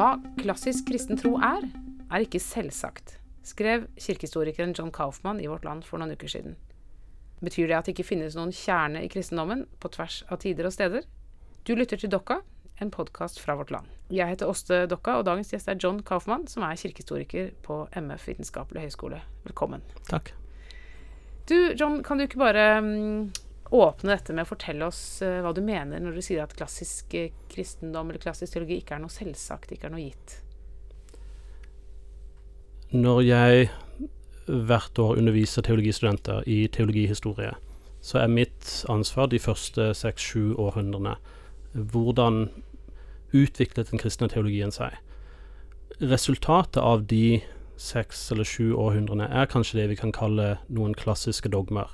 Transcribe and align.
Hva 0.00 0.14
klassisk 0.40 0.86
kristen 0.88 1.18
tro 1.20 1.34
er, 1.44 1.66
er 2.08 2.22
ikke 2.24 2.40
selvsagt, 2.40 3.18
skrev 3.44 3.82
kirkehistorikeren 4.00 4.70
John 4.72 4.88
Kaufmann 4.96 5.42
i 5.44 5.48
Vårt 5.50 5.66
Land 5.68 5.84
for 5.84 6.00
noen 6.00 6.14
uker 6.16 6.30
siden. 6.32 6.54
Betyr 7.44 7.68
det 7.68 7.76
at 7.76 7.84
det 7.84 7.92
ikke 7.92 8.06
finnes 8.14 8.32
noen 8.38 8.54
kjerne 8.56 9.02
i 9.04 9.10
kristendommen 9.12 9.66
på 9.76 9.90
tvers 9.92 10.22
av 10.32 10.40
tider 10.40 10.70
og 10.70 10.72
steder? 10.72 11.04
Du 11.68 11.74
lytter 11.76 12.00
til 12.00 12.08
Dokka, 12.14 12.38
en 12.80 12.94
podkast 12.94 13.42
fra 13.44 13.58
Vårt 13.60 13.74
Land. 13.76 13.92
Jeg 14.08 14.32
heter 14.32 14.48
Åste 14.48 14.86
Dokka, 14.88 15.18
og 15.20 15.28
dagens 15.28 15.52
gjest 15.52 15.68
er 15.68 15.76
John 15.76 16.00
Kaufmann, 16.00 16.48
som 16.48 16.64
er 16.64 16.80
kirkehistoriker 16.80 17.52
på 17.60 17.82
MF 18.00 18.24
Vitenskapelig 18.30 18.86
høgskole. 18.86 19.20
Velkommen. 19.50 19.84
Takk. 20.08 20.32
Du, 21.44 21.58
John, 21.76 22.00
kan 22.00 22.16
du 22.16 22.24
ikke 22.24 22.40
bare 22.40 22.70
um, 22.80 23.28
åpne 23.70 24.14
dette 24.14 24.34
med 24.34 24.46
å 24.46 24.50
fortelle 24.50 24.86
oss 24.86 25.20
uh, 25.22 25.40
hva 25.44 25.52
du 25.54 25.62
mener 25.64 26.02
når 26.02 26.18
du 26.18 26.22
sier 26.24 26.42
at 26.44 26.54
klassisk 26.58 27.14
uh, 27.18 27.28
kristendom 27.52 28.10
eller 28.10 28.22
klassisk 28.22 28.56
teologi 28.56 28.80
ikke 28.80 28.96
er 28.96 29.04
noe 29.04 29.14
selvsagt, 29.14 29.72
ikke 29.74 29.90
er 29.90 29.94
noe 29.94 30.06
gitt? 30.06 30.38
Når 32.90 33.20
jeg 33.22 33.68
hvert 34.50 34.98
år 34.98 35.20
underviser 35.20 35.62
teologistudenter 35.62 36.42
i 36.50 36.64
teologihistorie, 36.72 37.52
så 38.02 38.22
er 38.22 38.32
mitt 38.32 38.80
ansvar 38.90 39.28
de 39.30 39.38
første 39.38 39.92
seks-sju 39.94 40.56
århundrene 40.58 41.14
hvordan 41.70 42.48
utviklet 43.36 43.92
den 43.92 44.02
kristne 44.02 44.26
teologien 44.32 44.74
seg. 44.74 44.96
Resultatet 46.00 46.80
av 46.82 47.04
de 47.06 47.40
seks 47.80 48.26
eller 48.32 48.48
sju 48.48 48.72
århundrene 48.74 49.28
er 49.30 49.48
kanskje 49.50 49.80
det 49.80 49.88
vi 49.92 50.00
kan 50.00 50.12
kalle 50.16 50.56
noen 50.68 50.96
klassiske 50.98 51.52
dogmer 51.52 51.92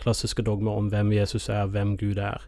klassiske 0.00 0.42
dogmer 0.42 0.76
om 0.78 0.90
hvem 0.92 1.12
Jesus 1.12 1.48
er, 1.48 1.66
hvem 1.66 1.96
Gud 2.00 2.20
er. 2.22 2.46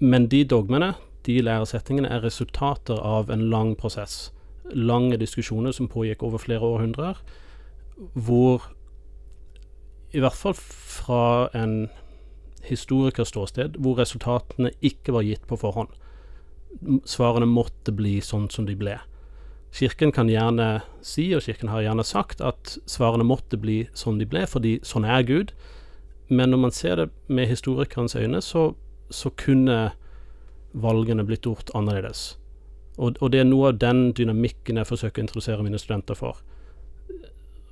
Men 0.00 0.28
de 0.28 0.44
dogmene, 0.44 0.94
de 1.26 1.40
læresetningene, 1.42 2.08
er 2.08 2.24
resultater 2.24 2.98
av 3.00 3.30
en 3.30 3.48
lang 3.50 3.76
prosess. 3.78 4.32
Lange 4.72 5.16
diskusjoner 5.20 5.72
som 5.72 5.88
pågikk 5.88 6.22
over 6.22 6.38
flere 6.38 6.66
århundrer, 6.66 7.20
hvor 8.14 8.70
i 10.14 10.22
hvert 10.22 10.36
fall 10.38 10.54
fra 10.54 11.48
en 11.54 11.88
historikers 12.64 13.28
ståsted, 13.28 13.78
hvor 13.78 13.98
resultatene 13.98 14.70
ikke 14.82 15.12
var 15.14 15.26
gitt 15.26 15.46
på 15.48 15.58
forhånd. 15.60 15.90
Svarene 17.06 17.48
måtte 17.50 17.92
bli 17.94 18.18
sånn 18.24 18.48
som 18.50 18.66
de 18.66 18.76
ble. 18.78 18.96
Kirken 19.74 20.12
kan 20.14 20.28
gjerne 20.30 20.84
si, 21.02 21.32
og 21.34 21.42
Kirken 21.42 21.72
har 21.72 21.82
gjerne 21.82 22.04
sagt, 22.06 22.38
at 22.44 22.76
svarene 22.86 23.26
måtte 23.26 23.58
bli 23.58 23.88
sånn 23.96 24.20
de 24.20 24.28
ble, 24.30 24.44
fordi 24.46 24.76
sånn 24.86 25.06
er 25.06 25.26
Gud. 25.26 25.50
Men 26.30 26.54
når 26.54 26.60
man 26.62 26.74
ser 26.74 27.00
det 27.00 27.08
med 27.26 27.50
historikerens 27.50 28.14
øyne, 28.14 28.38
så, 28.42 28.68
så 29.10 29.32
kunne 29.34 29.92
valgene 30.74 31.26
blitt 31.26 31.46
gjort 31.48 31.74
annerledes. 31.74 32.36
Og, 32.96 33.18
og, 33.18 33.32
det 33.34 33.42
er 33.42 33.48
noe 33.48 33.72
av 33.72 33.80
den 33.82 34.12
dynamikken 34.14 34.78
jeg 34.78 34.86
forsøker 34.86 35.22
å 35.22 35.26
introdusere 35.26 35.66
mine 35.66 35.80
studenter 35.82 36.18
for. 36.18 36.38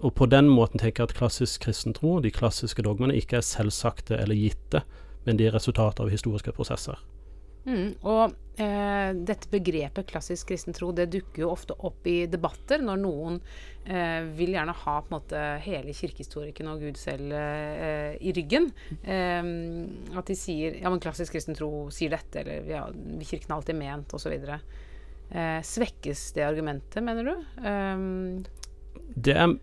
Og 0.02 0.10
på 0.18 0.26
den 0.26 0.50
måten 0.50 0.82
tenker 0.82 1.04
jeg 1.04 1.12
at 1.12 1.18
klassisk 1.20 1.68
kristen 1.68 1.94
tro, 1.94 2.16
de 2.18 2.34
klassiske 2.34 2.82
dogmene, 2.82 3.14
ikke 3.14 3.38
er 3.38 3.46
selvsagte 3.46 4.18
eller 4.18 4.34
gitte, 4.34 4.82
men 5.22 5.38
de 5.38 5.46
er 5.46 5.54
resultatet 5.54 6.02
av 6.02 6.10
historiske 6.10 6.54
prosesser. 6.56 6.98
Mm, 7.62 7.92
og 8.02 8.32
eh, 8.58 9.10
dette 9.14 9.50
begrepet 9.52 10.08
klassisk 10.10 10.50
kristen 10.50 10.74
tro 10.74 10.90
det 10.96 11.06
dukker 11.12 11.44
jo 11.44 11.52
ofte 11.52 11.76
opp 11.86 12.06
i 12.10 12.24
debatter 12.30 12.82
når 12.82 12.98
noen 12.98 13.36
eh, 13.86 14.24
vil 14.34 14.56
gjerne 14.56 14.74
ha 14.80 14.94
på 14.98 15.12
en 15.12 15.14
måte 15.14 15.42
hele 15.62 15.94
kirkehistorikken 15.94 16.70
og 16.72 16.82
Gud 16.82 16.98
selv 17.00 17.34
eh, 17.38 18.16
i 18.18 18.34
ryggen. 18.34 18.70
Eh, 19.02 19.52
at 20.18 20.32
de 20.32 20.38
sier 20.38 20.80
ja, 20.82 20.90
men 20.90 21.02
klassisk 21.02 21.36
kristen 21.36 21.58
tro 21.58 21.86
sier 21.94 22.14
dette, 22.16 22.42
eller 22.42 22.66
ja, 22.70 22.82
kirken 23.22 23.54
har 23.54 23.60
alltid 23.60 23.78
ment, 23.78 24.16
osv. 24.18 24.34
Eh, 24.42 25.60
svekkes 25.64 26.26
det 26.36 26.48
argumentet, 26.48 27.00
mener 27.04 27.30
du? 27.30 27.62
Eh, 27.62 28.66
det 29.14 29.38
er 29.38 29.56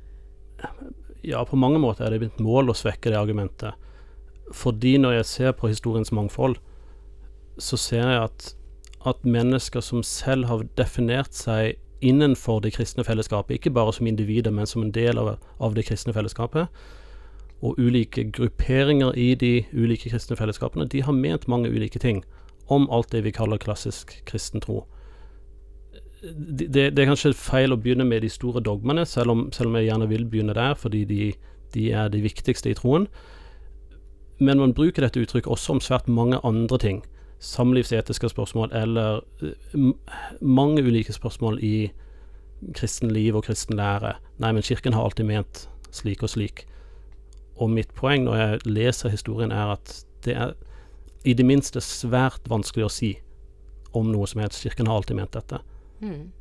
Ja, 1.21 1.43
på 1.43 1.57
mange 1.59 1.81
måter 1.83 2.05
er 2.05 2.15
det 2.15 2.23
mitt 2.23 2.37
mål 2.39 2.71
å 2.71 2.77
svekke 2.77 3.11
det 3.11 3.19
argumentet. 3.19 3.75
Fordi 4.55 4.95
når 4.97 5.17
jeg 5.19 5.25
ser 5.27 5.55
på 5.57 5.67
historiens 5.67 6.13
mangfold, 6.15 6.55
så 7.59 7.77
ser 7.77 8.07
jeg 8.07 8.23
at, 8.23 8.55
at 9.07 9.25
mennesker 9.25 9.83
som 9.83 10.03
selv 10.03 10.49
har 10.49 10.65
definert 10.77 11.35
seg 11.35 11.77
innenfor 12.01 12.61
det 12.63 12.73
kristne 12.73 13.03
fellesskapet, 13.03 13.59
ikke 13.59 13.73
bare 13.75 13.93
som 13.93 14.07
individer, 14.07 14.51
men 14.51 14.67
som 14.67 14.83
en 14.83 14.93
del 14.95 15.19
av, 15.19 15.35
av 15.59 15.75
det 15.75 15.85
kristne 15.89 16.13
fellesskapet, 16.15 16.67
og 17.61 17.79
ulike 17.79 18.23
grupperinger 18.31 19.11
i 19.19 19.33
de 19.35 19.65
ulike 19.73 20.09
kristne 20.09 20.37
fellesskapene, 20.39 20.87
de 20.87 21.01
har 21.03 21.15
ment 21.15 21.47
mange 21.47 21.69
ulike 21.69 21.99
ting 21.99 22.23
om 22.71 22.87
alt 22.91 23.11
det 23.11 23.25
vi 23.25 23.35
kaller 23.35 23.59
klassisk 23.59 24.13
kristen 24.25 24.63
tro. 24.63 24.85
Det, 26.21 26.67
det, 26.67 26.85
det 26.95 27.03
er 27.03 27.09
kanskje 27.09 27.33
feil 27.35 27.73
å 27.73 27.79
begynne 27.79 28.07
med 28.07 28.23
de 28.23 28.31
store 28.31 28.63
dogmene, 28.63 29.05
selv 29.07 29.33
om, 29.33 29.45
selv 29.55 29.71
om 29.71 29.79
jeg 29.79 29.89
gjerne 29.89 30.07
vil 30.11 30.25
begynne 30.29 30.55
der, 30.55 30.75
fordi 30.79 31.03
de, 31.09 31.33
de, 31.73 31.91
er 31.91 32.11
de 32.11 32.23
viktigste 32.23 32.71
i 32.71 32.77
troen. 32.77 33.07
Men 34.39 34.59
man 34.59 34.75
bruker 34.75 35.03
dette 35.03 35.19
uttrykket 35.19 35.51
også 35.51 35.75
om 35.75 35.83
svært 35.83 36.07
mange 36.07 36.39
andre 36.47 36.79
ting 36.79 37.01
samlivsetiske 37.39 38.29
spørsmål 38.29 38.73
eller 38.75 39.21
eh, 39.41 39.91
mange 40.41 40.83
ulike 40.83 41.13
spørsmål 41.13 41.59
i 41.63 41.91
kristen 42.75 43.11
liv 43.11 43.35
og 43.35 43.45
kristen 43.47 43.77
lære. 43.79 44.17
Nei, 44.37 44.51
men 44.51 44.63
Kirken 44.63 44.93
har 44.93 45.07
alltid 45.07 45.25
ment 45.29 45.67
slik 45.95 46.23
og 46.23 46.33
slik. 46.33 46.65
Og 47.59 47.71
mitt 47.71 47.93
poeng 47.95 48.25
når 48.27 48.35
jeg 48.39 48.59
leser 48.67 49.13
historien, 49.13 49.51
er 49.51 49.75
at 49.77 49.93
det 50.25 50.35
er 50.35 50.53
i 51.27 51.33
det 51.35 51.45
minste 51.47 51.81
svært 51.83 52.47
vanskelig 52.51 52.85
å 52.87 52.91
si 52.91 53.13
om 53.95 54.11
noe 54.11 54.27
som 54.27 54.43
helst. 54.43 54.63
Kirken 54.63 54.87
har 54.87 54.99
alltid 54.99 55.19
ment 55.19 55.35
dette. 55.35 55.59
Mm. 56.03 56.31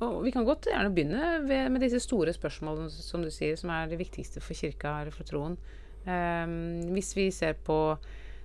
Og 0.00 0.20
vi 0.24 0.32
kan 0.32 0.46
godt 0.46 0.68
gjerne 0.70 0.92
begynne 0.94 1.38
ved, 1.44 1.68
med 1.72 1.84
disse 1.84 2.00
store 2.00 2.32
spørsmålene, 2.32 2.88
som 2.92 3.24
du 3.24 3.30
sier, 3.32 3.56
som 3.60 3.72
er 3.74 3.88
det 3.90 4.00
viktigste 4.00 4.40
for 4.44 4.56
kirka 4.56 5.00
eller 5.02 5.12
for 5.14 5.28
troen. 5.28 5.58
Um, 6.04 6.92
hvis 6.92 7.14
vi 7.16 7.30
ser 7.32 7.56
på 7.64 7.96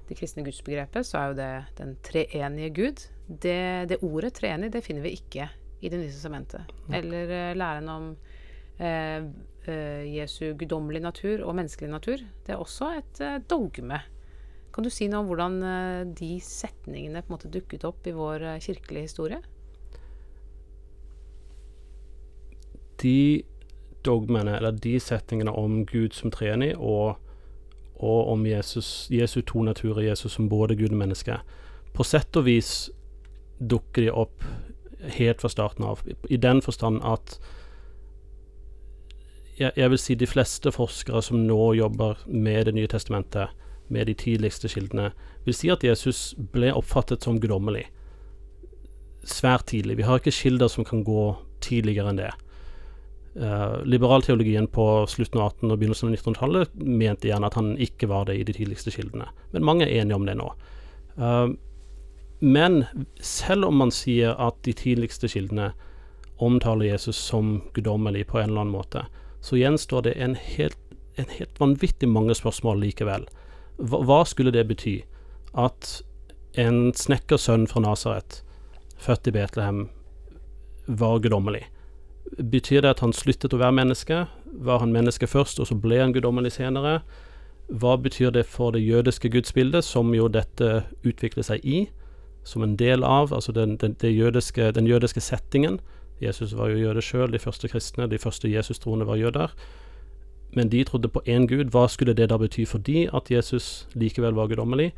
det 0.10 0.18
kristne 0.18 0.44
gudsbegrepet, 0.46 1.06
så 1.06 1.20
er 1.20 1.30
jo 1.30 1.38
det 1.38 1.52
den 1.78 1.96
treenige 2.06 2.74
Gud. 2.74 3.04
Det, 3.28 3.90
det 3.92 4.00
ordet 4.06 4.34
treenig, 4.40 4.72
det 4.74 4.82
finner 4.86 5.06
vi 5.06 5.16
ikke 5.20 5.50
i 5.80 5.88
Det 5.88 5.96
nye 5.96 6.12
testamentet. 6.12 6.72
Eller 6.92 7.30
uh, 7.30 7.56
læren 7.56 7.86
om 7.88 8.08
uh, 8.82 9.28
uh, 9.70 10.02
Jesu 10.12 10.52
guddommelige 10.60 11.06
natur 11.06 11.46
og 11.46 11.56
menneskelig 11.56 11.92
natur. 11.94 12.24
Det 12.44 12.56
er 12.56 12.60
også 12.60 12.90
et 12.98 13.22
dogme. 13.48 14.02
Kan 14.74 14.84
du 14.84 14.90
si 14.92 15.08
noe 15.08 15.24
om 15.24 15.30
hvordan 15.30 16.12
de 16.20 16.34
setningene 16.44 17.24
på 17.24 17.32
en 17.32 17.36
måte 17.38 17.50
dukket 17.54 17.86
opp 17.88 18.06
i 18.06 18.14
vår 18.14 18.44
kirkelige 18.62 19.08
historie? 19.08 19.40
De 23.02 23.42
dogmene, 24.06 24.58
eller 24.60 24.76
de 24.78 24.94
setningene 25.02 25.56
om 25.56 25.82
Gud 25.90 26.14
som 26.16 26.32
treenig 26.32 26.76
og 26.78 27.18
og 28.00 28.32
om 28.32 28.46
Jesus, 28.48 29.08
Jesu 29.12 29.42
to 29.42 29.64
naturer, 29.64 30.08
Jesus 30.10 30.38
som 30.38 30.50
både 30.50 30.76
Gud 30.76 30.92
og 30.92 31.02
menneske. 31.02 31.40
På 31.94 32.04
sett 32.08 32.36
og 32.40 32.48
vis 32.48 32.90
dukker 33.60 34.06
de 34.08 34.12
opp 34.12 34.44
helt 35.16 35.42
fra 35.42 35.52
starten 35.52 35.86
av, 35.88 36.02
i 36.30 36.38
den 36.38 36.62
forstand 36.64 37.02
at 37.04 37.40
jeg, 39.60 39.74
jeg, 39.76 39.90
vil 39.92 40.00
si 40.00 40.16
de 40.16 40.28
fleste 40.28 40.72
forskere 40.72 41.22
som 41.24 41.42
nå 41.44 41.74
jobber 41.76 42.22
med 42.28 42.66
Det 42.66 42.74
nye 42.76 42.88
testamentet, 42.88 43.50
med 43.90 44.06
de 44.06 44.14
tidligste 44.14 44.70
kildene, 44.70 45.12
vil 45.46 45.56
si 45.56 45.70
at 45.74 45.84
Jesus 45.84 46.36
ble 46.54 46.70
oppfattet 46.72 47.26
som 47.26 47.40
guddommelig 47.42 47.88
svært 49.26 49.66
tidlig. 49.68 49.98
Vi 49.98 50.06
har 50.06 50.22
ikke 50.22 50.32
kilder 50.32 50.68
som 50.68 50.86
kan 50.86 51.04
gå 51.04 51.36
tidligere 51.62 52.14
enn 52.14 52.22
det. 52.22 52.32
Uh, 53.40 53.80
liberalteologien 53.88 54.68
på 54.68 54.86
slutten 55.08 55.40
av 55.40 55.54
1800- 55.54 55.72
og 55.72 55.80
begynnelsen 55.80 56.10
av 56.10 56.16
1900-tallet 56.18 56.74
mente 56.76 57.30
gjerne 57.30 57.48
at 57.48 57.56
han 57.56 57.70
ikke 57.80 58.10
var 58.12 58.26
det 58.28 58.36
i 58.36 58.44
de 58.44 58.56
tidligste 58.58 58.92
kildene. 58.92 59.30
Men 59.54 59.64
mange 59.64 59.86
er 59.88 60.02
enige 60.02 60.18
om 60.18 60.26
det 60.28 60.36
nå. 60.36 60.50
Uh, 61.16 61.54
men 62.40 62.84
selv 63.24 63.70
om 63.70 63.80
man 63.80 63.94
sier 63.96 64.36
at 64.36 64.60
de 64.68 64.74
tidligste 64.76 65.32
kildene 65.32 65.70
omtaler 66.40 66.90
Jesus 66.90 67.16
som 67.16 67.62
guddommelig 67.74 68.26
på 68.28 68.40
en 68.40 68.50
eller 68.50 68.66
annen 68.66 68.76
måte, 68.76 69.06
så 69.40 69.56
gjenstår 69.60 70.08
det 70.08 70.18
en 70.20 70.36
helt, 70.36 70.80
en 71.16 71.32
helt 71.38 71.60
vanvittig 71.60 72.12
mange 72.12 72.36
spørsmål 72.36 72.84
likevel. 72.84 73.28
Hva, 73.80 74.04
hva 74.04 74.22
skulle 74.28 74.52
det 74.56 74.68
bety? 74.68 74.98
At 75.56 76.02
en 76.60 76.94
snekkersønn 76.96 77.68
fra 77.72 77.88
Nasaret, 77.88 78.42
født 79.00 79.32
i 79.32 79.36
Betlehem, 79.36 79.86
var 80.88 81.20
guddommelig? 81.24 81.68
Betyr 82.38 82.82
det 82.82 82.94
at 82.96 83.02
han 83.04 83.14
sluttet 83.16 83.54
å 83.54 83.60
være 83.62 83.76
menneske? 83.80 84.26
Var 84.46 84.80
han 84.80 84.94
menneske 84.94 85.28
først, 85.28 85.60
og 85.60 85.70
så 85.70 85.76
ble 85.76 86.02
han 86.02 86.14
guddommelig 86.14 86.54
senere? 86.58 87.00
Hva 87.70 87.96
betyr 88.02 88.34
det 88.34 88.46
for 88.50 88.74
det 88.74 88.82
jødiske 88.82 89.30
gudsbildet, 89.30 89.84
som 89.86 90.14
jo 90.14 90.28
dette 90.28 90.84
utvikler 91.06 91.46
seg 91.46 91.66
i, 91.66 91.84
som 92.44 92.64
en 92.66 92.76
del 92.80 93.04
av, 93.04 93.34
altså 93.34 93.54
den, 93.54 93.78
den, 93.78 93.96
jødiske, 94.02 94.72
den 94.78 94.88
jødiske 94.88 95.22
settingen? 95.22 95.80
Jesus 96.22 96.56
var 96.58 96.70
jo 96.70 96.82
jøde 96.82 97.02
sjøl, 97.02 97.32
de 97.32 97.40
første 97.40 97.68
kristne, 97.68 98.10
de 98.10 98.20
første 98.20 98.50
Jesus-troende 98.52 99.08
var 99.08 99.16
jøder. 99.16 99.54
Men 100.54 100.70
de 100.70 100.84
trodde 100.84 101.08
på 101.08 101.22
én 101.28 101.46
gud. 101.48 101.70
Hva 101.72 101.88
skulle 101.88 102.14
det 102.14 102.30
da 102.30 102.38
bety 102.38 102.66
for 102.66 102.82
de 102.82 103.08
at 103.14 103.30
Jesus 103.32 103.88
likevel 103.94 104.34
var 104.34 104.50
guddommelig? 104.50 104.92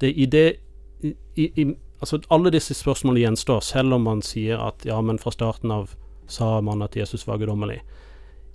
Det, 0.00 0.12
i, 0.16 0.26
det, 0.26 0.56
i, 1.02 1.14
i, 1.36 1.74
Altså, 2.00 2.18
alle 2.30 2.50
disse 2.52 2.74
spørsmålene 2.76 3.22
gjenstår, 3.22 3.60
selv 3.64 3.94
om 3.96 4.02
man 4.04 4.18
sier 4.22 4.60
at 4.60 4.84
ja, 4.84 4.98
men 5.00 5.18
fra 5.18 5.30
starten 5.32 5.70
av 5.72 5.94
sa 6.30 6.60
man 6.64 6.84
at 6.84 6.96
Jesus 6.96 7.26
var 7.28 7.40
guddommelig. 7.40 7.80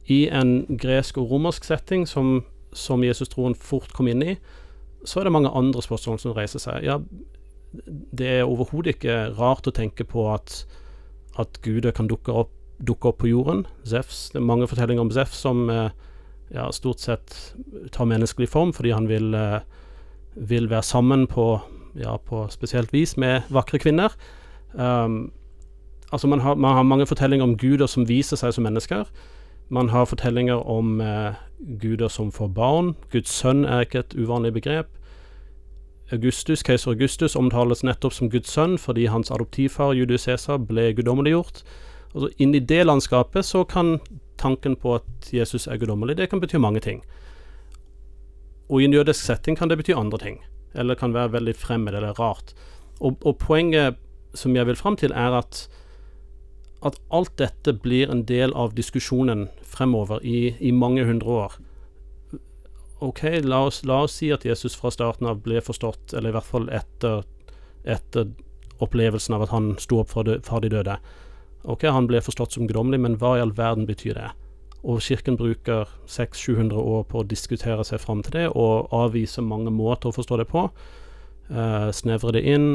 I 0.09 0.25
en 0.33 0.65
gresk 0.81 1.19
og 1.21 1.31
romersk 1.31 1.65
setting 1.67 2.07
som, 2.09 2.41
som 2.73 3.03
Jesus-troen 3.05 3.55
fort 3.55 3.93
kom 3.95 4.09
inn 4.11 4.23
i, 4.25 4.37
så 5.05 5.21
er 5.21 5.27
det 5.27 5.35
mange 5.35 5.51
andre 5.57 5.81
spørsmål 5.81 6.19
som 6.21 6.35
reiser 6.37 6.61
seg. 6.61 6.85
Ja, 6.85 6.99
det 7.71 8.29
er 8.41 8.49
overhodet 8.49 8.97
ikke 8.97 9.31
rart 9.37 9.69
å 9.69 9.75
tenke 9.75 10.05
på 10.05 10.27
at, 10.33 10.63
at 11.39 11.61
guder 11.65 11.93
kan 11.95 12.09
dukke 12.11 12.33
opp, 12.43 12.53
dukke 12.81 13.11
opp, 13.11 13.21
på 13.23 13.31
jorden. 13.31 13.65
Zefs, 13.87 14.29
det 14.33 14.41
er 14.41 14.49
mange 14.49 14.67
fortellinger 14.69 15.05
om 15.05 15.13
Zef 15.13 15.33
som 15.37 15.69
eh, 15.69 15.93
ja, 16.51 16.67
stort 16.73 17.01
sett 17.01 17.35
tar 17.93 18.09
menneskelig 18.09 18.49
form 18.51 18.73
fordi 18.75 18.93
han 18.93 19.07
vil, 19.09 19.31
eh, 19.37 19.61
vil 20.35 20.69
være 20.71 20.85
sammen 20.85 21.27
på 21.29 21.53
ja, 21.99 22.17
på 22.17 22.45
spesielt 22.51 22.93
vis 22.93 23.17
med 23.19 23.47
vakre 23.51 23.79
kvinner. 23.81 24.13
Um, 24.73 25.31
altså 26.11 26.27
man 26.27 26.39
har, 26.39 26.55
man 26.55 26.75
har, 26.75 26.83
mange 26.83 27.05
fortellinger 27.05 27.43
om 27.43 27.57
guder 27.57 27.87
som 27.87 28.07
viser 28.07 28.37
seg 28.37 28.53
som 28.53 28.63
mennesker. 28.63 29.05
Man 29.69 29.89
har 29.89 30.05
fortellinger 30.05 30.67
om 30.67 31.01
eh, 31.01 31.33
guder 31.81 32.07
som 32.07 32.31
får 32.31 32.47
barn. 32.55 32.95
Guds 33.11 33.31
sønn 33.31 33.65
er 33.65 33.85
ikke 33.85 34.03
et 34.03 34.15
uvanlig 34.15 34.53
begrep. 34.53 34.89
Augustus, 36.11 36.63
Keiser 36.63 36.91
Augustus 36.91 37.35
omtales 37.39 37.83
nettopp 37.87 38.13
som 38.13 38.29
Guds 38.29 38.51
sønn 38.51 38.75
fordi 38.77 39.07
hans 39.07 39.31
adoptivfar 39.31 39.93
Julius 39.95 40.27
Cæsar 40.27 40.59
ble 40.59 40.91
guddommeliggjort. 40.93 41.63
Altså, 42.13 42.29
i 42.37 42.59
det 42.59 42.85
landskapet 42.85 43.45
så 43.45 43.63
kan 43.63 43.99
tanken 44.37 44.75
på 44.75 44.95
at 44.95 45.33
Jesus 45.33 45.67
er 45.67 45.77
guddommelig, 45.77 46.17
det 46.17 46.29
kan 46.29 46.41
bety 46.41 46.59
mange 46.59 46.79
ting. 46.79 47.03
Og 48.69 48.81
i 48.81 48.85
en 48.85 48.93
jødisk 48.93 49.23
setting 49.23 49.57
kan 49.57 49.69
det 49.69 49.77
bety 49.77 49.95
andre 49.95 50.17
ting 50.17 50.41
eller 50.73 50.95
kan 50.95 51.13
være 51.13 51.33
veldig 51.33 51.55
fremmed 51.55 51.95
eller 51.95 52.19
rart. 52.19 52.53
Og, 52.99 53.17
og 53.25 53.37
poenget 53.37 53.95
som 54.33 54.55
jeg 54.55 54.67
vil 54.67 54.75
fram 54.75 54.95
til, 54.95 55.11
er 55.11 55.35
at, 55.41 55.67
at 56.81 56.97
alt 57.13 57.35
dette 57.37 57.73
blir 57.77 58.09
en 58.09 58.23
del 58.25 58.53
av 58.57 58.73
diskusjonen 58.77 59.47
fremover 59.61 60.23
i, 60.25 60.55
i 60.59 60.71
mange 60.73 61.05
hundre 61.05 61.35
år. 61.45 61.57
OK, 63.01 63.23
la 63.43 63.63
oss, 63.65 63.81
la 63.85 64.03
oss, 64.05 64.19
si 64.19 64.29
at 64.33 64.45
Jesus 64.45 64.75
fra 64.77 64.91
starten 64.93 65.29
av 65.29 65.41
ble 65.45 65.61
forstått, 65.65 66.13
eller 66.13 66.29
i 66.29 66.35
hvert 66.35 66.49
fall 66.49 66.67
etter, 66.73 67.23
etter 67.81 68.29
opplevelsen 68.81 69.37
av 69.37 69.45
at 69.45 69.53
han 69.53 69.73
sto 69.81 70.01
opp 70.01 70.13
fra 70.13 70.23
de, 70.25 70.69
døde. 70.69 70.97
OK, 71.69 71.87
han 71.89 72.09
ble 72.09 72.21
forstått 72.21 72.57
som 72.57 72.69
guddommelig, 72.69 73.01
men 73.01 73.17
hva 73.21 73.35
i 73.37 73.43
all 73.43 73.53
verden 73.57 73.89
betyr 73.89 74.17
det? 74.17 74.29
Og 74.81 75.01
Kirken 75.05 75.37
bruker 75.37 75.89
600-700 76.09 76.77
år 76.77 77.03
på 77.09 77.21
å 77.21 77.27
diskutere 77.29 77.85
seg 77.85 78.01
fram 78.01 78.21
til 78.25 78.37
det, 78.37 78.47
og 78.53 78.93
avvise 78.93 79.41
mange 79.45 79.73
måter 79.73 80.09
å 80.09 80.17
forstå 80.17 80.41
det 80.41 80.49
på. 80.49 80.65
Uh, 81.49 81.89
snevre 81.93 82.37
det 82.37 82.45
inn, 82.53 82.71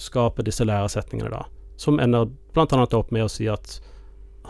skape 0.00 0.44
disse 0.44 0.64
læresetningene, 0.64 1.32
da. 1.32 1.59
Som 1.80 2.00
ender 2.02 2.28
bl.a. 2.52 2.84
opp 2.84 3.12
med 3.14 3.24
å 3.24 3.32
si 3.32 3.48
at 3.48 3.78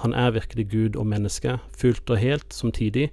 han 0.03 0.15
er 0.17 0.33
virkelig 0.35 0.67
Gud 0.73 0.97
og 0.99 1.07
menneske, 1.07 1.59
fullt 1.77 2.11
og 2.11 2.19
helt, 2.19 2.55
samtidig. 2.55 3.11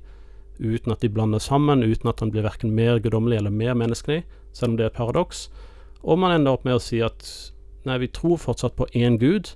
Uten 0.57 0.93
at 0.93 1.03
de 1.03 1.11
blander 1.11 1.41
sammen, 1.43 1.83
uten 1.83 2.09
at 2.09 2.23
han 2.23 2.31
blir 2.33 2.45
verken 2.47 2.73
mer 2.73 3.01
guddommelig 3.03 3.41
eller 3.41 3.53
mer 3.53 3.77
menneskelig, 3.77 4.23
selv 4.55 4.73
om 4.73 4.77
det 4.79 4.87
er 4.87 4.93
et 4.93 4.97
paradoks. 4.97 5.47
Og 6.01 6.17
man 6.19 6.33
ender 6.33 6.55
opp 6.55 6.65
med 6.65 6.77
å 6.77 6.81
si 6.81 7.01
at 7.03 7.27
nei, 7.85 7.99
vi 8.01 8.09
tror 8.09 8.39
fortsatt 8.41 8.77
på 8.79 8.87
én 8.97 9.19
Gud, 9.21 9.51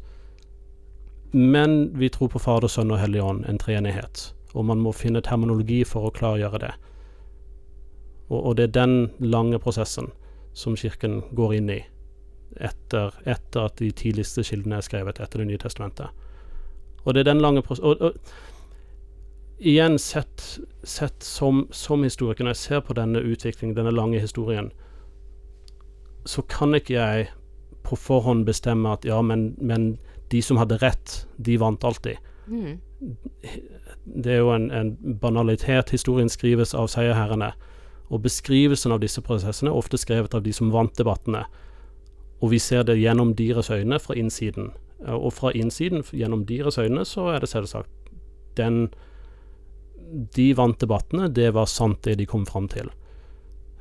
men 1.31 1.97
vi 1.97 2.11
tror 2.11 2.29
på 2.33 2.41
Fader, 2.43 2.67
Sønn 2.67 2.91
og 2.91 2.99
Hellig 2.99 3.23
Ånd, 3.23 3.45
en 3.47 3.59
treenighet. 3.59 4.33
Og 4.53 4.67
man 4.67 4.81
må 4.83 4.91
finne 4.91 5.23
terminologi 5.23 5.81
for 5.87 6.09
å 6.09 6.13
klargjøre 6.13 6.59
det. 6.59 6.73
Og, 8.27 8.39
og, 8.39 8.51
det 8.59 8.67
er 8.67 8.75
den 8.75 8.95
lange 9.23 9.59
prosessen 9.59 10.11
som 10.53 10.75
Kirken 10.75 11.21
går 11.35 11.55
inn 11.59 11.71
i 11.71 11.79
etter, 12.59 13.15
etter 13.25 13.68
at 13.68 13.77
de 13.80 13.92
tidligste 13.95 14.44
kildene 14.44 14.80
er 14.80 14.86
skrevet 14.86 15.19
etter 15.19 15.42
Det 15.42 15.48
nye 15.48 15.62
testamentet. 15.62 16.09
Og 17.03 17.13
det 17.13 17.24
er 17.24 17.31
den 17.31 17.42
lange 17.42 17.63
prosessen 17.65 17.89
og, 17.89 18.01
og, 18.01 18.33
igjen, 19.62 20.00
sett, 20.00 20.59
sett 20.83 21.24
som, 21.24 21.68
som, 21.71 22.03
historiker, 22.03 22.44
når 22.44 22.56
jeg 22.56 22.63
ser 22.63 22.81
på 22.86 22.95
denne 22.98 23.21
utviklingen, 23.21 23.75
denne 23.77 23.94
lange 23.94 24.19
historien, 24.19 24.71
så 26.25 26.42
kan 26.50 26.75
ikke 26.77 26.98
jeg 26.98 27.30
på 27.86 27.98
forhånd 27.98 28.45
bestemme 28.45 28.94
at 28.94 29.06
ja, 29.06 29.21
men, 29.21 29.51
men 29.57 29.95
de 30.33 30.42
som 30.42 30.57
hadde 30.62 30.80
rett, 30.81 31.25
de 31.38 31.57
vant 31.62 31.83
alltid. 31.83 32.18
Mm. 32.48 32.80
Det 34.06 34.33
er 34.33 34.42
jo 34.42 34.51
en, 34.53 34.69
en, 34.71 34.95
banalitet. 35.21 35.94
Historien 35.94 36.30
skrives 36.30 36.74
av 36.77 36.89
seierherrene. 36.92 37.51
Og 38.12 38.21
beskrivelsen 38.25 38.94
av 38.94 39.01
disse 39.01 39.21
prosessene 39.24 39.71
er 39.71 39.77
ofte 39.77 40.00
skrevet 40.00 40.33
av 40.36 40.44
de 40.45 40.53
som 40.53 40.71
vant 40.74 40.94
debattene. 40.98 41.45
Og 42.41 42.51
vi 42.51 42.59
ser 42.59 42.83
det 42.83 42.99
gjennom 42.99 43.35
deres 43.38 43.69
øyne 43.69 43.99
fra 43.99 44.17
innsiden. 44.17 44.71
Og 45.05 45.33
fra 45.33 45.51
innsiden, 45.57 46.03
gjennom 46.13 46.45
deres 46.45 46.77
øyne, 46.77 47.05
så 47.05 47.29
er 47.33 47.39
det 47.39 47.49
selvsagt 47.49 47.89
den 48.57 48.89
De 50.35 50.57
vant 50.57 50.81
debattene, 50.81 51.29
det 51.31 51.53
var 51.53 51.65
sant, 51.65 52.03
det 52.03 52.17
de 52.19 52.25
kom 52.25 52.45
fram 52.45 52.67
til. 52.67 52.89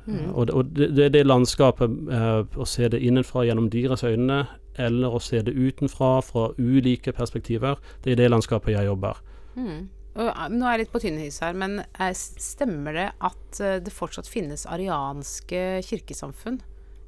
Mm. 0.05 0.33
Og, 0.33 0.49
og 0.49 0.65
det, 0.71 0.95
det, 0.95 1.09
det 1.13 1.25
landskapet, 1.25 1.91
eh, 2.07 2.45
å 2.55 2.65
se 2.65 2.87
det 2.87 3.01
innenfra 3.03 3.43
gjennom 3.43 3.67
deres 3.69 4.03
øyne, 4.07 4.45
eller 4.79 5.11
å 5.11 5.19
se 5.19 5.41
det 5.43 5.51
utenfra, 5.51 6.21
fra 6.23 6.45
ulike 6.57 7.11
perspektiver. 7.11 7.81
Det 8.03 8.13
er 8.13 8.21
det 8.21 8.29
landskapet 8.31 8.77
jeg 8.77 8.87
jobber. 8.87 9.19
Mm. 9.55 9.89
Og, 10.15 10.31
nå 10.55 10.65
er 10.65 10.77
jeg 10.77 10.83
litt 10.85 10.93
på 10.95 11.03
tynn 11.03 11.19
is 11.19 11.41
her, 11.43 11.53
men 11.57 11.81
eh, 11.83 12.15
stemmer 12.15 12.95
det 12.95 13.09
at 13.19 13.59
eh, 13.59 13.77
det 13.83 13.93
fortsatt 13.95 14.31
finnes 14.31 14.65
arianske 14.71 15.81
kirkesamfunn 15.87 16.61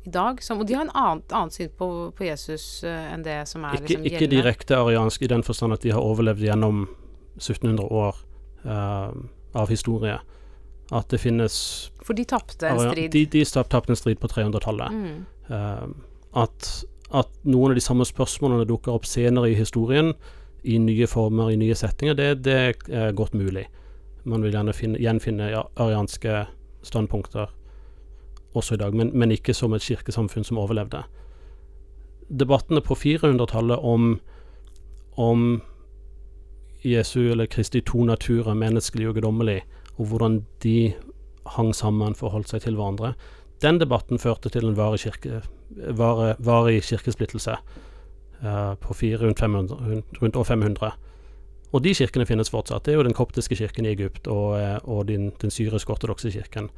i 0.04 0.12
dag? 0.14 0.44
Som, 0.44 0.60
og 0.62 0.68
de 0.68 0.78
har 0.78 0.86
en 0.86 0.94
annet, 0.94 1.32
annet 1.32 1.56
syn 1.56 1.72
på, 1.78 1.88
på, 2.18 2.28
Jesus 2.28 2.66
uh, 2.88 3.14
enn 3.14 3.26
det 3.26 3.40
som 3.50 3.66
er 3.68 3.80
ikke, 3.80 3.88
liksom, 3.88 4.08
ikke 4.12 4.30
direkte 4.32 4.78
ariansk 4.80 5.24
i 5.24 5.32
den 5.32 5.46
forstand 5.48 5.76
at 5.78 5.84
de 5.86 5.94
har 5.96 6.04
overlevd 6.04 6.44
gjennom 6.44 6.86
1700 7.40 7.88
år 7.88 8.24
uh, 8.68 9.12
av 9.58 9.72
historie. 9.72 10.20
At 10.94 11.10
det 11.10 11.22
finnes 11.24 11.56
For 12.04 12.18
de 12.18 12.26
tapte 12.28 12.68
en 12.68 12.82
strid? 12.82 13.14
De, 13.16 13.26
de 13.32 13.46
tapte 13.48 13.96
en 13.96 14.00
strid 14.00 14.20
på 14.20 14.30
300-tallet. 14.32 14.98
Mm. 14.98 15.22
Uh, 15.48 16.42
at 16.44 16.74
at 17.14 17.30
noen 17.46 17.74
av 17.74 17.78
de 17.78 17.84
samme 17.84 18.06
spørsmålene 18.10 18.66
dukker 18.66 18.96
opp 18.96 19.06
senere 19.06 19.52
i 19.52 19.58
historien, 19.58 20.14
i 20.64 20.80
nye 20.82 21.08
former, 21.10 21.52
i 21.52 21.60
nye 21.60 21.76
settinger, 21.78 22.16
det, 22.18 22.30
det 22.48 22.56
er 22.90 23.12
godt 23.14 23.36
mulig. 23.38 23.68
Man 24.26 24.46
vil 24.46 24.56
gjerne 24.56 24.74
finne, 24.74 25.02
gjenfinne 25.02 25.52
ja, 25.52 25.62
arianske 25.84 26.46
standpunkter 26.88 27.52
også 28.54 28.76
i 28.76 28.82
dag, 28.82 28.96
men, 28.96 29.12
men, 29.18 29.32
ikke 29.32 29.54
som 29.54 29.74
et 29.74 29.86
kirkesamfunn 29.86 30.46
som 30.48 30.60
overlevde. 30.62 31.04
Debattene 32.30 32.82
på 32.82 32.96
400-tallet 32.96 33.80
om, 33.84 34.18
om 35.18 35.62
Jesu 36.84 37.32
eller 37.32 37.46
Kristi 37.46 37.82
to 37.82 38.04
naturer, 38.08 38.54
menneskelig 38.54 39.10
og 39.10 39.18
guddommelig, 39.18 39.62
og 39.98 40.10
hvordan 40.10 40.44
de 40.64 40.94
hang 41.56 41.74
sammen, 41.76 42.16
forholdt 42.16 42.54
seg 42.54 42.64
til 42.64 42.78
hverandre, 42.80 43.14
den 43.64 43.80
debatten 43.80 44.20
førte 44.20 44.50
til 44.52 44.68
en 44.68 44.78
varig, 44.78 45.04
kirke, 45.06 45.42
varig, 45.70 46.36
varig 46.44 46.82
kirkesplittelse 46.84 47.56
uh, 48.44 48.74
på 48.80 48.94
fire, 48.94 49.22
rundt, 49.22 49.40
500, 49.40 50.04
rundt 50.22 50.36
år 50.36 50.44
500. 50.44 50.92
Og 51.74 51.84
de 51.84 51.94
kirkene 51.98 52.26
finnes 52.30 52.52
fortsatt. 52.54 52.86
Det 52.86 52.94
er 52.94 53.00
jo 53.00 53.08
den 53.08 53.16
koptiske 53.18 53.56
kirken 53.58 53.88
i 53.88 53.94
Egypt 53.96 54.28
og, 54.30 54.60
eh, 54.60 54.78
og 54.84 55.08
den, 55.10 55.32
den 55.42 55.50
syrisk-ortodokse 55.52 56.30
kirken 56.30 56.70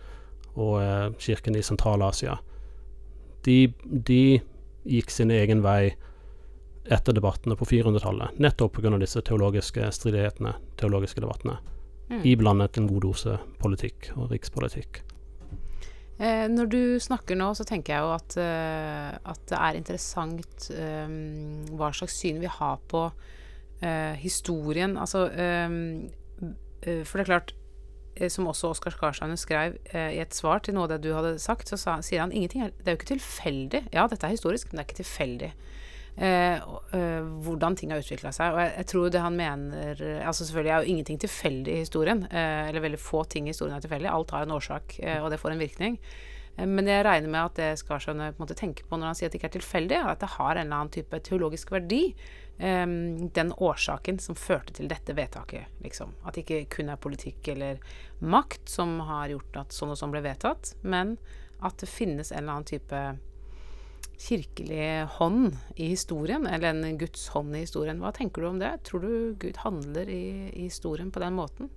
og 0.55 0.75
uh, 0.79 1.13
kirken 1.19 1.57
i 1.57 1.63
Sentral-Asia. 1.63 2.38
De, 3.45 3.59
de, 3.85 4.41
gikk 4.85 5.12
sin 5.13 5.31
egen 5.33 5.63
vei 5.65 5.95
etter 6.85 7.15
debattene 7.17 7.57
på 7.57 7.65
400-tallet, 7.65 8.38
nettopp 8.41 8.77
pga. 8.77 8.93
disse 9.01 9.21
teologiske 9.25 9.89
stridighetene, 9.93 10.53
teologiske 10.77 11.24
debattene. 11.24 11.57
Mm. 12.09 12.21
Iblandet 12.29 12.77
en 12.77 12.88
god 12.89 13.01
dose 13.07 13.39
politikk 13.62 14.12
og 14.13 14.29
rikspolitikk. 14.29 15.01
Eh, 16.15 16.45
når 16.47 16.69
du 16.71 16.81
snakker 17.01 17.35
nå, 17.35 17.50
så 17.57 17.65
tenker 17.67 17.95
jeg 17.95 18.05
jo 18.05 18.12
at, 18.15 18.35
uh, 18.39 19.31
at 19.33 19.41
det 19.50 19.57
er 19.57 19.79
interessant 19.79 20.69
um, 20.71 21.65
hva 21.75 21.89
slags 21.97 22.15
syn 22.21 22.39
vi 22.39 22.47
har 22.47 22.77
på 22.88 23.01
uh, 23.09 24.13
historien. 24.21 24.95
Altså 24.95 25.25
uh, 25.27 25.75
For 27.03 27.17
det 27.17 27.25
er 27.25 27.31
klart, 27.33 27.55
som 28.31 28.48
også 28.48 28.69
Oskar 28.72 28.93
Skarstein 28.95 29.36
skrev 29.38 29.75
i 29.91 30.22
et 30.24 30.36
svar 30.36 30.62
til 30.63 30.77
noe 30.77 30.86
av 30.88 30.93
det 30.93 31.01
du 31.03 31.10
hadde 31.15 31.34
sagt, 31.41 31.67
så 31.67 31.79
sa, 31.79 31.98
sier 32.05 32.24
han 32.24 32.31
ingenting 32.31 32.63
er, 32.63 32.72
Det 32.77 32.88
er 32.88 32.95
jo 32.95 33.00
ikke 33.01 33.13
tilfeldig. 33.13 33.81
Ja, 33.91 34.05
dette 34.07 34.27
er 34.27 34.36
historisk, 34.36 34.69
men 34.69 34.79
det 34.79 34.84
er 34.86 34.89
ikke 34.89 35.01
tilfeldig. 35.03 35.51
Eh, 36.15 36.62
eh, 36.95 37.25
hvordan 37.43 37.75
ting 37.75 37.91
har 37.91 38.00
utvikla 38.00 38.31
seg. 38.36 38.53
Og 38.55 38.62
jeg, 38.62 38.72
jeg, 38.77 38.88
tror 38.91 39.10
det 39.12 39.24
han 39.24 39.36
mener 39.36 40.03
altså 40.24 40.45
Selvfølgelig 40.45 40.72
er 40.72 40.77
jo 40.77 40.93
ingenting 40.93 41.19
tilfeldig 41.19 41.74
i 41.74 41.81
historien. 41.84 42.24
Eh, 42.29 42.69
eller 42.69 42.86
veldig 42.86 43.01
få 43.01 43.25
ting 43.27 43.50
i 43.50 43.53
historien 43.53 43.75
er 43.75 43.84
tilfeldig. 43.84 44.12
Alt 44.12 44.31
har 44.36 44.45
en 44.45 44.55
årsak, 44.55 45.00
eh, 45.03 45.19
og 45.19 45.29
det 45.34 45.41
får 45.41 45.55
en 45.55 45.65
virkning. 45.65 46.00
Eh, 46.55 46.67
men 46.67 46.88
jeg 46.88 47.05
regner 47.07 47.31
med 47.31 47.41
at 47.41 47.60
det 47.60 47.69
Skarsjøen 47.84 48.24
tenker 48.55 48.88
på 48.88 49.00
når 49.00 49.12
han 49.12 49.19
sier 49.19 49.29
at 49.29 49.36
det 49.36 49.41
ikke 49.41 49.51
er 49.51 49.57
tilfeldig, 49.60 50.00
er 50.00 50.13
at 50.13 50.24
det 50.24 50.34
har 50.38 50.55
en 50.55 50.65
eller 50.65 50.79
annen 50.79 50.95
type 50.95 51.22
teologisk 51.27 51.75
verdi. 51.75 52.03
Eh, 52.57 52.88
den 53.35 53.53
årsaken 53.57 54.19
som 54.19 54.35
førte 54.39 54.74
til 54.77 54.89
dette 54.91 55.15
vedtaket, 55.17 55.71
liksom. 55.83 56.15
At 56.24 56.38
det 56.38 56.45
ikke 56.45 56.77
kun 56.77 56.91
er 56.93 57.01
politikk 57.01 57.51
eller 57.55 57.81
makt 58.24 58.69
som 58.71 59.00
har 59.07 59.33
gjort 59.33 59.63
at 59.65 59.75
sånn 59.75 59.91
og 59.91 60.00
sånn 60.00 60.13
ble 60.15 60.24
vedtatt, 60.25 60.75
men 60.81 61.17
at 61.65 61.79
det 61.81 61.89
finnes 61.91 62.31
en 62.31 62.43
eller 62.43 62.57
annen 62.59 62.69
type 62.69 63.01
kirkelig 64.17 65.07
hånd 65.17 65.57
i 65.75 65.89
historien, 65.91 66.47
eller 66.47 66.69
en 66.69 66.97
Guds 66.97 67.27
hånd 67.33 67.55
i 67.55 67.65
historien. 67.65 68.00
Hva 68.00 68.13
tenker 68.15 68.41
du 68.41 68.47
om 68.47 68.62
det? 68.62 68.71
Tror 68.88 69.03
du 69.03 69.35
Gud 69.39 69.59
handler 69.65 70.09
i, 70.09 70.51
i 70.53 70.69
historien 70.69 71.12
på 71.12 71.19
den 71.19 71.35
måten? 71.35 71.69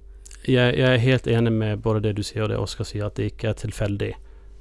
Jeg, 0.46 0.76
jeg, 0.78 0.86
er 0.86 1.02
helt 1.02 1.26
enig 1.26 1.52
med 1.52 1.82
både 1.82 2.04
det 2.06 2.14
du 2.18 2.22
sier 2.22 2.44
og 2.44 2.52
det 2.52 2.60
Oskar 2.60 2.86
sier, 2.86 3.08
at 3.08 3.18
det 3.18 3.32
ikke 3.32 3.50
er 3.50 3.58
tilfeldig. 3.58 4.12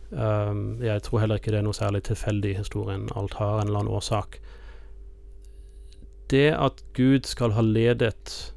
Um, 0.10 0.80
jeg 0.82 1.04
tror 1.06 1.22
heller 1.22 1.42
ikke 1.42 1.54
det 1.54 1.60
er 1.62 1.68
noe 1.68 1.78
særlig 1.78 2.02
tilfeldig 2.08 2.56
i 2.56 2.60
historien. 2.62 3.06
Alt 3.20 3.38
har 3.38 3.60
en 3.60 3.68
eller 3.68 3.84
annen 3.84 3.98
årsak. 4.00 4.40
Det 6.32 6.52
at 6.52 6.84
Gud 6.98 7.28
skal 7.28 7.54
ha 7.56 7.64
ledet 7.64 8.54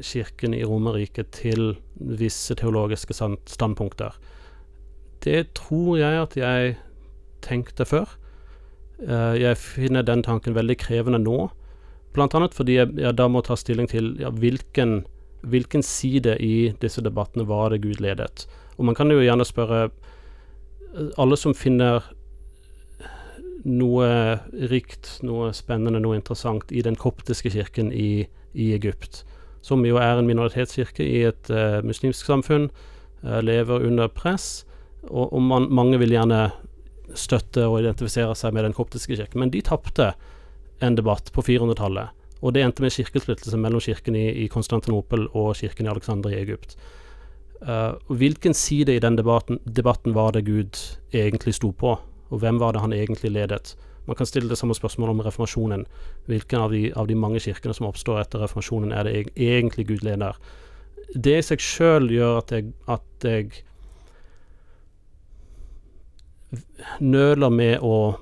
kirken 0.00 0.54
i 0.56 0.64
Romerriket 0.64 1.32
til 1.36 1.74
visse 1.94 2.54
teologiske 2.56 3.12
standpunkter, 3.12 4.16
det 5.24 5.52
tror 5.58 5.98
jeg 6.00 6.22
at 6.22 6.36
jeg 6.38 6.76
tenkte 7.44 7.84
før. 7.84 8.08
Uh, 9.00 9.36
jeg 9.36 9.56
finner 9.60 10.04
den 10.04 10.24
tanken 10.24 10.56
veldig 10.56 10.76
krevende 10.80 11.20
nå. 11.20 11.50
Annet 12.20 12.56
fordi 12.56 12.80
jeg 12.80 13.12
da 13.16 13.28
må 13.30 13.42
ta 13.46 13.54
stilling 13.56 13.86
til 13.88 14.16
ja, 14.20 14.32
hvilken, 14.34 15.04
hvilken, 15.46 15.82
side 15.82 16.34
i 16.42 16.72
disse 16.82 17.04
debattene 17.04 17.46
var 17.46 17.70
det 17.70 17.82
Gud 17.84 18.00
ledet. 18.02 18.48
Og 18.78 18.88
man 18.88 18.96
kan 18.98 19.12
jo 19.12 19.20
gjerne 19.22 19.46
spørre 19.46 19.84
eh, 19.86 21.12
alle 21.16 21.38
som 21.38 21.54
finner 21.54 22.02
noe 23.64 24.08
rikt, 24.70 25.18
noe 25.26 25.50
spennende, 25.56 26.00
noe 26.00 26.18
interessant 26.18 26.72
i 26.72 26.82
den 26.84 26.96
koptiske 26.98 27.52
kirken 27.52 27.92
i, 27.92 28.24
i 28.52 28.70
Egypt, 28.76 29.22
som 29.64 29.84
jo 29.84 30.00
er 30.00 30.18
en 30.18 30.28
minoritetskirke 30.28 31.04
i 31.04 31.22
et 31.28 31.50
uh, 31.52 31.80
muslimsk 31.84 32.26
samfunn, 32.26 32.70
uh, 33.24 33.40
lever 33.44 33.86
under 33.86 34.08
press, 34.08 34.64
og, 35.08 35.32
og 35.32 35.42
man, 35.44 35.68
mange 35.72 36.00
vil 36.00 36.14
gjerne 36.16 36.48
støtte 37.16 37.66
og 37.66 37.80
identifisere 37.80 38.36
seg 38.38 38.54
med 38.54 38.68
den 38.68 38.76
koptiske 38.76 39.16
kirken. 39.16 39.42
Men 39.42 39.52
de 39.52 39.62
tapte 39.66 40.12
en 40.80 40.96
debatt 40.96 41.32
på 41.34 41.44
400-tallet, 41.44 42.16
og 42.40 42.54
det 42.56 42.64
endte 42.64 42.84
med 42.84 42.94
kirkesplittelse 42.94 43.58
mellom 43.60 43.82
kirken 43.84 44.16
i, 44.16 44.28
i 44.44 44.48
Konstantinopel 44.52 45.26
og 45.36 45.52
kirken 45.60 45.88
i 45.88 45.92
Alexandria 45.92 46.38
i 46.38 46.46
Egypt. 46.46 46.78
Uh, 47.60 47.98
hvilken 48.08 48.56
side 48.56 48.94
i 48.96 49.02
den 49.02 49.18
debatten, 49.18 49.60
debatten, 49.68 50.14
var 50.16 50.32
det 50.32 50.46
Gud 50.46 50.78
egentlig 51.12 51.58
sto 51.58 51.74
på, 51.76 51.98
og 52.30 52.42
hvem 52.42 52.58
var 52.62 52.74
det 52.74 52.82
han 52.84 52.94
egentlig 52.96 53.32
ledet? 53.34 53.74
Man 54.06 54.16
kan 54.16 54.26
stille 54.26 54.48
det 54.48 54.58
samme 54.58 54.74
spørsmålet 54.74 55.14
om 55.14 55.20
reformasjonen. 55.26 55.84
Hvilken 56.26 56.60
av 56.60 56.72
de, 56.72 56.92
av 56.96 57.06
de 57.06 57.14
mange 57.14 57.40
kirkene 57.42 57.74
som 57.76 57.86
oppstår 57.90 58.22
etter 58.22 58.42
reformasjonen, 58.42 58.94
er 58.94 59.06
det 59.06 59.14
egentlig 59.36 59.86
Gud 59.86 60.06
leder? 60.06 60.38
Det 61.14 61.36
i 61.38 61.44
seg 61.44 61.62
sjøl 61.62 62.08
gjør 62.10 62.40
at 62.40 62.54
jeg, 62.54 62.72
at 62.90 63.26
jeg 63.26 63.64
nøler 66.98 67.50
med 67.54 67.78
å 67.86 68.16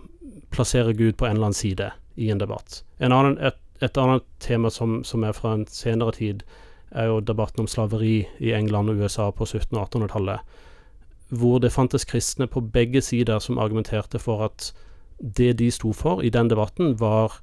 plassere 0.52 0.92
Gud 0.96 1.16
på 1.16 1.26
en 1.26 1.36
eller 1.36 1.50
annen 1.50 1.56
side 1.56 1.90
i 2.16 2.30
en 2.30 2.40
debatt. 2.40 2.82
En 2.98 3.14
annen, 3.14 3.38
et, 3.38 3.58
et, 3.80 3.96
annet 4.00 4.24
tema 4.44 4.70
som, 4.70 5.02
som, 5.04 5.24
er 5.24 5.36
fra 5.36 5.54
en 5.56 5.66
senere 5.70 6.16
tid, 6.16 6.42
er 6.90 7.10
jo 7.10 7.20
debatten 7.20 7.64
om 7.64 7.68
slaveri 7.70 8.26
i 8.40 8.52
England 8.56 8.90
og 8.90 9.04
USA 9.04 9.28
på 9.30 9.44
1700- 9.44 9.76
og 9.76 9.88
1800-tallet. 9.88 10.58
Hvor 11.28 11.58
det 11.58 11.72
fantes 11.72 12.04
kristne 12.08 12.46
på 12.46 12.60
begge 12.60 13.00
sider 13.00 13.38
som 13.38 13.58
argumenterte 13.58 14.18
for 14.18 14.44
at 14.44 14.72
det 15.18 15.58
de 15.58 15.70
sto 15.70 15.92
for 15.92 16.22
i 16.22 16.30
den 16.30 16.48
debatten, 16.48 17.00
var 17.00 17.40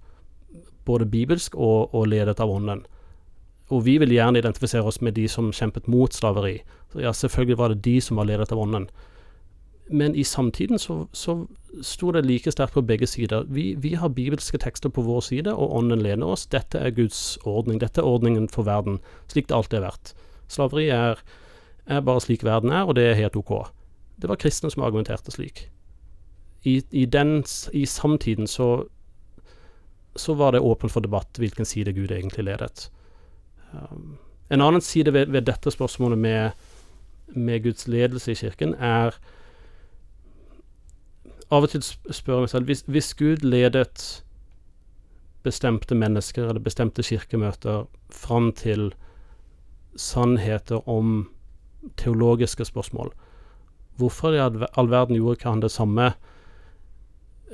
både 0.85 1.05
bibelsk 1.05 1.55
og, 1.55 1.95
og 1.95 2.07
ledet 2.07 2.39
av 2.39 2.49
Ånden. 2.49 2.85
Og 3.69 3.85
vi 3.85 3.97
vil 3.97 4.13
gjerne 4.13 4.39
identifisere 4.39 4.85
oss 4.85 5.01
med 5.01 5.13
de 5.17 5.27
som 5.27 5.51
kjempet 5.51 5.87
mot 5.87 6.13
slaveri. 6.13 6.59
Så 6.93 7.01
ja, 7.01 7.11
selvfølgelig 7.11 7.57
var 7.57 7.73
det 7.73 7.83
de 7.85 8.01
som 8.01 8.17
var 8.17 8.29
ledet 8.29 8.51
av 8.51 8.61
Ånden 8.61 8.89
men 9.87 10.15
i 10.15 10.23
samtiden 10.23 10.79
så, 10.79 11.05
så 11.13 11.45
sto 11.85 12.11
det 12.11 12.25
like 12.25 12.51
sterkt 12.51 12.73
på 12.73 12.81
begge 12.81 13.07
sider. 13.07 13.45
Vi, 13.47 13.75
vi, 13.77 13.93
har 13.93 14.09
bibelske 14.09 14.57
tekster 14.57 14.89
på 14.89 15.03
vår 15.05 15.21
side, 15.21 15.53
og 15.53 15.75
ånden 15.77 16.01
lener 16.01 16.33
oss. 16.33 16.47
Dette 16.49 16.81
er 16.81 16.95
Guds 16.95 17.37
ordning. 17.45 17.79
Dette 17.81 18.01
er 18.01 18.09
ordningen 18.09 18.49
for 18.49 18.65
verden, 18.65 18.99
slik 19.31 19.49
det 19.49 19.57
alltid 19.57 19.79
har 19.79 19.91
vært. 19.91 20.13
Slaveri 20.49 20.87
er, 20.89 21.21
er 21.85 22.05
bare 22.05 22.23
slik 22.23 22.45
verden 22.45 22.73
er, 22.73 22.85
og 22.85 22.97
det 22.97 23.11
er 23.11 23.19
helt 23.19 23.37
OK. 23.37 23.53
Det 24.21 24.29
var 24.29 24.39
kristne 24.39 24.71
som 24.71 24.83
argumenterte 24.83 25.31
slik. 25.31 25.69
I, 26.63 26.81
i, 26.89 27.05
den, 27.05 27.43
i 27.73 27.85
samtiden 27.85 28.47
så, 28.47 28.85
så 30.15 30.33
var 30.33 30.51
det 30.51 30.63
åpent 30.65 30.91
for 30.91 31.05
debatt 31.05 31.37
hvilken 31.37 31.65
side 31.65 31.93
Gud 31.93 32.11
egentlig 32.11 32.47
ledet. 32.47 32.89
Um, 33.73 34.17
en 34.49 34.61
annen 34.61 34.81
side 34.81 35.13
ved, 35.13 35.25
ved 35.25 35.45
dette 35.45 35.71
spørsmålet 35.71 36.17
med, 36.17 36.51
med 37.27 37.63
Guds 37.63 37.87
ledelse 37.87 38.31
i 38.31 38.35
kirken 38.35 38.73
er 38.73 39.17
av 41.53 41.65
og 41.65 41.69
til 41.69 41.83
spør 41.85 42.39
jeg 42.39 42.45
meg 42.45 42.49
selv 42.49 42.69
hvis, 42.69 42.83
hvis 42.89 43.13
Gud 43.17 43.45
ledet 43.45 44.23
bestemte 45.45 45.95
mennesker 45.95 46.47
eller 46.47 46.63
bestemte 46.63 47.05
kirkemøter 47.05 47.85
fram 48.09 48.51
til 48.57 48.93
sannheter 49.95 50.81
om 50.89 51.27
teologiske 52.01 52.65
spørsmål, 52.65 53.13
hvorfor 53.97 54.35
i 54.35 54.41
all 54.41 54.89
verden 54.91 55.17
gjorde 55.17 55.39
ikke 55.39 55.51
han 55.51 55.63
det 55.63 55.71
samme 55.73 56.11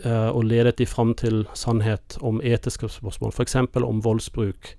uh, 0.05 0.29
og 0.29 0.43
ledet 0.49 0.77
de 0.79 0.87
fram 0.89 1.13
til 1.17 1.45
sannhet 1.53 2.17
om 2.21 2.41
etiske 2.43 2.89
spørsmål, 2.89 3.33
f.eks. 3.35 3.55
om 3.81 4.01
voldsbruk, 4.03 4.75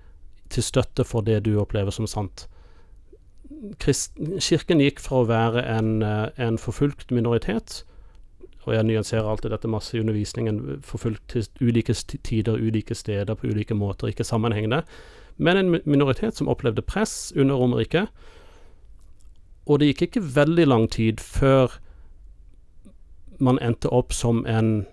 til 0.52 0.62
støtte 0.62 1.04
for 1.08 1.24
det 1.24 1.44
du 1.46 1.54
opplever 1.60 1.94
som 1.94 2.06
sant? 2.10 2.46
Krist 3.80 4.18
kirken 4.42 4.82
gikk 4.82 5.00
fra 5.00 5.22
å 5.22 5.30
være 5.30 5.64
en, 5.78 6.02
uh, 6.02 6.28
en 6.36 6.58
forfulgt 6.60 7.14
minoritet 7.14 7.82
og 8.62 8.76
jeg 8.76 8.86
nyanserer 8.86 9.26
alltid 9.26 9.50
dette 9.50 9.70
masse 9.70 9.96
i 9.96 10.00
undervisningen, 10.00 10.60
forfulgt 10.86 11.24
til 11.32 11.46
ulike 11.60 11.94
tider, 12.22 12.60
ulike 12.60 12.94
steder, 12.94 13.34
på 13.34 13.50
ulike 13.50 13.74
måter, 13.74 14.12
ikke 14.12 14.26
sammenhengende. 14.26 14.82
Men 15.36 15.58
en 15.58 15.80
minoritet 15.84 16.38
som 16.38 16.50
opplevde 16.52 16.84
press 16.86 17.32
under 17.36 17.58
Romerriket. 17.58 18.12
Og 19.66 19.78
det 19.80 19.92
gikk 19.92 20.08
ikke 20.08 20.24
veldig 20.36 20.66
lang 20.66 20.88
tid 20.90 21.20
før 21.22 21.78
man 23.42 23.58
endte 23.62 23.90
opp 23.90 24.14
som 24.14 24.44
en, 24.46 24.84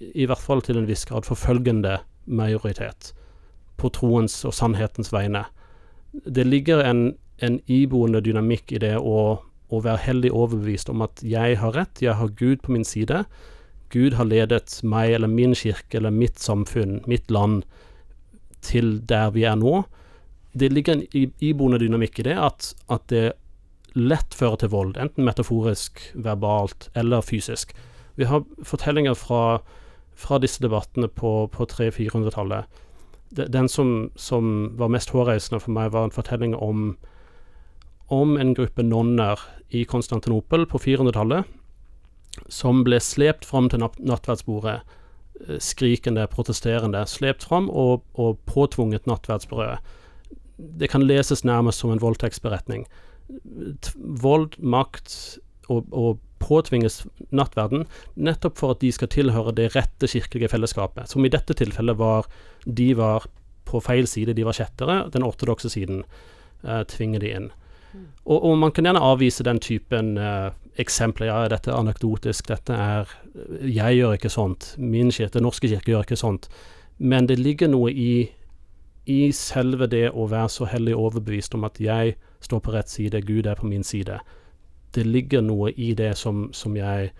i 0.00 0.26
hvert 0.26 0.42
fall 0.42 0.62
til 0.62 0.78
en 0.78 0.88
viss 0.90 1.06
grad, 1.08 1.26
forfølgende 1.26 1.98
majoritet 2.26 3.12
på 3.80 3.90
troens 3.94 4.42
og 4.44 4.54
sannhetens 4.54 5.12
vegne. 5.14 5.44
Det 6.26 6.46
ligger 6.46 6.82
en, 6.84 7.14
en 7.42 7.60
iboende 7.70 8.20
dynamikk 8.22 8.74
i 8.76 8.82
det 8.82 8.96
å 8.98 9.40
å 9.70 9.80
være 9.84 10.02
hellig 10.06 10.32
overbevist 10.34 10.90
om 10.90 11.04
at 11.06 11.22
jeg 11.26 11.58
har 11.60 11.74
rett, 11.76 12.02
jeg 12.02 12.18
har 12.18 12.34
Gud 12.38 12.62
på 12.64 12.74
min 12.74 12.86
side. 12.86 13.22
Gud 13.90 14.16
har 14.18 14.26
ledet 14.26 14.80
meg 14.86 15.14
eller 15.16 15.30
min 15.30 15.54
kirke 15.58 15.98
eller 15.98 16.14
mitt 16.14 16.42
samfunn, 16.42 17.00
mitt 17.10 17.30
land, 17.30 17.64
til 18.66 18.98
der 19.08 19.30
vi 19.34 19.46
er 19.48 19.56
nå. 19.58 19.84
Det 20.52 20.72
ligger 20.72 20.98
en 20.98 21.30
iboende 21.40 21.78
dynamikk 21.80 22.20
i 22.20 22.26
det 22.28 22.36
at, 22.38 22.72
at 22.90 23.06
det 23.12 23.30
lett 23.94 24.34
fører 24.34 24.60
til 24.60 24.72
vold, 24.72 24.96
enten 25.00 25.26
metaforisk, 25.26 26.02
verbalt 26.14 26.88
eller 26.94 27.24
fysisk. 27.24 27.74
Vi 28.16 28.28
har 28.28 28.44
fortellinger 28.66 29.14
fra, 29.18 29.60
fra 30.14 30.38
disse 30.42 30.62
debattene 30.62 31.08
på, 31.08 31.48
på 31.52 31.66
300-400-tallet. 31.70 32.82
Den 33.30 33.68
som, 33.70 34.10
som, 34.18 34.72
var 34.78 34.90
mest 34.90 35.12
hårreisende 35.14 35.60
for 35.62 35.74
meg, 35.74 35.92
var 35.94 36.08
en 36.08 36.14
fortelling 36.14 36.56
om 36.56 36.96
om 38.10 38.34
en 38.42 38.54
gruppe 38.58 38.82
nonner 38.82 39.38
i 39.70 39.84
Konstantinopel 39.86 40.64
på 40.66 40.80
400-tallet 40.82 41.46
som 42.50 42.82
ble 42.86 42.98
slept 43.02 43.46
fram 43.46 43.68
til 43.70 43.82
nattverdsbordet, 43.82 44.80
eh, 45.46 45.58
skrikende, 45.62 46.26
protesterende, 46.30 47.04
slept 47.06 47.46
fram 47.46 47.68
og, 47.70 48.02
og 48.14 48.38
påtvunget 48.50 49.06
nattverdsbrødet. 49.06 49.78
Det 50.58 50.90
kan 50.90 51.06
leses 51.06 51.44
nærmest 51.44 51.80
som 51.80 51.92
en 51.94 52.02
voldtektsberetning. 52.02 52.86
Vold, 53.96 54.56
makt 54.58 55.14
og, 55.70 55.86
og 55.90 56.18
påtvinges 56.40 57.04
nattverden 57.36 57.84
nettopp 58.16 58.58
for 58.58 58.74
at 58.74 58.80
de 58.82 58.90
skal 58.94 59.10
tilhøre 59.12 59.54
det 59.56 59.70
rette 59.76 60.08
kirkelige 60.10 60.50
fellesskapet, 60.50 61.10
som 61.10 61.24
i 61.24 61.32
dette 61.32 61.54
tilfellet 61.54 61.98
var 62.00 62.26
De 62.64 62.92
var 62.96 63.28
på 63.68 63.80
feil 63.84 64.08
side, 64.08 64.34
de 64.34 64.44
var 64.44 64.56
kjettere. 64.56 65.04
Den 65.14 65.22
ortodokse 65.22 65.70
siden 65.70 66.02
eh, 66.64 66.82
tvinger 66.90 67.22
de 67.22 67.34
inn. 67.36 67.50
Og, 68.24 68.38
og, 68.38 68.58
man 68.58 68.72
kan 68.72 68.86
gjerne 68.86 69.02
avvise 69.02 69.44
den 69.46 69.58
typen 69.62 70.16
uh, 70.18 70.52
eksempler. 70.78 71.26
Ja, 71.26 71.38
dette 71.50 71.72
er 71.72 71.78
anekdotisk, 71.80 72.46
dette 72.50 72.74
er 72.74 73.14
Jeg 73.66 73.98
gjør 73.98 74.14
ikke 74.14 74.30
sånt. 74.30 74.74
Min 74.78 75.10
kirke, 75.10 75.34
Den 75.38 75.46
norske 75.48 75.68
kirke, 75.68 75.90
gjør 75.90 76.06
ikke 76.06 76.20
sånt. 76.20 76.48
Men 76.98 77.26
det 77.26 77.38
ligger 77.40 77.70
noe 77.72 77.90
i, 77.90 78.30
i 79.06 79.20
selve 79.34 79.88
det 79.90 80.10
å 80.12 80.28
være 80.30 80.52
så 80.52 80.68
hellig 80.70 80.94
overbevist 80.94 81.56
om 81.58 81.64
at 81.66 81.80
jeg 81.80 82.14
står 82.40 82.60
på 82.60 82.72
rett 82.72 82.88
side, 82.88 83.22
Gud 83.26 83.46
er 83.46 83.54
på 83.54 83.66
min 83.66 83.84
side. 83.84 84.20
Det 84.94 85.06
ligger 85.06 85.42
noe 85.44 85.70
i 85.76 85.92
det 85.94 86.16
som, 86.18 86.48
som 86.52 86.76
jeg 86.76 87.12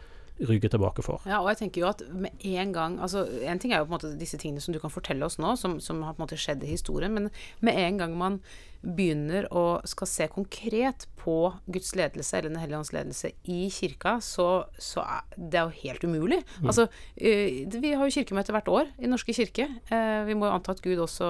rygge 0.49 0.69
tilbake 0.69 1.03
for. 1.05 1.21
Ja, 1.29 1.43
og 1.43 1.51
jeg 1.53 1.61
tenker 1.61 1.83
jo 1.83 1.91
at 1.91 2.03
med 2.13 2.31
en 2.41 2.73
gang 2.73 2.97
altså 3.01 3.27
En 3.45 3.59
ting 3.59 3.73
er 3.73 3.79
jo 3.79 3.85
på 3.85 3.93
en 3.93 3.99
måte 3.99 4.13
disse 4.21 4.39
tingene 4.41 4.61
som 4.61 4.75
du 4.75 4.81
kan 4.81 4.93
fortelle 4.93 5.25
oss 5.27 5.39
nå, 5.39 5.55
som, 5.57 5.79
som 5.81 6.03
har 6.03 6.17
på 6.17 6.23
en 6.23 6.27
måte 6.27 6.41
skjedd 6.41 6.65
i 6.65 6.73
historien, 6.73 7.13
men 7.13 7.29
med 7.61 7.77
en 7.77 7.99
gang 7.99 8.17
man 8.19 8.41
begynner 8.81 9.47
å 9.53 9.81
skal 9.89 10.09
se 10.09 10.27
konkret 10.33 11.07
på 11.21 11.53
Guds 11.69 11.93
ledelse 11.99 12.39
eller 12.39 12.49
Den 12.49 12.61
hellige 12.63 12.79
ånds 12.79 12.93
ledelse 12.97 13.31
i 13.53 13.69
kirka, 13.73 14.17
så, 14.25 14.65
så 14.81 15.03
er 15.05 15.35
det 15.37 15.61
jo 15.61 15.75
helt 15.83 16.05
umulig. 16.07 16.39
Mm. 16.61 16.71
Altså, 16.71 16.87
eh, 17.17 17.67
vi 17.69 17.93
har 17.93 18.09
jo 18.09 18.15
kirkemøte 18.15 18.55
hvert 18.57 18.71
år 18.73 18.89
i 18.97 19.11
Norske 19.11 19.35
kirke. 19.37 19.67
Eh, 19.93 20.23
vi 20.29 20.37
må 20.39 20.49
jo 20.49 20.55
anta 20.55 20.73
at 20.73 20.81
Gud 20.85 21.03
også 21.05 21.29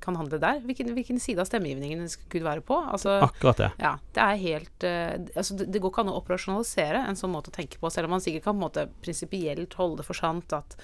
kan 0.00 0.16
handle 0.16 0.40
der. 0.40 0.62
Hvilken, 0.64 0.94
hvilken 0.96 1.20
side 1.22 1.42
av 1.42 1.50
stemmegivningen 1.50 2.08
skal 2.12 2.30
Gud 2.32 2.46
være 2.48 2.64
på? 2.64 2.80
Altså, 2.80 3.18
Akkurat 3.26 3.60
det. 3.60 3.70
ja, 3.82 3.92
det 4.16 4.24
er 4.24 4.42
helt 4.46 4.88
eh, 4.88 5.12
altså 5.36 5.58
det, 5.60 5.68
det 5.74 5.82
går 5.84 5.92
ikke 5.92 6.06
an 6.06 6.14
å 6.14 6.16
operasjonalisere 6.22 7.04
en 7.04 7.20
sånn 7.20 7.34
måte 7.34 7.52
å 7.52 7.56
tenke 7.58 7.80
på, 7.82 7.92
selv 7.92 8.08
om 8.08 8.16
man 8.16 8.24
sikkert 8.24 8.48
kan 8.48 8.56
på 8.56 8.60
en 8.60 8.64
måte 8.64 8.88
prinsipielt 9.04 9.76
holde 9.76 10.00
det 10.00 10.08
for 10.08 10.16
sant 10.16 10.56
at 10.56 10.78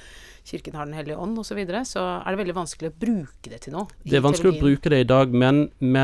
Kirken 0.44 0.74
har 0.74 0.86
Den 0.86 0.96
hellige 0.98 1.16
ånd 1.16 1.38
osv., 1.38 1.52
så, 1.52 1.56
videre, 1.58 1.82
så 1.84 2.02
er 2.16 2.32
det 2.32 2.38
veldig 2.40 2.54
vanskelig 2.56 2.88
å 2.90 2.94
bruke 2.98 3.50
det 3.52 3.58
til 3.66 3.74
noe. 3.76 3.92
Det 4.02 4.16
er 4.16 4.22
vanskelig 4.24 4.54
å 4.54 4.62
bruke 4.62 4.90
det 4.90 5.02
i 5.04 5.06
dag, 5.06 5.34
men, 5.36 5.66
men 5.84 6.01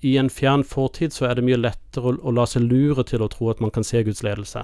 i 0.00 0.16
en 0.18 0.30
fjern 0.30 0.64
fortid 0.64 1.12
så 1.12 1.26
er 1.28 1.38
det 1.38 1.44
mye 1.46 1.58
lettere 1.58 2.12
å, 2.12 2.14
å 2.22 2.34
la 2.34 2.46
seg 2.46 2.66
lure 2.68 3.04
til 3.06 3.24
å 3.24 3.30
tro 3.32 3.50
at 3.50 3.60
man 3.62 3.72
kan 3.74 3.86
se 3.86 4.02
Guds 4.06 4.22
ledelse. 4.26 4.62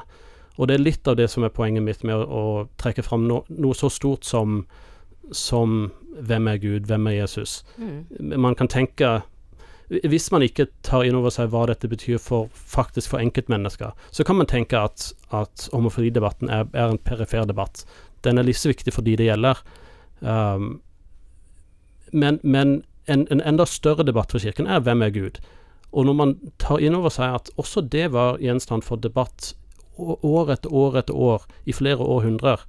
Og 0.56 0.68
det 0.68 0.76
er 0.76 0.84
litt 0.84 1.08
av 1.10 1.18
det 1.18 1.28
som 1.32 1.44
er 1.44 1.54
poenget 1.54 1.82
mitt 1.82 2.04
med 2.06 2.14
å, 2.14 2.24
å 2.24 2.42
trekke 2.80 3.02
fram 3.02 3.26
no, 3.28 3.42
noe 3.50 3.74
så 3.74 3.90
stort 3.90 4.26
som, 4.26 4.62
som 5.34 5.90
hvem 6.14 6.50
er 6.52 6.60
Gud, 6.62 6.86
hvem 6.86 7.08
er 7.10 7.18
Jesus. 7.18 7.62
Mm. 7.76 8.04
Man 8.38 8.54
kan 8.54 8.70
tenke 8.70 9.22
Hvis 9.90 10.30
man 10.32 10.42
ikke 10.42 10.68
tar 10.82 11.04
inn 11.04 11.16
over 11.18 11.30
seg 11.34 11.50
hva 11.52 11.66
dette 11.68 11.90
betyr 11.90 12.16
for 12.22 12.48
faktisk 12.54 13.10
for 13.12 13.20
enkeltmennesker, 13.20 13.92
så 14.10 14.24
kan 14.24 14.38
man 14.38 14.48
tenke 14.48 14.78
at, 14.80 15.10
at 15.28 15.68
homofilidebatten 15.74 16.48
er, 16.48 16.64
er 16.72 16.94
en 16.94 16.98
perifer 16.98 17.44
debatt. 17.44 17.84
Den 18.24 18.40
er 18.40 18.48
livsviktig 18.48 18.94
for 18.94 19.04
de 19.04 19.18
det 19.20 19.26
gjelder. 19.28 19.60
Um, 20.24 20.80
men 22.12 22.40
men 22.42 22.78
en, 23.06 23.26
en 23.30 23.40
enda 23.40 23.66
større 23.66 24.06
debatt 24.06 24.32
for 24.32 24.42
Kirken 24.42 24.66
er 24.66 24.80
hvem 24.84 25.02
er 25.02 25.12
Gud? 25.14 25.40
Og 25.92 26.06
når 26.08 26.16
man 26.18 26.34
tar 26.58 26.82
inn 26.82 26.96
over 26.98 27.12
seg 27.14 27.36
at 27.36 27.50
også 27.60 27.84
det 27.86 28.08
var 28.12 28.40
gjenstand 28.42 28.82
for 28.82 28.98
debatt 28.98 29.52
år 29.98 30.50
etter 30.56 30.72
år 30.74 30.98
etter 30.98 31.14
år 31.14 31.44
i 31.70 31.72
flere 31.72 32.02
århundrer, 32.02 32.64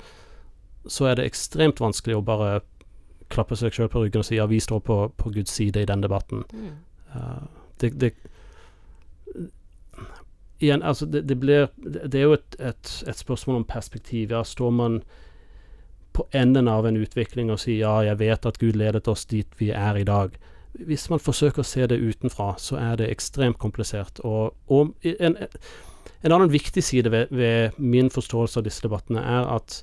så 0.87 1.09
er 1.09 1.17
det 1.17 1.25
ekstremt 1.25 1.81
vanskelig 1.81 2.19
å 2.19 2.25
bare 2.25 2.59
klappe 3.33 3.57
seg 3.57 3.73
sjøl 3.73 3.89
på 3.89 4.03
ryggen 4.03 4.21
og 4.21 4.27
si 4.27 4.37
ja, 4.37 4.45
vi 4.45 4.59
står 4.61 4.83
på, 4.85 4.99
på 5.17 5.31
Guds 5.33 5.55
side 5.57 5.81
i 5.81 5.89
den 5.89 6.03
debatten. 6.05 6.43
Mm. 6.53 6.75
Uh, 7.15 7.45
det, 7.81 7.95
det 8.01 8.13
Igjen, 10.63 10.83
altså, 10.87 11.05
det, 11.05 11.25
det 11.27 11.35
blir 11.39 11.67
Det 11.83 12.15
er 12.15 12.29
jo 12.29 12.35
et, 12.37 12.55
et, 12.59 12.91
et 13.07 13.17
spørsmål 13.17 13.57
om 13.57 13.65
perspektiv. 13.67 14.31
Ja, 14.31 14.43
står 14.43 14.69
man 14.71 15.01
på 16.15 16.25
enden 16.31 16.69
av 16.71 16.87
en 16.87 16.97
utvikling 16.97 17.51
og 17.51 17.59
si 17.59 17.79
ja, 17.81 17.97
jeg 18.07 18.19
vet 18.21 18.45
at 18.47 18.59
Gud 18.61 18.77
ledet 18.79 19.07
oss 19.11 19.25
dit 19.27 19.49
vi 19.59 19.71
er 19.75 19.99
i 19.99 20.05
dag. 20.07 20.37
Hvis 20.87 21.09
man 21.11 21.23
forsøker 21.23 21.63
å 21.63 21.67
se 21.67 21.87
det 21.87 21.99
utenfra, 21.99 22.53
så 22.59 22.79
er 22.79 22.99
det 22.99 23.09
ekstremt 23.11 23.59
komplisert. 23.59 24.19
Og, 24.27 24.55
og 24.71 24.95
en, 25.03 25.37
en 25.39 26.35
annen 26.35 26.51
viktig 26.51 26.83
side 26.83 27.11
ved, 27.11 27.31
ved 27.35 27.75
min 27.79 28.11
forståelse 28.11 28.59
av 28.59 28.67
disse 28.67 28.83
debattene 28.83 29.23
er 29.23 29.51
at 29.57 29.81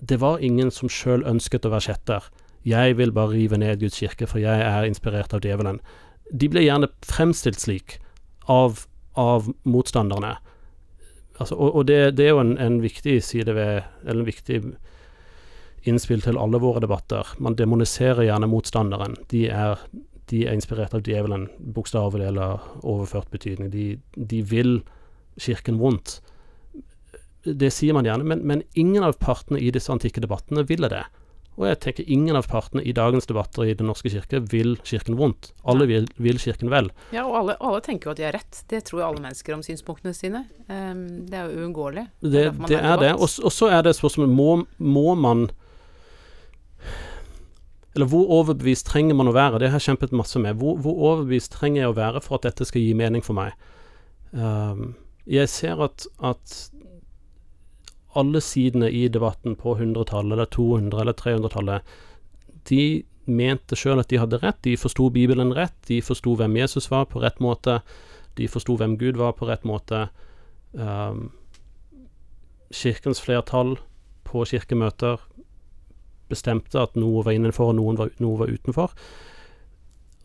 det 0.00 0.20
var 0.20 0.44
ingen 0.44 0.70
som 0.72 0.92
sjøl 0.92 1.24
ønsket 1.28 1.68
å 1.68 1.72
være 1.74 1.88
skjetter. 1.88 2.28
Jeg 2.64 2.96
vil 2.96 3.12
bare 3.16 3.34
rive 3.34 3.58
ned 3.60 3.80
Guds 3.80 4.00
kirke, 4.00 4.28
for 4.28 4.40
jeg 4.40 4.64
er 4.64 4.88
inspirert 4.88 5.32
av 5.36 5.44
djevelen. 5.44 5.80
De 6.32 6.48
ble 6.52 6.64
gjerne 6.64 6.88
fremstilt 7.04 7.60
slik 7.60 7.98
av, 8.48 8.84
av 9.20 9.48
motstanderne. 9.68 10.36
Altså, 11.40 11.56
og 11.56 11.80
og 11.80 11.86
det, 11.88 12.16
det 12.16 12.28
er 12.28 12.34
jo 12.34 12.44
en, 12.44 12.56
en 12.60 12.82
viktig 12.82 13.16
side 13.24 13.54
ved 13.56 13.80
Eller 14.04 14.20
en 14.20 14.26
viktig 14.28 14.58
innspill 15.88 16.22
til 16.24 16.38
alle 16.38 16.60
våre 16.60 16.82
debatter. 16.82 17.26
Man 17.38 17.56
demoniserer 17.58 18.26
gjerne 18.26 18.48
motstanderen. 18.50 19.16
De 19.32 19.46
er, 19.48 19.80
de 20.32 20.44
er 20.46 20.56
inspirert 20.56 20.94
av 20.96 21.04
djevelen, 21.06 21.48
bokstavelig 21.76 22.28
eller 22.30 22.60
overført 22.82 23.30
betydning. 23.32 23.70
De, 23.72 23.86
de 24.16 24.42
vil 24.42 24.80
kirken 25.40 25.80
vondt. 25.80 26.18
Det 27.44 27.70
sier 27.72 27.96
man 27.96 28.04
gjerne, 28.04 28.26
men, 28.28 28.44
men 28.44 28.66
ingen 28.76 29.06
av 29.06 29.16
partene 29.22 29.60
i 29.60 29.72
disse 29.72 29.92
antikke 29.92 30.20
debattene 30.20 30.66
ville 30.68 30.90
det. 30.92 31.06
Og 31.60 31.66
jeg 31.66 31.78
tenker 31.82 32.06
ingen 32.08 32.36
av 32.38 32.46
partene 32.48 32.80
i 32.86 32.92
dagens 32.96 33.26
debatter 33.28 33.66
i 33.68 33.74
Den 33.76 33.90
norske 33.90 34.08
kirke 34.12 34.38
vil 34.48 34.78
kirken 34.86 35.18
vondt. 35.18 35.50
Alle 35.68 35.84
vil, 35.90 36.06
vil 36.16 36.38
kirken 36.40 36.70
vel. 36.72 36.88
Ja, 37.12 37.26
og 37.26 37.36
alle, 37.42 37.56
alle 37.60 37.82
tenker 37.84 38.08
jo 38.08 38.14
at 38.14 38.20
de 38.20 38.26
har 38.28 38.36
rett. 38.38 38.62
Det 38.70 38.80
tror 38.88 39.02
jo 39.02 39.08
alle 39.10 39.24
mennesker 39.26 39.56
om 39.56 39.64
synspunktene 39.66 40.14
sine. 40.16 40.46
Um, 40.70 41.26
det 41.28 41.36
er 41.36 41.50
jo 41.50 41.64
uunngåelig. 41.66 42.06
Det, 42.22 42.30
derfor 42.32 42.62
man 42.64 42.72
det 42.72 42.80
er 42.80 43.02
det. 43.02 43.12
Og, 43.18 43.28
og 43.44 43.52
så 43.52 43.68
er 43.76 43.84
det 43.84 43.96
spørsmålet 43.98 44.32
må, 44.32 44.50
må 44.78 45.16
man 45.20 45.50
Eller 47.94 48.06
hvor 48.06 48.28
overbevist 48.30 48.86
trenger 48.86 49.16
man 49.18 49.30
å 49.30 49.34
være? 49.34 49.58
Det 49.58 49.70
har 49.70 49.80
jeg 49.80 49.90
kjempet 49.90 50.14
masse 50.14 50.38
med. 50.38 50.58
Hvor, 50.60 50.78
hvor 50.82 50.98
overbevist 51.10 51.52
trenger 51.56 51.82
jeg 51.82 51.92
å 51.92 51.98
være 51.98 52.22
for 52.22 52.38
at 52.38 52.46
dette 52.46 52.66
skal 52.68 52.84
gi 52.84 52.92
mening 52.94 53.24
for 53.26 53.38
meg? 53.38 53.56
Um, 54.30 54.92
jeg 55.26 55.50
ser 55.50 55.82
at, 55.82 56.06
at 56.22 56.54
alle 58.18 58.42
sidene 58.42 58.90
i 58.94 59.08
debatten 59.10 59.56
på 59.58 59.74
100-tallet, 59.76 60.36
eller 60.36 60.50
200- 60.54 61.02
eller 61.02 61.18
300-tallet, 61.18 61.96
de 62.70 62.84
mente 63.30 63.78
sjøl 63.78 64.02
at 64.02 64.10
de 64.10 64.20
hadde 64.22 64.40
rett. 64.42 64.58
De 64.66 64.76
forsto 64.78 65.10
Bibelen 65.14 65.54
rett. 65.54 65.76
De 65.90 66.00
forsto 66.02 66.36
hvem 66.38 66.56
Jesus 66.62 66.90
var, 66.90 67.08
på 67.10 67.22
rett 67.22 67.42
måte. 67.42 67.80
De 68.38 68.46
forsto 68.50 68.76
hvem 68.78 68.96
Gud 69.00 69.18
var, 69.18 69.34
på 69.38 69.50
rett 69.50 69.66
måte. 69.66 70.06
Um, 70.72 71.30
kirkens 72.70 73.22
flertall 73.22 73.76
på 74.26 74.44
kirkemøter 74.46 75.18
bestemte 76.30 76.80
at 76.80 76.96
noe 76.98 77.24
var 77.26 77.36
innenfor 77.36 77.72
og 77.72 77.78
noen 77.80 77.98
var, 78.00 78.14
noe 78.22 78.40
var 78.40 78.52
utenfor. 78.52 78.94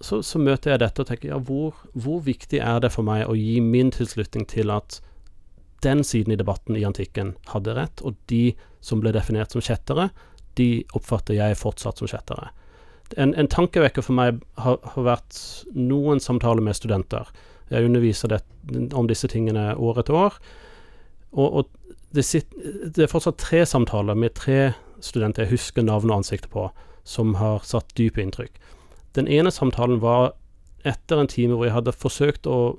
Så, 0.04 0.22
så 0.28 0.40
møter 0.42 0.74
jeg 0.74 0.84
dette 0.84 1.02
og 1.02 1.10
tenker 1.10 1.32
ja, 1.32 1.40
hvor, 1.40 1.78
hvor 1.94 2.22
viktig 2.26 2.60
er 2.60 2.82
det 2.84 2.92
for 2.94 3.08
meg 3.08 3.26
å 3.30 3.38
gi 3.40 3.60
min 3.64 3.94
tilslutning 3.96 4.48
til 4.52 4.74
at 4.74 5.00
den 5.86 6.04
siden 6.04 6.34
i 6.34 6.40
debatten 6.40 6.78
i 6.78 6.86
antikken 6.88 7.36
hadde 7.52 7.76
rett, 7.78 8.02
og 8.02 8.18
de 8.32 8.56
som 8.84 9.02
ble 9.02 9.14
definert 9.16 9.54
som 9.54 9.64
kjettere, 9.64 10.10
de 10.60 10.86
oppfatter 10.98 11.38
jeg 11.38 11.60
fortsatt 11.60 12.00
som 12.00 12.10
kjettere. 12.10 12.52
En, 13.22 13.36
en 13.38 13.50
tankevekker 13.52 14.06
for 14.06 14.18
meg 14.18 14.40
har, 14.62 14.80
har 14.96 15.06
vært 15.06 15.40
noen 15.78 16.22
samtaler 16.24 16.64
med 16.66 16.78
studenter. 16.78 17.30
Jeg 17.70 17.86
underviser 17.88 18.32
det, 18.34 18.42
om 18.98 19.08
disse 19.10 19.30
tingene 19.30 19.74
år 19.78 20.02
etter 20.02 20.18
år. 20.18 20.40
Og, 21.36 21.62
og 21.62 21.96
det, 22.16 22.26
sitt, 22.26 22.56
det 22.56 23.06
er 23.06 23.12
fortsatt 23.12 23.38
tre 23.42 23.64
samtaler 23.68 24.18
med 24.18 24.36
tre 24.38 24.60
studenter 25.06 25.46
jeg 25.46 25.56
husker 25.56 25.86
navn 25.86 26.12
og 26.12 26.22
ansikt 26.22 26.50
på, 26.54 26.70
som 27.06 27.36
har 27.40 27.66
satt 27.68 27.94
dype 28.00 28.24
inntrykk. 28.24 28.58
Den 29.16 29.30
ene 29.32 29.54
samtalen 29.54 30.02
var 30.04 30.34
etter 30.86 31.22
en 31.22 31.30
time 31.32 31.56
hvor 31.56 31.68
jeg 31.68 31.76
hadde 31.78 31.96
forsøkt 31.96 32.50
å 32.50 32.78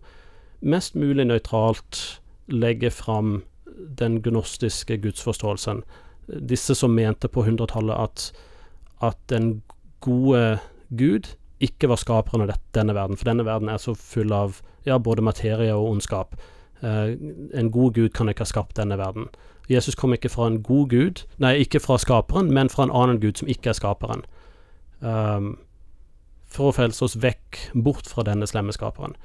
mest 0.67 0.97
mulig 0.99 1.27
nøytralt 1.29 2.21
legge 2.53 2.91
fram 2.95 3.41
den 4.01 4.21
gnostiske 4.25 4.99
gudsforståelsen. 5.03 5.83
Disse 6.27 6.75
som 6.75 6.95
mente 6.97 7.29
på 7.31 7.45
100-tallet 7.45 7.97
at, 7.97 8.29
at 9.05 9.19
den 9.33 9.61
gode 10.05 10.59
Gud 10.89 11.35
ikke 11.62 11.89
var 11.91 12.01
skaperen 12.01 12.45
av 12.45 12.53
denne 12.77 12.95
verden, 12.97 13.17
for 13.17 13.31
denne 13.31 13.47
verden 13.47 13.71
er 13.73 13.81
så 13.81 13.95
full 13.97 14.33
av 14.35 14.61
ja, 14.87 14.99
både 14.99 15.25
materie 15.25 15.73
og 15.75 15.97
ondskap. 15.97 16.37
Eh, 16.81 17.17
en 17.59 17.71
god 17.73 17.97
Gud 17.97 18.12
kan 18.15 18.29
ikke 18.31 18.45
ha 18.45 18.53
skapt 18.53 18.77
denne 18.79 18.99
verden. 19.01 19.31
Jesus 19.68 19.94
kom 19.98 20.14
ikke 20.14 20.31
fra 20.31 20.46
en 20.50 20.62
god 20.62 20.88
Gud, 20.90 21.22
nei, 21.42 21.57
ikke 21.64 21.81
fra 21.83 21.98
skaperen, 21.98 22.52
men 22.55 22.70
fra 22.70 22.87
en 22.87 22.94
annen 22.94 23.20
Gud 23.20 23.40
som 23.40 23.48
ikke 23.50 23.72
er 23.72 23.79
skaperen. 23.79 24.22
Um, 25.00 25.57
for 26.46 26.70
å 26.70 26.76
frelse 26.76 27.05
oss 27.05 27.18
vekk, 27.20 27.59
bort 27.74 28.07
fra 28.07 28.24
denne 28.26 28.46
slemme 28.46 28.74
skaperen. 28.74 29.16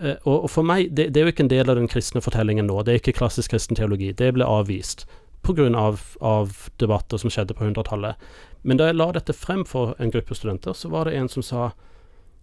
Uh, 0.00 0.16
og, 0.24 0.48
for 0.50 0.66
meg, 0.66 0.94
det, 0.96 1.10
det 1.14 1.20
er 1.20 1.28
jo 1.28 1.34
ikke 1.34 1.46
en 1.48 1.52
del 1.52 1.70
av 1.70 1.76
den 1.76 1.90
kristne 1.92 2.24
fortellingen 2.24 2.70
nå. 2.70 2.80
Det 2.82 2.94
er 2.94 3.02
ikke 3.02 3.18
klassisk 3.20 3.52
kristen 3.52 3.76
teologi. 3.76 4.14
Det 4.16 4.32
ble 4.36 4.48
avvist 4.48 5.06
pga. 5.42 5.68
Av, 5.76 6.00
av 6.20 6.68
debatter 6.76 7.20
som 7.20 7.30
skjedde 7.32 7.54
på 7.56 7.64
100-tallet. 7.64 8.16
Men 8.62 8.80
da 8.80 8.90
jeg 8.90 8.98
la 8.98 9.10
dette 9.16 9.32
frem 9.36 9.64
for 9.64 9.94
en 9.98 10.12
gruppe 10.12 10.36
studenter, 10.36 10.76
så 10.76 10.90
var 10.92 11.08
det 11.08 11.16
en 11.16 11.28
som 11.32 11.44
sa 11.44 11.70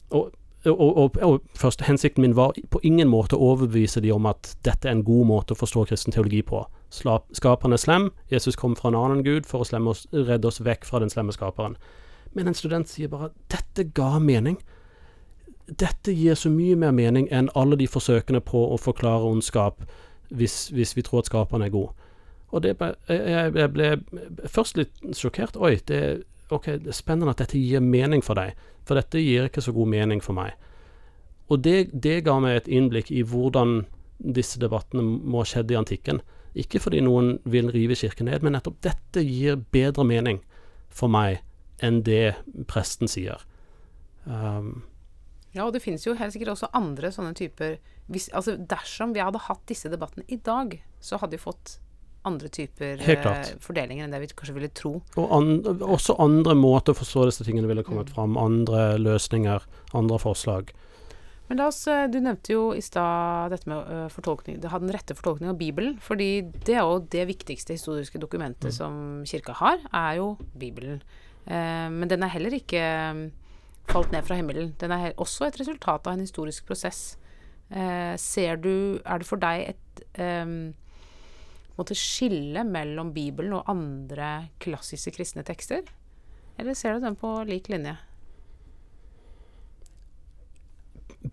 og, 0.09 0.31
og, 0.65 0.97
og, 0.97 1.17
og 1.21 1.41
først, 1.55 1.83
hensikten 1.85 2.21
min 2.21 2.35
var 2.35 2.55
på 2.71 2.79
ingen 2.83 3.09
måte 3.11 3.37
å 3.37 3.51
overbevise 3.51 4.01
de 4.01 4.11
om 4.15 4.25
at 4.29 4.55
dette 4.65 4.87
er 4.87 4.95
en 4.95 5.05
god 5.05 5.27
måte 5.29 5.53
å 5.53 5.59
forstå 5.59 5.85
kristen 5.91 6.15
teologi 6.15 6.41
på. 6.41 6.63
Skaperen 6.89 7.75
er 7.75 7.81
slem, 7.81 8.11
Jesus 8.31 8.55
kom 8.55 8.75
fra 8.75 8.89
en 8.89 8.95
annen 8.95 9.23
gud 9.25 9.45
for 9.45 9.63
å 9.63 9.79
oss, 9.91 10.05
redde 10.11 10.47
oss 10.47 10.61
vekk 10.63 10.85
fra 10.87 11.01
den 11.03 11.11
slemme 11.11 11.35
skaperen. 11.35 11.75
Men 12.33 12.47
en 12.47 12.55
student 12.55 12.87
sier 12.87 13.11
bare 13.11 13.31
dette 13.51 13.89
ga 13.97 14.19
mening. 14.19 14.59
Dette 15.67 16.13
gir 16.15 16.35
så 16.35 16.49
mye 16.49 16.77
mer 16.79 16.93
mening 16.95 17.27
enn 17.33 17.49
alle 17.55 17.75
de 17.79 17.87
forsøkene 17.91 18.39
på 18.39 18.61
å 18.71 18.77
forklare 18.79 19.27
ondskap 19.27 19.83
hvis, 20.29 20.69
hvis 20.71 20.95
vi 20.95 21.03
tror 21.03 21.23
at 21.23 21.31
skaperen 21.31 21.65
er 21.65 21.73
god. 21.73 21.91
Og 22.55 22.63
det 22.63 22.77
jeg, 22.79 23.51
jeg 23.57 23.71
ble 23.73 23.89
først 24.47 24.79
litt 24.79 25.03
sjokkert. 25.17 25.59
Oi, 25.59 25.75
det, 25.89 26.23
ok, 26.49 26.77
det 26.85 26.93
er 26.93 26.95
spennende 26.95 27.33
at 27.35 27.43
dette 27.43 27.59
gir 27.59 27.83
mening 27.83 28.23
for 28.23 28.39
deg, 28.39 28.55
for 28.87 28.99
dette 28.99 29.19
gir 29.19 29.49
ikke 29.49 29.63
så 29.63 29.75
god 29.75 29.91
mening 29.91 30.23
for 30.23 30.37
meg. 30.37 30.55
Og 31.51 31.59
det, 31.63 31.89
det 31.91 32.21
ga 32.27 32.37
meg 32.43 32.61
et 32.61 32.71
innblikk 32.71 33.11
i 33.11 33.23
hvordan 33.27 33.81
disse 34.17 34.59
debattene 34.59 35.03
må 35.03 35.43
ha 35.43 35.47
skjedd 35.47 35.71
i 35.71 35.79
antikken. 35.79 36.21
Ikke 36.57 36.81
fordi 36.81 37.03
noen 37.05 37.37
vil 37.45 37.71
rive 37.73 37.97
kirken 37.99 38.29
ned, 38.31 38.43
men 38.45 38.55
nettopp 38.57 38.79
dette 38.85 39.23
gir 39.23 39.59
bedre 39.73 40.05
mening 40.07 40.41
for 40.89 41.11
meg 41.11 41.43
enn 41.83 42.01
det 42.07 42.37
presten 42.69 43.09
sier. 43.11 43.43
Um, 44.25 44.81
Ja, 45.57 45.65
og 45.65 45.73
det 45.73 45.81
finnes 45.81 46.05
jo 46.05 46.15
helt 46.17 46.35
sikkert 46.35 46.53
også 46.53 46.69
andre 46.77 47.09
sånne 47.13 47.33
typer 47.37 47.77
hvis, 48.11 48.29
altså 48.35 48.55
Dersom 48.59 49.13
vi 49.15 49.23
hadde 49.23 49.41
hatt 49.47 49.63
disse 49.67 49.89
debattene 49.91 50.23
i 50.31 50.37
dag, 50.39 50.77
så 51.03 51.19
hadde 51.19 51.35
vi 51.35 51.43
fått 51.43 51.77
andre 52.27 52.49
typer 52.51 52.99
eh, 52.99 53.49
fordelinger 53.63 54.05
enn 54.05 54.13
det 54.13 54.19
vi 54.21 54.29
kanskje 54.31 54.55
ville 54.55 54.69
tro. 54.75 54.93
Og 55.19 55.33
andre, 55.35 55.73
også 55.83 56.17
andre 56.23 56.55
måter 56.59 56.95
å 56.95 56.99
forstå 56.99 57.25
disse 57.29 57.45
tingene 57.47 57.69
ville 57.69 57.85
kommet 57.87 58.11
fram. 58.11 58.35
Andre 58.39 58.97
løsninger, 58.99 59.63
andre 59.95 60.19
forslag. 60.19 60.73
Men 61.47 61.61
la 61.61 61.67
oss, 61.67 61.87
eh, 61.87 62.07
Du 62.07 62.19
nevnte 62.19 62.51
jo 62.51 62.73
i 62.75 62.81
stad 62.83 63.51
dette 63.51 63.69
med 63.69 63.87
eh, 63.87 64.07
fortolkning, 64.11 64.59
det 64.59 64.71
den 64.71 64.91
rette 64.91 65.15
fortolkningen 65.15 65.53
av 65.53 65.59
Bibelen. 65.59 65.97
fordi 65.99 66.41
det 66.65 66.75
er 66.75 66.83
jo 66.83 66.99
det 66.99 67.27
viktigste 67.27 67.73
historiske 67.73 68.19
dokumentet 68.19 68.73
som 68.73 69.23
kirka 69.25 69.53
har, 69.53 69.79
er 69.93 70.17
jo 70.17 70.37
Bibelen. 70.57 71.01
Eh, 71.45 71.89
men 71.89 72.07
den 72.07 72.23
er 72.23 72.33
heller 72.33 72.51
ikke 72.51 72.81
eh, 72.81 73.29
falt 73.87 74.11
ned 74.11 74.25
fra 74.27 74.35
himmelen. 74.35 74.75
Den 74.77 74.91
er 74.91 75.13
også 75.17 75.47
et 75.47 75.59
resultat 75.59 76.07
av 76.07 76.13
en 76.13 76.25
historisk 76.25 76.65
prosess. 76.67 77.17
Eh, 77.71 78.15
ser 78.15 78.55
du 78.55 78.99
Er 79.05 79.19
det 79.19 79.27
for 79.27 79.37
deg 79.37 79.75
et 79.75 80.03
eh, 80.15 80.73
skille 81.93 82.63
mellom 82.63 83.13
Bibelen 83.13 83.53
og 83.53 83.67
andre 83.67 84.49
klassiske 84.59 85.11
kristne 85.15 85.43
tekster? 85.43 85.83
Eller 86.57 86.73
ser 86.73 86.93
du 86.93 86.99
den 87.05 87.15
på 87.15 87.43
lik 87.45 87.69
linje? 87.69 87.97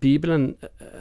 Bibelen, 0.01 0.55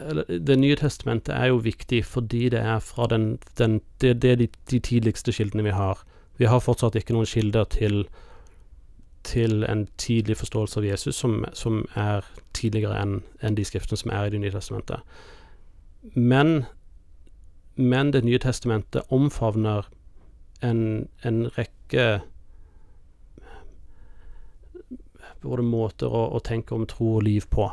eller 0.08 0.24
Det 0.38 0.58
nye 0.58 0.76
testamentet, 0.76 1.34
er 1.34 1.46
jo 1.46 1.56
viktig 1.56 2.04
fordi 2.04 2.48
det 2.48 2.60
er 2.60 2.78
fra 2.78 3.06
den, 3.06 3.38
den 3.58 3.80
det, 4.00 4.22
det 4.22 4.30
er 4.30 4.36
de, 4.36 4.48
de 4.70 4.78
tidligste 4.78 5.32
kildene 5.32 5.64
vi 5.64 5.70
har. 5.70 6.04
Vi 6.38 6.44
har 6.44 6.60
fortsatt 6.60 6.96
ikke 6.96 7.14
noen 7.14 7.26
kilder 7.26 7.64
til, 7.64 8.08
til 9.22 9.64
en 9.64 9.86
tidlig 9.98 10.36
forståelse 10.36 10.80
av 10.80 10.86
Jesus 10.86 11.16
som, 11.16 11.44
som 11.52 11.84
er 11.94 12.26
tidligere 12.52 12.98
enn 13.02 13.20
en 13.42 13.54
de 13.54 13.64
skriftene 13.64 13.98
som 13.98 14.10
er 14.10 14.26
i 14.26 14.30
Det 14.34 14.40
nye 14.40 14.54
testamentet. 14.54 15.00
Men, 16.14 16.64
men 17.76 18.12
Det 18.12 18.24
nye 18.24 18.38
testamentet 18.38 19.02
omfavner 19.10 19.88
en, 20.62 21.08
en 21.22 21.46
rekke 21.58 22.20
både 25.44 25.62
måter 25.62 26.08
å, 26.08 26.28
å 26.36 26.40
tenke 26.40 26.74
om 26.74 26.86
tro 26.88 27.16
og 27.18 27.26
liv 27.26 27.46
på. 27.52 27.68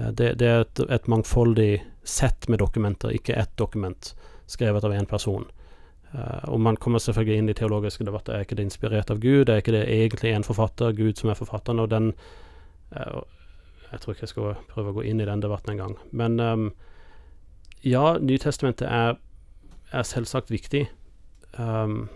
Eh, 0.00 0.12
Det, 0.12 0.34
det 0.38 0.48
er 0.48 0.60
et, 0.64 0.80
et 0.88 1.08
mangfoldig 1.08 1.84
sett 2.04 2.48
med 2.48 2.58
dokumenter, 2.58 3.12
ikke 3.12 3.36
ett 3.36 3.56
dokument 3.56 4.14
skrevet 4.50 4.84
av 4.84 4.92
én 4.92 5.06
person. 5.06 5.46
Uh, 6.10 6.42
og 6.50 6.60
man 6.60 6.76
kommer 6.76 6.98
selvfølgelig 6.98 7.38
inn 7.38 7.48
i 7.52 7.54
teologiske 7.54 8.04
debatter. 8.04 8.34
Er 8.34 8.42
ikke 8.42 8.56
det 8.58 8.64
inspirert 8.66 9.10
av 9.12 9.20
Gud? 9.22 9.48
Er 9.48 9.60
ikke 9.62 9.76
det 9.76 9.84
egentlig 9.86 10.32
en 10.34 10.42
forfatter, 10.42 10.90
Gud 10.92 11.20
som 11.20 11.30
er 11.30 11.38
forfatteren? 11.38 11.78
Og 11.78 11.90
den 11.90 12.08
uh, 12.96 13.20
Jeg 13.92 14.00
tror 14.00 14.14
ikke 14.14 14.24
jeg 14.24 14.32
skal 14.32 14.56
prøve 14.70 14.90
å 14.90 14.96
gå 14.96 15.04
inn 15.06 15.20
i 15.22 15.26
den 15.28 15.42
debatten 15.42 15.70
engang. 15.76 15.94
Men 16.10 16.40
um, 16.40 16.72
ja, 17.86 18.18
Nytestamentet 18.18 18.88
er, 18.90 19.16
er 19.92 20.02
selvsagt 20.06 20.50
viktig. 20.50 20.88
Um, 21.58 22.08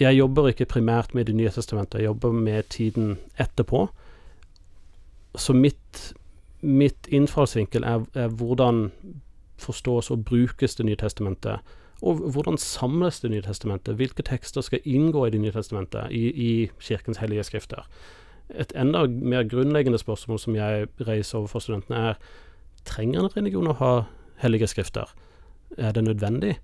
jeg 0.00 0.16
jobber 0.16 0.48
ikke 0.50 0.66
primært 0.66 1.14
med 1.14 1.26
Det 1.26 1.34
nye 1.36 1.52
testamentet, 1.52 2.00
jeg 2.00 2.10
jobber 2.10 2.32
med 2.32 2.68
tiden 2.68 3.18
etterpå. 3.38 3.86
Så 5.36 5.52
mitt, 5.52 6.14
mitt 6.60 7.08
innfallsvinkel 7.10 7.84
er, 7.84 8.04
er 8.14 8.28
hvordan 8.28 8.90
forstås 9.58 10.10
og 10.10 10.24
brukes 10.24 10.74
Det 10.74 10.86
nye 10.86 10.96
testamentet. 10.96 11.58
Og 12.02 12.14
hvordan 12.14 12.58
samles 12.58 13.20
Det 13.20 13.30
nye 13.30 13.42
testamentet? 13.42 13.94
Hvilke 13.94 14.22
tekster 14.22 14.60
skal 14.60 14.80
inngå 14.84 15.26
i 15.26 15.30
Det 15.30 15.40
nye 15.40 15.52
testamentet, 15.52 16.10
i, 16.10 16.26
i 16.30 16.70
Kirkens 16.80 17.18
hellige 17.18 17.44
skrifter? 17.44 17.88
Et 18.50 18.72
enda 18.76 19.06
mer 19.06 19.42
grunnleggende 19.48 19.98
spørsmål 19.98 20.38
som 20.38 20.56
jeg 20.56 20.86
reiser 21.00 21.38
overfor 21.38 21.58
studentene, 21.58 21.96
er 21.96 22.14
trenger 22.84 23.24
en 23.24 23.36
religion 23.36 23.68
å 23.68 23.78
ha 23.80 23.92
hellige 24.42 24.66
skrifter? 24.66 25.08
Er 25.78 25.92
det 25.92 26.04
nødvendig? 26.04 26.58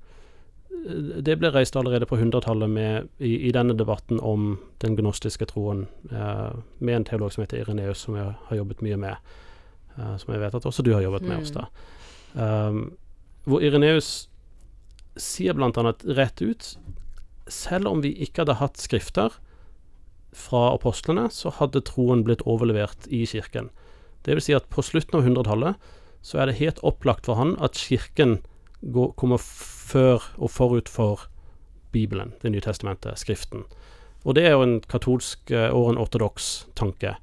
Det 0.81 1.37
ble 1.37 1.51
reist 1.53 1.77
allerede 1.77 2.07
på 2.09 2.17
100-tallet 2.17 2.71
i, 3.19 3.35
i, 3.49 3.51
denne 3.53 3.75
debatten 3.77 4.21
om 4.25 4.55
den 4.81 4.97
gnostiske 4.97 5.45
troen, 5.51 5.87
eh, 6.09 6.57
med 6.79 6.97
en 6.97 7.05
teolog 7.05 7.35
som 7.35 7.45
heter 7.45 7.61
Ireneus, 7.61 8.07
som 8.07 8.17
jeg 8.17 8.33
har 8.49 8.61
jobbet 8.61 8.81
mye 8.87 8.97
med. 9.01 9.33
Eh, 9.97 10.17
som 10.23 10.33
jeg 10.33 10.41
vet 10.41 10.57
at 10.57 10.67
også 10.71 10.85
du 10.87 10.95
har 10.95 11.05
jobbet 11.05 11.27
med, 11.29 11.37
Mm. 11.37 11.43
Åsta. 11.43 11.67
Um, 12.35 12.97
hvor 13.45 13.61
Ireneus 13.61 14.29
sier 15.19 15.59
annet 15.59 16.05
rett 16.07 16.41
ut 16.43 16.77
Selv 17.51 17.89
om 17.89 18.01
vi 18.05 18.13
ikke 18.15 18.45
hadde 18.45 18.61
hatt 18.61 18.79
skrifter 18.79 19.33
fra 20.33 20.75
apostlene, 20.77 21.27
så 21.35 21.51
hadde 21.51 21.83
troen 21.83 22.23
blitt 22.23 22.45
overlevert 22.47 23.09
i 23.11 23.25
kirken. 23.27 23.71
Det 24.23 24.37
vil 24.37 24.45
si 24.45 24.55
at 24.55 24.69
på 24.71 24.85
slutten 24.87 25.19
av 25.19 25.27
100-tallet 25.27 25.75
så 26.23 26.39
er 26.39 26.47
det 26.47 26.61
helt 26.61 26.79
opplagt 26.87 27.27
for 27.27 27.35
han 27.35 27.57
at 27.59 27.75
kirken 27.75 28.39
går, 28.81 29.13
kommer 29.17 29.41
før 29.43 30.25
og 30.39 30.51
forut 30.51 30.89
for 30.89 31.27
Bibelen, 31.93 32.33
Det 32.43 32.53
nye 32.53 32.63
testamentet, 32.63 33.19
Skriften. 33.19 33.65
Og 34.25 34.35
det 34.35 34.45
er 34.47 34.53
jo 34.55 34.63
en 34.63 34.81
katolsk 34.81 35.51
eh, 35.51 35.71
og 35.75 35.91
en 35.91 35.99
ortodoks 35.99 36.69
tanke, 36.77 37.17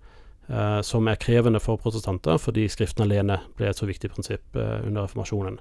eh, 0.49 0.81
som 0.81 1.07
er 1.07 1.15
krevende 1.15 1.59
for 1.59 1.77
protestanter, 1.77 2.37
fordi 2.37 2.67
Skriften 2.67 3.05
alene 3.05 3.39
ble 3.55 3.69
et 3.69 3.77
så 3.77 3.87
viktig 3.87 4.11
prinsipp 4.11 4.55
eh, 4.55 4.81
under 4.83 5.05
reformasjonen. 5.05 5.59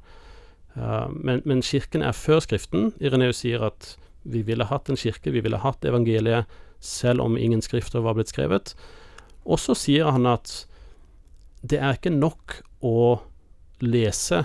Eh, 0.77 1.09
men, 1.13 1.43
men 1.45 1.63
kirken 1.63 2.03
er 2.03 2.17
før 2.17 2.41
Skriften. 2.41 2.93
Ireneus 3.01 3.45
sier 3.45 3.63
at 3.69 3.95
vi 4.27 4.43
ville 4.43 4.67
hatt 4.67 4.91
en 4.91 4.99
kirke, 4.99 5.31
vi 5.31 5.45
ville 5.45 5.61
hatt 5.63 5.85
evangeliet, 5.87 6.51
selv 6.81 7.23
om 7.23 7.37
ingen 7.39 7.63
skrifter 7.63 8.03
var 8.05 8.17
blitt 8.19 8.33
skrevet. 8.33 8.75
Og 9.47 9.61
så 9.63 9.77
sier 9.79 10.11
han 10.11 10.27
at 10.29 10.67
det 11.67 11.79
er 11.79 11.97
ikke 11.97 12.13
nok 12.13 12.59
å 12.85 13.23
lese 13.83 14.45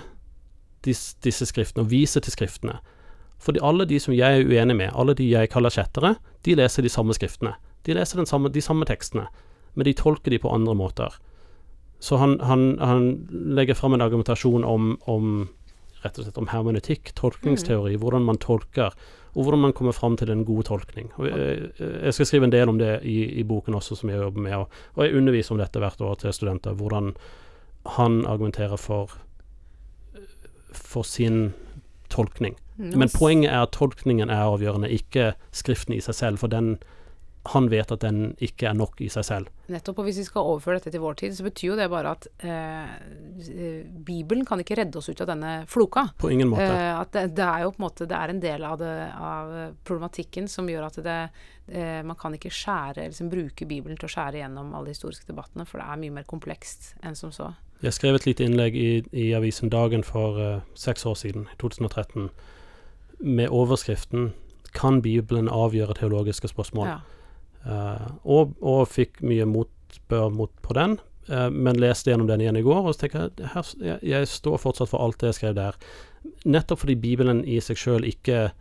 dis, 0.86 1.14
disse 1.24 1.46
skriftene 1.48 1.84
og 1.84 1.90
vise 1.92 2.20
til 2.20 2.34
skriftene. 2.34 2.78
Fordi 3.42 3.62
alle 3.62 3.86
de 3.90 3.98
som 4.00 4.14
jeg 4.14 4.40
er 4.40 4.46
uenig 4.46 4.76
med, 4.78 4.94
alle 4.94 5.16
de 5.18 5.26
jeg 5.26 5.50
kaller 5.50 5.74
kjettere, 5.74 6.14
de 6.46 6.54
leser 6.58 6.86
de 6.86 6.92
samme 6.92 7.14
skriftene. 7.16 7.56
De 7.86 7.96
leser 7.96 8.22
samme, 8.28 8.52
de 8.54 8.62
samme 8.62 8.86
tekstene, 8.86 9.26
men 9.74 9.88
de 9.88 9.94
tolker 9.98 10.30
de 10.30 10.38
på 10.38 10.52
andre 10.52 10.76
måter. 10.78 11.16
Så 12.02 12.18
han, 12.18 12.38
han, 12.42 12.76
han 12.78 13.08
legger 13.30 13.78
fram 13.78 13.94
en 13.94 14.02
argumentasjon 14.02 14.64
om, 14.66 14.94
om 15.10 15.48
rett 16.02 16.18
og 16.18 16.26
slett 16.26 16.38
om 16.40 16.48
hermenetikk, 16.50 17.12
tolkningsteori, 17.18 17.94
hvordan 18.02 18.24
man 18.26 18.40
tolker, 18.42 18.94
og 19.32 19.46
hvordan 19.46 19.62
man 19.62 19.74
kommer 19.76 19.94
fram 19.96 20.16
til 20.18 20.32
en 20.32 20.44
god 20.44 20.66
tolkning. 20.68 21.12
Jeg, 21.22 21.70
jeg 21.78 22.16
skal 22.16 22.28
skrive 22.28 22.48
en 22.48 22.54
del 22.54 22.72
om 22.72 22.80
det 22.80 22.96
i, 23.08 23.20
i 23.40 23.46
boken 23.48 23.78
også, 23.78 24.00
som 24.00 24.10
jeg 24.10 24.20
jobber 24.20 24.44
med, 24.44 24.56
og, 24.58 24.80
og 24.96 25.06
jeg 25.06 25.16
underviser 25.20 25.54
om 25.54 25.62
dette 25.62 25.82
hvert 25.82 26.02
år 26.04 26.18
til 26.20 26.34
studenter, 26.36 26.74
hvordan 26.78 27.14
han 27.96 28.20
argumenterer 28.26 28.78
for, 28.78 29.14
for 30.78 31.06
sin 31.08 31.52
tolkning. 32.12 32.56
Men 32.76 33.08
poenget 33.12 33.52
er 33.52 33.62
at 33.66 33.76
tolkningen 33.76 34.32
er 34.32 34.48
avgjørende, 34.48 34.90
ikke 34.90 35.32
skriften 35.54 35.94
i 35.94 36.02
seg 36.02 36.18
selv, 36.18 36.42
for 36.42 36.52
den 36.52 36.76
han 37.50 37.66
vet 37.72 37.90
at 37.90 38.04
den 38.04 38.36
ikke 38.42 38.68
er 38.70 38.76
nok 38.78 39.00
i 39.02 39.08
seg 39.10 39.24
selv. 39.26 39.48
Nettopp, 39.72 39.98
og 39.98 40.06
hvis 40.06 40.20
vi 40.20 40.26
skal 40.28 40.46
overføre 40.46 40.78
dette 40.78 40.92
til 40.94 41.02
vår 41.02 41.16
tid, 41.18 41.32
så 41.34 41.46
betyr 41.46 41.72
jo 41.72 41.78
det 41.78 41.88
bare 41.90 42.12
at 42.14 42.28
eh, 42.46 42.92
Bibelen 44.06 44.46
kan 44.46 44.62
ikke 44.62 44.76
redde 44.78 45.00
oss 45.00 45.10
ut 45.10 45.24
av 45.24 45.32
denne 45.32 45.54
floka. 45.70 46.04
På 46.22 46.30
ingen 46.30 46.52
måte. 46.52 46.68
Eh, 46.68 46.92
at 47.00 47.10
det, 47.16 47.24
det 47.40 47.48
er 47.48 47.64
jo 47.64 47.72
på 47.74 47.82
en 47.82 47.86
måte 47.88 48.06
Det 48.06 48.18
er 48.18 48.30
en 48.30 48.42
del 48.44 48.66
av, 48.68 48.76
det, 48.78 48.94
av 49.18 49.50
problematikken 49.82 50.46
som 50.50 50.70
gjør 50.70 50.86
at 50.86 51.00
det 51.02 51.18
eh, 51.18 51.98
Man 52.06 52.18
kan 52.20 52.38
ikke 52.38 52.52
skjære, 52.54 53.08
liksom 53.10 53.32
bruke 53.32 53.66
Bibelen 53.66 53.98
til 53.98 54.06
å 54.06 54.14
skjære 54.14 54.44
gjennom 54.44 54.70
alle 54.70 54.92
de 54.92 54.94
historiske 54.94 55.26
debattene, 55.26 55.66
for 55.66 55.82
det 55.82 55.88
er 55.88 56.02
mye 56.04 56.18
mer 56.20 56.30
komplekst 56.30 56.92
enn 57.02 57.18
som 57.18 57.34
så. 57.34 57.50
Jeg 57.82 57.96
skrev 57.96 58.14
et 58.14 58.26
lite 58.28 58.44
innlegg 58.46 58.76
i, 58.78 58.90
i 59.10 59.32
avisen 59.34 59.70
Dagen 59.72 60.04
for 60.06 60.38
uh, 60.38 60.60
seks 60.78 61.06
år 61.06 61.16
siden, 61.18 61.48
i 61.50 61.56
2013, 61.58 62.28
med 63.18 63.48
overskriften 63.48 64.32
'Kan 64.72 65.02
Bibelen 65.02 65.48
avgjøre 65.48 65.94
teologiske 65.94 66.48
spørsmål?' 66.48 66.86
Ja. 66.86 66.98
Uh, 67.66 68.06
og, 68.24 68.54
og 68.62 68.88
fikk 68.88 69.22
mye 69.22 69.44
motbør 69.44 70.28
mot 70.28 70.50
på 70.62 70.74
den, 70.78 70.98
uh, 71.28 71.50
men 71.50 71.76
leste 71.76 72.10
gjennom 72.10 72.26
den 72.30 72.40
igjen 72.40 72.56
i 72.56 72.62
går, 72.62 72.86
og 72.86 72.94
så 72.94 73.00
tenker 73.00 73.20
jeg 73.20 73.50
her, 73.54 73.74
jeg, 73.80 73.98
jeg 74.02 74.28
står 74.28 74.56
fortsatt 74.62 74.88
for 74.88 75.02
alt 75.02 75.20
det 75.20 75.32
jeg 75.32 75.40
skrev 75.40 75.54
der. 75.54 75.78
Nettopp 76.46 76.78
fordi 76.78 76.94
Bibelen 76.94 77.44
i 77.44 77.58
seg 77.60 77.76
sjøl 77.76 78.06
ikke, 78.06 78.52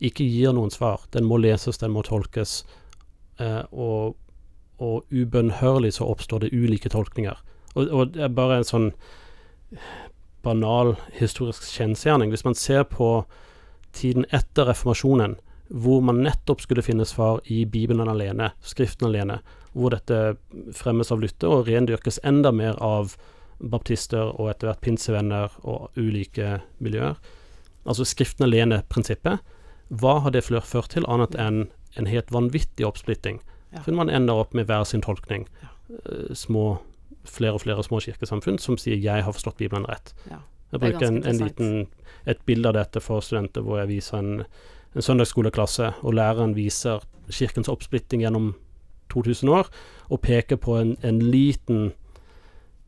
ikke 0.00 0.24
gir 0.24 0.54
noen 0.54 0.70
svar. 0.70 1.02
Den 1.10 1.26
må 1.26 1.42
leses, 1.42 1.78
den 1.78 1.90
må 1.90 2.02
tolkes, 2.06 2.64
og, 3.72 4.16
og 4.78 5.04
ubønnhørlig 5.10 5.94
så 5.96 6.06
oppstår 6.06 6.44
det 6.44 6.52
ulike 6.52 6.88
tolkninger. 6.88 7.38
Og, 7.74 7.86
og 7.88 8.14
det 8.14 8.24
er 8.26 8.34
bare 8.34 8.60
en 8.60 8.66
sånn 8.66 8.90
banal 10.42 10.94
historisk 11.18 11.66
kjensgjerning. 11.68 12.32
Hvis 12.32 12.46
man 12.46 12.56
ser 12.58 12.84
på 12.88 13.24
tiden 13.96 14.26
etter 14.34 14.70
reformasjonen, 14.70 15.36
hvor 15.70 16.02
man 16.02 16.22
nettopp 16.24 16.64
skulle 16.64 16.82
finne 16.82 17.06
svar 17.06 17.40
i 17.44 17.62
Bibelen 17.64 18.08
alene, 18.10 18.50
Skriften 18.66 19.06
alene, 19.06 19.38
hvor 19.72 19.94
dette 19.94 20.36
fremmes 20.74 21.12
av 21.14 21.20
Lytte 21.22 21.46
og 21.46 21.68
rendyrkes 21.68 22.18
enda 22.26 22.50
mer 22.52 22.78
av 22.82 23.14
baptister 23.60 24.32
og 24.32 24.50
etter 24.50 24.70
hvert 24.70 24.82
pinsevenner 24.82 25.54
og 25.62 25.94
ulike 26.00 26.58
miljøer. 26.82 27.14
Altså 27.86 28.06
Skriften 28.08 28.48
alene-prinsippet. 28.48 29.38
Hva 29.90 30.18
har 30.24 30.34
det 30.34 30.46
ført 30.46 30.90
til, 30.90 31.06
annet 31.06 31.36
enn 31.38 31.68
en 31.98 32.10
helt 32.10 32.32
vanvittig 32.34 32.86
oppsplitting? 32.86 33.40
Ja. 33.70 33.84
For 33.84 33.94
man 33.94 34.10
ender 34.10 34.42
opp 34.42 34.54
med 34.54 34.66
hver 34.66 34.84
sin 34.84 35.02
tolkning. 35.06 35.46
Eh, 35.90 36.34
små 36.34 36.80
flere 37.24 37.52
og 37.52 37.60
flere 37.60 37.84
små 37.84 38.00
kirkesamfunn 38.00 38.58
som 38.58 38.76
sier 38.78 38.96
'jeg 38.96 39.24
har 39.24 39.32
forstått 39.32 39.56
Bibelen 39.56 39.86
rett'. 39.86 40.14
Ja, 40.30 40.36
Jeg 40.72 40.82
er 40.82 40.90
bruker 40.90 41.06
en, 41.08 41.26
en 41.26 41.36
liten, 41.36 41.88
et 42.26 42.38
bilde 42.46 42.68
av 42.68 42.74
dette 42.74 43.00
for 43.00 43.20
studenter 43.20 43.60
hvor 43.60 43.78
jeg 43.78 43.88
viser 43.88 44.18
en, 44.18 44.44
en 44.94 45.02
søndagsskoleklasse, 45.02 45.92
og 46.02 46.14
læreren 46.14 46.56
viser 46.56 47.00
kirkens 47.30 47.68
oppsplitting 47.68 48.22
gjennom 48.22 48.54
2000 49.10 49.48
år, 49.48 49.68
og 50.10 50.20
peker 50.20 50.56
på 50.56 50.78
en, 50.78 50.96
en 51.02 51.18
liten 51.18 51.92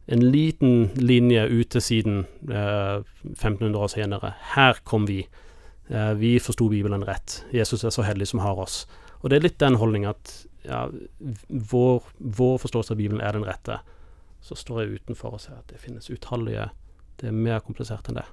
en 0.07 0.31
liten 0.31 0.91
linje 0.95 1.47
ut 1.47 1.69
til 1.71 1.83
siden 1.83 2.27
eh, 2.51 3.03
1500 3.25 3.79
år 3.79 3.87
senere. 3.87 4.33
Her 4.55 4.81
kom 4.85 5.07
vi. 5.09 5.27
Eh, 5.89 6.15
vi 6.19 6.39
forsto 6.43 6.69
Bibelen 6.69 7.07
rett. 7.07 7.45
Jesus 7.55 7.85
er 7.85 7.91
så 7.91 8.03
heldig 8.03 8.27
som 8.27 8.43
har 8.43 8.59
oss. 8.59 8.87
Og 9.23 9.31
det 9.31 9.39
er 9.39 9.47
litt 9.47 9.61
den 9.63 9.79
holdninga 9.79 10.11
at 10.11 10.35
ja, 10.67 10.87
vår, 11.49 12.03
vår 12.19 12.59
forståelse 12.63 12.95
av 12.95 12.99
Bibelen 12.99 13.23
er 13.23 13.39
den 13.39 13.47
rette. 13.47 13.79
Så 14.43 14.59
står 14.59 14.83
jeg 14.83 15.01
utenfor 15.01 15.37
og 15.37 15.43
ser 15.45 15.61
at 15.61 15.69
det 15.71 15.81
finnes 15.81 16.11
utallige 16.11 16.71
Det 17.21 17.29
er 17.31 17.37
mer 17.37 17.61
komplisert 17.63 18.09
enn 18.11 18.19
det. 18.19 18.27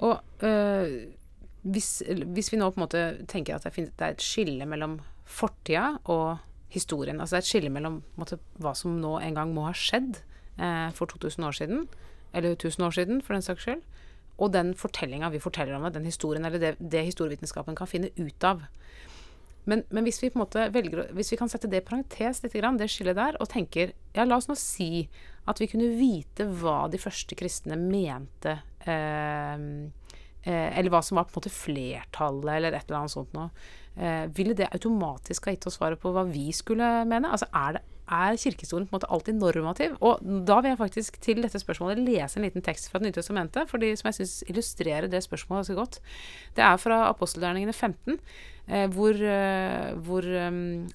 Og 0.00 0.20
øh, 0.42 1.12
hvis, 1.64 2.02
hvis 2.06 2.52
vi 2.52 2.58
nå 2.60 2.70
på 2.70 2.80
en 2.80 2.84
måte 2.84 3.02
tenker 3.28 3.56
at 3.56 3.66
det, 3.66 3.90
er 3.98 4.14
et 4.14 4.24
skille 4.24 4.66
mellom 4.68 4.98
fortida 5.24 5.98
og 6.04 6.38
historien, 6.74 7.20
altså 7.20 7.36
det 7.36 7.40
er 7.40 7.44
et 7.44 7.50
skille 7.50 7.72
mellom 7.72 8.00
måte, 8.20 8.38
hva 8.60 8.74
som 8.76 8.98
nå 9.00 9.18
en 9.20 9.36
gang 9.38 9.52
må 9.54 9.66
ha 9.68 9.74
skjedd 9.76 10.18
eh, 10.58 10.90
for 10.96 11.10
2000 11.10 11.46
år 11.46 11.56
siden, 11.56 11.86
eller 12.34 12.56
1000 12.56 12.86
år 12.86 12.96
siden 12.98 13.22
for 13.22 13.36
den 13.36 13.46
saks 13.46 13.64
skyld, 13.64 13.84
og 14.38 14.52
den 14.52 14.74
fortellinga 14.74 15.30
vi 15.30 15.42
forteller 15.42 15.76
om 15.76 15.86
det, 15.86 15.94
den 15.94 16.08
historien, 16.10 16.44
eller 16.44 16.58
det, 16.58 16.74
det 16.80 17.04
historievitenskapen 17.06 17.76
kan 17.78 17.88
finne 17.88 18.10
ut 18.18 18.44
av. 18.44 18.66
Men, 19.64 19.84
men 19.88 20.04
hvis 20.04 20.20
vi 20.20 20.28
på 20.28 20.36
en 20.36 20.42
måte 20.42 20.66
velger 20.74 21.06
Hvis 21.16 21.30
vi 21.32 21.38
kan 21.40 21.48
sette 21.48 21.70
det 21.72 21.78
i 21.80 21.84
parentes 21.86 22.42
litt, 22.44 22.52
det 22.52 22.88
skillet 22.92 23.16
der, 23.16 23.38
og 23.40 23.48
tenker 23.48 23.94
Ja, 24.12 24.26
la 24.28 24.36
oss 24.36 24.48
nå 24.50 24.56
si 24.60 25.08
at 25.50 25.60
vi 25.60 25.68
kunne 25.70 25.92
vite 25.98 26.46
hva 26.60 26.84
de 26.92 27.00
første 27.00 27.36
kristne 27.38 27.76
mente 27.80 28.56
eh, 28.88 29.64
eh, 30.44 30.68
Eller 30.78 30.92
hva 30.92 31.02
som 31.04 31.18
var 31.18 31.28
på 31.28 31.34
en 31.34 31.40
måte 31.42 31.52
flertallet, 31.54 32.52
eller 32.56 32.76
et 32.76 32.86
eller 32.86 33.02
annet 33.02 33.14
sånt 33.14 33.34
noe. 33.36 33.50
Eh, 33.94 34.24
ville 34.34 34.56
det 34.58 34.72
automatisk 34.74 35.46
ha 35.46 35.54
gitt 35.54 35.66
oss 35.70 35.76
svaret 35.78 36.00
på 36.02 36.12
hva 36.14 36.24
vi 36.26 36.48
skulle 36.56 37.04
mene? 37.08 37.30
Altså 37.30 37.46
er, 37.54 37.76
det, 37.76 37.84
er 38.04 38.40
kirkehistorien 38.40 38.88
på 38.88 38.94
en 38.94 38.98
måte 38.98 39.10
alltid 39.14 39.38
normativ? 39.38 39.94
Og 40.04 40.24
da 40.48 40.58
vil 40.60 40.72
jeg 40.72 40.80
faktisk 40.80 41.20
til 41.24 41.44
dette 41.44 41.60
spørsmålet 41.60 42.02
lese 42.02 42.40
en 42.40 42.48
liten 42.48 42.64
tekst 42.64 42.90
fra 42.90 42.98
Det 43.00 43.08
nye 43.08 43.18
testamentet, 43.18 43.70
fordi 43.70 43.92
som 44.00 44.10
jeg 44.10 44.18
syns 44.20 44.34
illustrerer 44.48 45.08
det 45.12 45.22
spørsmålet 45.24 45.62
ganske 45.62 45.78
godt. 45.78 46.00
Det 46.56 46.64
er 46.66 46.80
fra 46.82 47.04
apostelgjerningene 47.12 47.76
15, 47.76 48.18
eh, 48.68 48.88
hvor, 48.96 49.14
eh, 49.14 49.92
hvor 50.08 50.26
eh, 50.26 50.50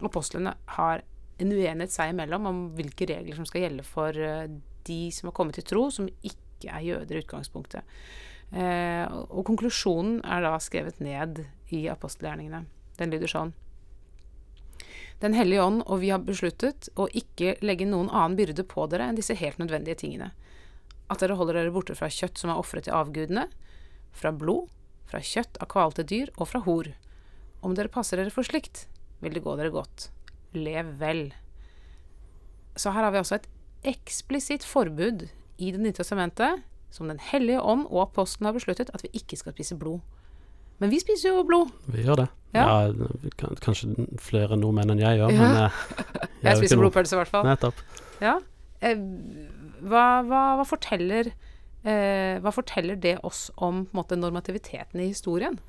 apostlene 0.09 0.57
har 0.75 1.05
en 1.39 1.53
uenighet 1.55 1.93
seg 1.93 2.13
imellom 2.13 2.47
om 2.49 2.63
hvilke 2.77 3.07
regler 3.09 3.37
som 3.37 3.47
skal 3.47 3.65
gjelde 3.65 3.85
for 3.87 4.15
eh, 4.15 4.49
de 4.87 4.99
som 5.15 5.29
har 5.29 5.37
kommet 5.37 5.59
til 5.59 5.67
tro, 5.67 5.85
som 5.93 6.09
ikke 6.25 6.71
er 6.71 6.85
jøder 6.85 7.17
i 7.17 7.23
utgangspunktet. 7.23 7.99
Eh, 8.49 9.05
og, 9.05 9.43
konklusjonen 9.47 10.19
er 10.25 10.43
da 10.45 10.55
skrevet 10.61 11.01
ned 11.03 11.43
i 11.75 11.85
apostelgjerningene. 11.91 12.63
Den 12.99 13.13
lyder 13.13 13.31
sånn. 13.31 13.53
Den 15.19 15.35
hellige 15.35 15.63
ånd 15.63 15.83
og 15.83 15.99
vi 16.01 16.11
har 16.13 16.23
besluttet 16.23 16.87
å 16.95 17.09
ikke 17.11 17.57
legge 17.61 17.87
noen 17.87 18.07
annen 18.09 18.37
byrde 18.39 18.63
på 18.67 18.87
dere 18.91 19.09
enn 19.09 19.19
disse 19.19 19.35
helt 19.37 19.59
nødvendige 19.59 19.99
tingene. 19.99 20.31
At 21.11 21.23
dere 21.23 21.35
holder 21.39 21.59
dere 21.59 21.73
borte 21.75 21.95
fra 21.97 22.09
kjøtt 22.13 22.39
som 22.39 22.53
er 22.53 22.61
ofret 22.61 22.87
til 22.87 22.95
avgudene, 22.95 23.47
fra 24.15 24.31
blod, 24.35 24.69
fra 25.09 25.21
kjøtt 25.25 25.59
av 25.59 25.69
kvalte 25.71 26.05
dyr 26.07 26.31
og 26.37 26.47
fra 26.51 26.63
hor. 26.65 26.91
Om 27.65 27.75
dere 27.75 27.91
passer 27.91 28.21
dere 28.21 28.33
for 28.33 28.47
slikt, 28.47 28.87
vil 29.19 29.35
det 29.35 29.43
gå 29.43 29.55
dere 29.59 29.73
godt. 29.73 30.09
Lev 30.53 30.93
vel. 30.99 31.33
Så 32.79 32.91
her 32.95 33.03
har 33.03 33.11
vi 33.13 33.17
altså 33.21 33.35
et 33.39 33.47
eksplisitt 33.89 34.65
forbud 34.67 35.27
i 35.59 35.71
Det 35.75 35.79
nye 35.81 35.91
testamentet, 35.95 36.61
som 36.91 37.07
Den 37.11 37.19
hellige 37.19 37.61
ånd 37.61 37.85
og 37.89 38.01
apostelen 38.07 38.45
har 38.49 38.53
besluttet, 38.55 38.89
at 38.93 39.03
vi 39.03 39.09
ikke 39.13 39.37
skal 39.37 39.53
spise 39.53 39.75
blod. 39.77 39.99
Men 40.79 40.89
vi 40.93 40.99
spiser 40.99 41.29
jo 41.35 41.43
blod. 41.43 41.69
Vi 41.91 42.05
gjør 42.05 42.15
det. 42.23 42.27
Ja. 42.55 42.63
Ja, 42.87 43.49
kanskje 43.61 44.07
flere 44.17 44.55
nordmenn 44.57 44.89
enn 44.95 45.01
jeg 45.03 45.19
gjør, 45.19 45.33
Ja. 45.35 45.37
men 45.37 45.55
Jeg, 45.59 46.29
Jeg 46.41 46.53
gjør 46.53 46.61
spiser 46.63 46.79
blodpølse, 46.79 47.15
i 47.15 47.19
hvert 47.19 47.27
fall. 47.33 47.45
Nettopp. 47.45 47.83
Ja. 48.23 48.37
Eh, 48.81 48.95
hva, 49.83 50.05
hva, 50.23 50.41
hva 50.59 50.63
forteller 50.67 51.27
eh, 51.83 52.39
Hva 52.39 52.51
forteller 52.55 52.95
det 52.95 53.17
oss 53.27 53.49
om 53.57 53.83
måte, 53.93 54.15
normativiteten 54.15 55.03
i 55.03 55.09
historien? 55.11 55.59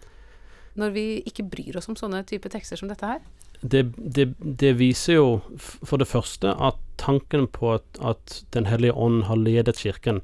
Når 0.78 0.94
vi 0.94 1.04
ikke 1.26 1.42
bryr 1.50 1.76
oss 1.82 1.90
om 1.90 1.96
sånne 1.98 2.22
type 2.24 2.48
tekster 2.48 2.78
som 2.78 2.88
dette 2.88 3.04
her? 3.10 3.18
Det, 3.61 3.83
det, 3.96 4.35
det 4.40 4.73
viser 4.79 5.18
jo 5.18 5.27
for 5.59 6.01
det 6.01 6.09
første 6.09 6.55
at 6.57 6.79
tanken 7.01 7.46
på 7.53 7.75
at, 7.77 7.85
at 8.01 8.42
Den 8.57 8.66
hellige 8.66 8.92
ånd 8.92 9.25
har 9.29 9.37
ledet 9.37 9.77
kirken, 9.81 10.20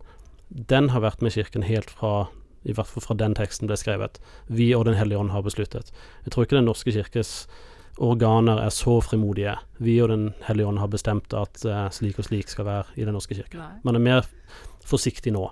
den 0.48 0.88
har 0.88 1.04
vært 1.04 1.22
med 1.22 1.34
kirken 1.36 1.66
helt 1.66 1.90
fra 1.90 2.28
i 2.66 2.74
hvert 2.74 2.88
fall 2.90 3.04
fra 3.04 3.14
den 3.14 3.34
teksten 3.38 3.68
ble 3.70 3.76
skrevet. 3.78 4.18
Vi 4.50 4.72
og 4.74 4.86
Den 4.88 4.98
hellige 4.98 5.20
ånd 5.20 5.30
har 5.30 5.44
besluttet. 5.46 5.92
Jeg 6.24 6.34
tror 6.34 6.46
ikke 6.46 6.58
Den 6.58 6.66
norske 6.66 6.92
kirkes 6.92 7.46
organer 7.96 8.58
er 8.60 8.72
så 8.74 8.98
frimodige. 9.00 9.54
Vi 9.78 10.00
og 10.02 10.10
Den 10.10 10.32
hellige 10.48 10.66
ånd 10.66 10.82
har 10.82 10.90
bestemt 10.90 11.32
at 11.32 11.62
uh, 11.64 11.86
slik 11.94 12.18
og 12.18 12.26
slik 12.26 12.50
skal 12.50 12.66
være 12.66 12.96
i 12.96 13.04
Den 13.04 13.14
norske 13.14 13.38
kirke. 13.38 13.60
Nei. 13.60 13.78
Man 13.84 13.96
er 13.96 14.02
mer 14.02 14.26
forsiktig 14.86 15.32
nå, 15.32 15.46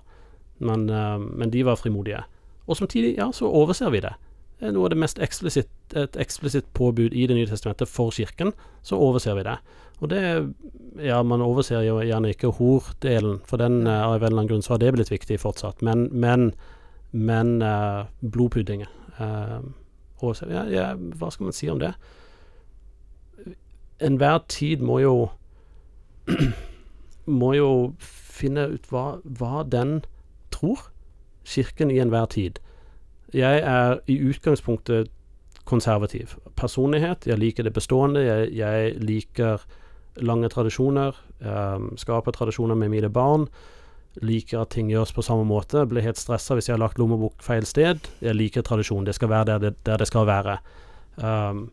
men, 0.59 0.89
uh, 0.91 1.19
men 1.23 1.55
de 1.55 1.65
var 1.65 1.79
frimodige. 1.79 2.25
Og 2.67 2.77
samtidig, 2.77 3.15
ja, 3.19 3.31
så 3.33 3.47
overser 3.47 3.93
vi 3.95 4.03
det. 4.03 4.15
Noe 4.73 4.87
av 4.87 4.93
det 4.95 5.01
mest 5.01 5.19
eksplisitt, 5.23 5.71
et 5.99 6.17
eksplisitt 6.21 6.67
påbud 6.73 7.13
i 7.13 7.27
Det 7.27 7.37
nye 7.37 7.49
testamentet 7.49 7.91
for 7.91 8.11
kirken, 8.15 8.53
så 8.83 8.97
overser 8.97 9.37
vi 9.37 9.45
det. 9.47 9.59
Og 10.01 10.11
det 10.11 10.55
Ja, 11.03 11.23
man 11.23 11.43
overser 11.43 11.83
jo 11.83 11.99
gjerne 11.99 12.31
ikke 12.31 12.53
hor-delen, 12.55 13.41
for 13.45 13.57
den 13.57 13.87
uh, 13.87 14.07
av 14.07 14.15
en 14.15 14.23
eller 14.23 14.39
annen 14.39 14.49
grunn 14.49 14.63
så 14.63 14.75
har 14.75 14.79
det 14.79 14.93
blitt 14.95 15.11
viktig 15.11 15.41
fortsatt, 15.41 15.83
men, 15.83 16.09
men, 16.13 16.53
men 17.11 17.63
uh, 17.63 18.07
blodpudding 18.23 18.85
uh, 19.19 19.59
overser 20.23 20.53
ja, 20.55 20.63
ja, 20.71 20.93
Hva 20.95 21.33
skal 21.35 21.49
man 21.49 21.57
si 21.57 21.71
om 21.71 21.83
det? 21.83 21.93
Enhver 23.99 24.39
tid 24.49 24.83
må 24.83 25.01
jo 25.03 25.17
må 27.41 27.55
jo 27.57 27.71
finne 27.99 28.69
ut 28.75 28.87
hva, 28.93 29.19
hva 29.25 29.65
den 29.67 30.03
tror. 30.55 30.91
Kirken 31.45 31.91
i 31.91 31.99
enhver 32.01 32.27
tid. 32.33 32.61
Jeg 33.35 33.61
er 33.67 33.99
i 34.07 34.19
utgangspunktet 34.29 35.11
konservativ. 35.65 36.37
Personlighet. 36.57 37.27
Jeg 37.27 37.41
liker 37.41 37.67
det 37.67 37.73
bestående. 37.75 38.23
Jeg, 38.23 38.53
jeg 38.55 38.95
liker 39.03 39.65
lange 40.23 40.49
tradisjoner. 40.49 41.17
Um, 41.41 41.95
skaper 41.99 42.33
tradisjoner 42.33 42.79
med 42.79 42.93
mine 42.93 43.11
barn. 43.11 43.49
Liker 44.23 44.63
at 44.63 44.75
ting 44.77 44.91
gjøres 44.93 45.13
på 45.13 45.25
samme 45.27 45.47
måte. 45.49 45.87
Blir 45.91 46.05
helt 46.05 46.21
stressa 46.21 46.55
hvis 46.55 46.69
jeg 46.69 46.77
har 46.77 46.85
lagt 46.85 47.01
lommebok 47.01 47.43
feil 47.43 47.67
sted. 47.67 48.07
Jeg 48.23 48.39
liker 48.39 48.63
tradisjon. 48.63 49.07
Det 49.07 49.17
skal 49.17 49.33
være 49.33 49.51
der 49.53 49.65
det, 49.67 49.75
der 49.87 49.99
det 49.99 50.11
skal 50.11 50.29
være. 50.31 50.59
Um, 51.17 51.67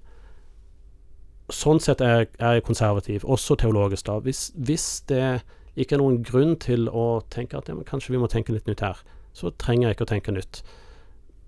sånn 1.52 1.82
sett 1.84 2.02
er, 2.02 2.30
er 2.40 2.58
jeg 2.58 2.66
konservativ, 2.66 3.26
også 3.28 3.58
teologisk. 3.60 4.08
da. 4.08 4.20
Hvis, 4.24 4.50
hvis 4.56 5.02
det 5.12 5.42
ikke 5.76 5.98
er 5.98 6.02
noen 6.02 6.22
grunn 6.24 6.56
til 6.60 6.88
å 6.90 7.22
tenke 7.32 7.60
at 7.60 7.70
ja, 7.70 7.76
kanskje 7.88 8.16
vi 8.16 8.22
må 8.22 8.30
tenke 8.32 8.56
litt 8.56 8.68
nytt 8.68 8.84
her, 8.84 9.04
så 9.36 9.52
trenger 9.60 9.90
jeg 9.90 9.98
ikke 9.98 10.08
å 10.08 10.12
tenke 10.16 10.36
nytt. 10.36 10.64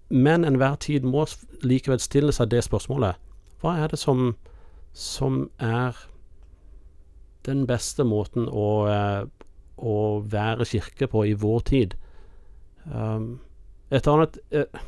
Men 0.10 0.46
enhver 0.46 0.76
tid 0.76 1.06
må 1.08 1.26
likevel 1.64 2.00
stille 2.00 2.34
seg 2.36 2.52
det 2.52 2.64
spørsmålet. 2.66 3.20
Hva 3.62 3.78
er 3.80 3.94
det 3.94 4.00
som, 4.00 4.34
som 4.94 5.48
er 5.60 5.98
den 7.48 7.66
beste 7.68 8.04
måten 8.08 8.48
å, 8.48 8.68
eh, 8.92 9.24
å 9.78 9.96
være 10.20 10.68
kirke 10.68 11.08
på 11.12 11.26
i 11.28 11.34
vår 11.40 11.66
tid? 11.72 11.96
Um, 12.92 13.40
et 13.90 14.08
annet 14.08 14.38
eh, 14.52 14.82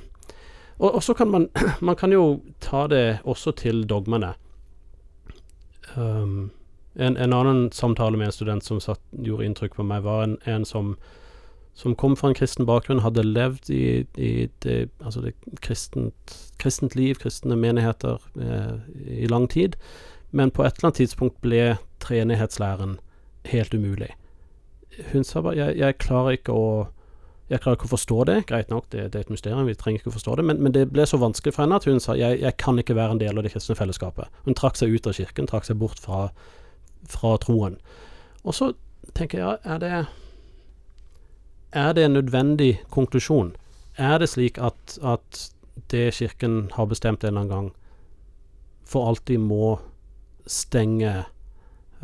Og, 0.78 1.04
så 1.04 1.14
kan 1.16 1.30
man 1.32 1.46
Man 1.88 1.96
kan 1.96 2.12
jo 2.12 2.42
ta 2.60 2.88
det 2.92 3.20
også 3.24 3.52
til 3.56 3.86
dogmene. 3.88 4.34
Um, 5.96 6.52
en, 6.96 7.18
en 7.18 7.34
annen 7.34 7.72
samtale 7.72 8.18
med 8.18 8.26
en 8.26 8.32
student 8.32 8.64
som 8.64 8.80
satt, 8.80 9.02
gjorde 9.12 9.46
inntrykk 9.46 9.76
på 9.76 9.84
meg, 9.84 10.04
var 10.04 10.24
en, 10.24 10.38
en 10.44 10.66
som, 10.66 10.96
som 11.76 11.96
kom 12.00 12.16
fra 12.16 12.32
en 12.32 12.38
kristen 12.38 12.66
bakgrunn, 12.68 13.04
hadde 13.04 13.24
levd 13.28 13.70
i, 13.70 14.06
i 14.16 14.48
det, 14.64 14.90
altså 15.04 15.22
det 15.26 15.34
kristent, 15.62 16.36
kristent 16.62 16.96
liv, 16.96 17.20
kristne 17.20 17.58
menigheter, 17.60 18.22
eh, 18.40 18.78
i 19.12 19.28
lang 19.28 19.50
tid, 19.52 19.76
men 20.32 20.52
på 20.56 20.64
et 20.64 20.78
eller 20.78 20.90
annet 20.90 21.02
tidspunkt 21.04 21.42
ble 21.44 21.76
treenighetslæren 22.04 22.98
helt 23.52 23.76
umulig. 23.76 24.14
Hun 25.12 25.28
sa 25.28 25.44
bare 25.44 25.60
jeg, 25.60 25.78
jeg 25.82 26.00
klarer 26.00 26.40
ikke 26.40 26.56
å 26.56 26.68
jeg 27.46 27.62
klarer 27.62 27.78
ikke 27.78 27.86
å 27.86 27.92
forstå 27.92 28.24
det. 28.26 28.36
Greit 28.50 28.72
nok, 28.74 28.88
det, 28.90 29.04
det 29.14 29.20
er 29.20 29.26
et 29.28 29.30
mysterium, 29.30 29.68
vi 29.70 29.76
trenger 29.78 30.02
ikke 30.02 30.10
å 30.10 30.16
forstå 30.16 30.40
det. 30.40 30.46
Men, 30.50 30.64
men 30.66 30.74
det 30.74 30.88
ble 30.90 31.06
så 31.06 31.20
vanskelig 31.22 31.54
for 31.54 31.62
henne 31.62 31.78
at 31.78 31.86
hun 31.86 32.02
sa 32.02 32.16
jeg, 32.18 32.40
jeg 32.42 32.58
kan 32.58 32.80
ikke 32.82 32.96
være 32.98 33.14
en 33.14 33.22
del 33.22 33.38
av 33.38 33.46
det 33.46 33.52
kristne 33.54 33.78
fellesskapet. 33.78 34.40
Hun 34.48 34.58
trakk 34.58 34.80
seg 34.80 34.96
ut 34.96 35.06
av 35.06 35.14
kirken, 35.14 35.46
trakk 35.52 35.68
seg 35.68 35.78
bort 35.78 36.02
fra, 36.02 36.24
fra 37.12 37.36
troen. 37.44 37.78
Og 38.42 38.58
så 38.58 38.72
tenker 39.14 39.44
jeg, 39.44 39.62
er 39.62 39.84
det 39.84 39.92
Er 41.76 41.94
det 41.94 42.06
en 42.06 42.16
nødvendig 42.16 42.80
konklusjon? 42.90 43.56
Er 43.98 44.18
det 44.18 44.30
slik 44.32 44.58
at, 44.58 44.98
at 45.04 45.52
det 45.92 46.14
kirken 46.14 46.72
har 46.74 46.86
bestemt 46.86 47.24
en 47.24 47.28
eller 47.28 47.42
annen 47.42 47.52
gang, 47.52 47.72
for 48.86 49.08
alltid 49.08 49.38
må 49.44 49.80
stenge 50.48 51.26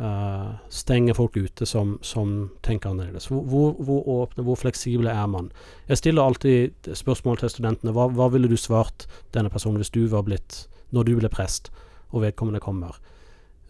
Uh, 0.02 0.54
stenge 0.68 1.14
folk 1.14 1.36
ute 1.36 1.66
som, 1.68 1.98
som 2.02 2.50
tenker 2.64 2.90
annerledes. 2.90 3.28
Hvor, 3.28 3.42
hvor, 3.46 3.74
hvor, 3.78 4.08
åpne, 4.08 4.42
hvor 4.42 4.56
fleksible 4.58 5.10
er 5.10 5.26
man? 5.30 5.52
Jeg 5.88 6.00
stiller 6.00 6.24
alltid 6.24 6.88
spørsmål 6.96 7.38
til 7.38 7.52
studentene. 7.52 7.92
Hva, 7.94 8.08
hva, 8.10 8.26
ville 8.32 8.48
du 8.50 8.56
svart 8.58 9.04
denne 9.36 9.52
personen 9.52 9.78
hvis 9.78 9.92
du 9.94 10.00
var 10.10 10.24
blitt 10.26 10.64
Når 10.90 11.06
du 11.06 11.12
ble 11.20 11.28
prest, 11.30 11.70
og 12.10 12.24
vedkommende 12.24 12.60
kommer? 12.60 12.98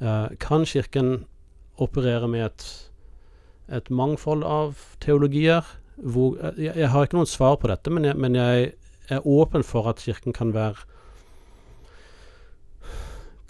Uh, 0.00 0.30
kan 0.40 0.64
Kirken 0.64 1.26
operere 1.76 2.30
med 2.30 2.46
et, 2.46 2.64
et 3.68 3.90
mangfold 3.90 4.46
av 4.46 4.78
teologier? 5.04 5.66
Hvor, 5.96 6.38
jeg, 6.56 6.72
jeg, 6.76 6.88
har 6.88 7.04
ikke 7.04 7.18
noen 7.18 7.28
svar 7.28 7.58
på 7.60 7.68
dette, 7.70 7.92
men 7.92 8.06
jeg, 8.08 8.16
men 8.16 8.38
jeg 8.38 8.72
er 9.12 9.26
åpen 9.28 9.64
for 9.66 9.90
at 9.90 10.00
Kirken 10.02 10.32
kan 10.32 10.54
være 10.54 10.88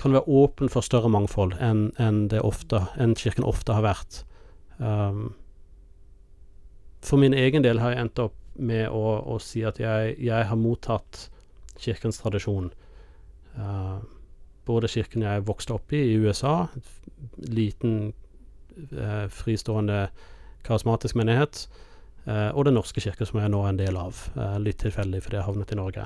kan 0.03 0.17
være 0.17 0.27
åpen 0.27 0.71
for 0.73 0.83
større 0.83 1.11
mangfold 1.13 1.55
enn 1.63 1.93
enn, 2.03 2.25
ofte, 2.43 2.81
enn 2.99 3.15
Kirken 3.15 3.47
ofte 3.47 3.77
har 3.77 3.85
vært. 3.87 4.25
Um, 4.83 5.35
for 7.03 7.23
min 7.23 7.35
egen 7.35 7.63
del 7.63 7.79
har 7.79 7.95
jeg 7.95 8.07
endt 8.07 8.23
opp 8.23 8.39
med 8.59 8.89
å, 8.91 9.21
å 9.23 9.39
si 9.43 9.63
at 9.67 9.79
jeg, 9.81 10.17
jeg, 10.19 10.49
har 10.49 10.59
mottatt 10.59 11.29
Kirkens 11.79 12.19
tradisjon. 12.19 12.73
Uh, 13.55 14.03
både 14.67 14.89
kirken 14.89 15.25
jeg 15.27 15.47
vokste 15.47 15.75
opp 15.77 15.93
i 15.93 16.03
i 16.13 16.19
USA, 16.23 16.67
liten 17.43 18.13
uh, 18.95 19.27
fristående 19.31 20.07
karismatisk 20.67 21.19
menighet, 21.19 21.67
og 22.25 22.65
Den 22.69 22.77
norske 22.79 23.03
kirke, 23.03 23.27
som 23.27 23.41
jeg 23.41 23.51
nå 23.51 23.65
er 23.65 23.73
en 23.73 23.79
del 23.81 23.97
av. 23.99 24.19
Uh, 24.37 24.55
litt 24.63 24.79
tilfeldig 24.79 25.25
fordi 25.25 25.41
jeg 25.41 25.47
havnet 25.49 25.73
i 25.75 25.79
Norge. 25.79 26.05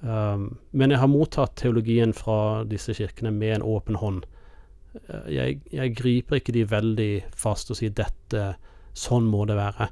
Um, 0.00 0.46
men 0.72 0.92
jeg 0.92 1.00
har 1.00 1.08
mottatt 1.08 1.56
teologien 1.60 2.14
fra 2.16 2.64
disse 2.68 2.94
kirkene 2.96 3.32
med 3.32 3.58
en 3.58 3.66
åpen 3.74 3.98
hånd. 4.00 4.24
Uh, 4.96 5.26
jeg, 5.32 5.60
jeg, 5.72 5.92
griper 5.96 6.40
ikke 6.40 6.54
de 6.56 6.64
veldig 6.68 7.12
fast 7.36 7.72
og 7.72 7.80
sier 7.80 7.92
'dette, 7.92 8.54
sånn 8.96 9.28
må 9.28 9.44
det 9.48 9.56
være'. 9.60 9.90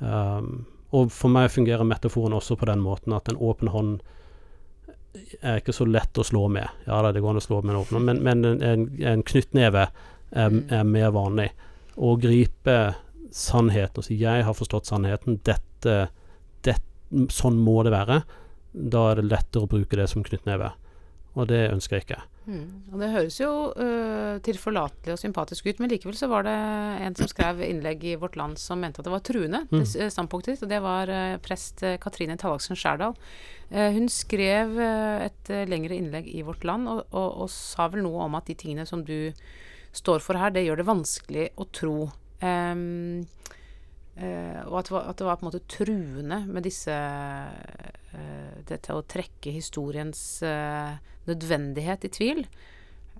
Um, 0.00 0.66
og 0.96 1.10
for 1.14 1.30
meg 1.30 1.50
fungerer 1.54 1.86
metaforen 1.86 2.34
også 2.34 2.56
på 2.58 2.66
den 2.66 2.82
måten 2.82 3.14
at 3.14 3.28
en 3.30 3.38
åpen 3.38 3.70
hånd 3.70 4.00
er 5.42 5.58
ikke 5.60 5.74
så 5.74 5.86
lett 5.86 6.18
å 6.18 6.26
slå 6.26 6.46
med. 6.50 6.66
Ja 6.86 7.00
da, 7.02 7.12
det 7.12 7.22
går 7.22 7.34
an 7.34 7.42
å 7.42 7.44
slå 7.44 7.60
med 7.62 7.74
en 7.74 7.80
åpen 7.82 7.98
hånd, 7.98 8.06
men, 8.06 8.22
men 8.26 8.62
en, 8.62 8.86
en 9.02 9.22
knyttneve 9.26 9.86
er, 9.86 10.50
mm. 10.50 10.60
er, 10.70 10.84
mer 10.86 11.10
vanlig. 11.14 11.48
Å 11.96 12.14
gripe 12.20 12.76
sannheten 13.32 13.98
og 13.98 14.04
si 14.04 14.16
'jeg 14.18 14.44
har 14.44 14.54
forstått 14.54 14.86
sannheten', 14.86 15.40
dette, 15.44 16.10
dette 16.62 17.26
sånn 17.30 17.56
må 17.56 17.82
det 17.82 17.92
være 17.92 18.22
da 18.72 19.10
er 19.10 19.20
det 19.20 19.30
lettere 19.30 19.66
å 19.66 19.70
bruke 19.70 19.98
det 19.98 20.06
som 20.10 20.24
knyttneve. 20.26 20.72
Og 21.38 21.46
det 21.46 21.68
ønsker 21.70 21.96
jeg 21.96 22.06
ikke. 22.08 22.20
Mm. 22.50 22.64
Og 22.90 23.02
det 23.02 23.10
høres 23.12 23.36
jo 23.38 23.50
uh, 23.76 24.40
tilforlatelig 24.42 25.14
og 25.14 25.20
sympatisk 25.20 25.68
ut, 25.68 25.78
men 25.82 25.92
likevel 25.92 26.16
så 26.18 26.26
var 26.30 26.46
det 26.46 26.54
en 27.06 27.16
som 27.18 27.30
skrev 27.30 27.62
innlegg 27.62 28.02
i 28.10 28.16
Vårt 28.18 28.38
Land 28.40 28.58
som 28.58 28.80
mente 28.82 29.02
at 29.02 29.06
det 29.06 29.14
var 29.14 29.22
truende, 29.26 29.62
mm. 29.70 29.84
det 29.84 30.08
standpunktet 30.10 30.56
ditt, 30.56 30.64
og 30.66 30.72
det 30.72 30.80
var 30.82 31.12
uh, 31.12 31.38
prest 31.44 31.84
uh, 31.86 31.94
Katrine 32.02 32.38
Tallaksen 32.40 32.78
Skjærdal. 32.78 33.14
hun 33.70 34.08
skrev 34.10 34.72
et 34.82 35.50
lengre 35.70 35.94
innlegg 35.94 36.26
i 36.26 36.40
Vårt 36.42 36.64
Land 36.66 36.88
og, 36.90 37.04
og, 37.14 37.44
og, 37.44 37.50
sa 37.54 37.86
vel 37.92 38.02
noe 38.02 38.24
om 38.24 38.34
at 38.34 38.48
de 38.50 38.56
tingene 38.58 38.82
som 38.82 39.04
du 39.06 39.30
står 39.94 40.18
for 40.24 40.34
her, 40.34 40.50
det 40.50 40.64
gjør 40.64 40.80
det 40.80 40.88
vanskelig 40.88 41.44
å 41.54 41.68
tro. 41.70 41.94
Um, 42.40 43.26
Uh, 44.20 44.66
og 44.68 44.82
at 44.82 44.90
det, 44.90 45.00
at 45.00 45.16
det, 45.20 45.24
var, 45.24 45.38
på 45.38 45.46
en 45.46 45.48
måte 45.48 45.62
truende 45.70 46.42
med 46.44 46.66
disse 46.66 46.92
uh, 46.92 48.56
Dette 48.68 48.92
å 48.92 49.04
trekke 49.08 49.52
historiens 49.54 50.20
uh, 50.44 50.98
nødvendighet 51.30 52.04
i 52.04 52.10
tvil. 52.12 52.42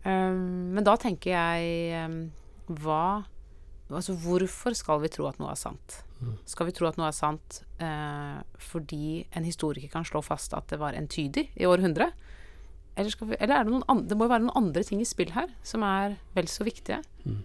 Um, 0.04 0.74
men 0.74 0.84
da 0.84 0.98
tenker 1.00 1.32
jeg 1.32 2.06
um, 2.06 2.22
hva 2.82 3.04
Altså 3.90 4.14
hvorfor 4.22 4.76
skal 4.78 5.00
vi 5.02 5.08
tro 5.10 5.24
at 5.26 5.40
noe 5.40 5.50
er 5.50 5.58
sant? 5.58 5.96
Mm. 6.20 6.36
Skal 6.46 6.68
vi 6.68 6.74
tro 6.76 6.86
at 6.86 6.94
noe 7.00 7.08
er 7.08 7.16
sant 7.16 7.56
fordi 8.62 9.24
en 9.34 9.42
historiker 9.42 9.90
kan 9.90 10.06
slå 10.06 10.20
fast 10.22 10.54
at 10.54 10.68
det 10.70 10.78
var 10.78 10.94
entydig 10.94 11.48
i 11.58 11.66
århundret? 11.66 12.14
100? 12.14 12.36
Eller, 13.02 13.16
vi, 13.32 13.38
eller 13.40 13.56
er 13.56 13.66
det 13.66 13.80
andre, 13.80 14.06
det 14.06 14.18
må 14.20 14.28
jo 14.28 14.32
være 14.36 14.44
noen 14.44 14.60
andre 14.60 14.84
ting 14.86 15.02
i 15.02 15.08
spill 15.10 15.34
her 15.34 15.50
som 15.66 15.82
er 15.82 16.14
vel 16.38 16.46
så 16.46 16.62
viktige. 16.68 17.00
Mm 17.24 17.40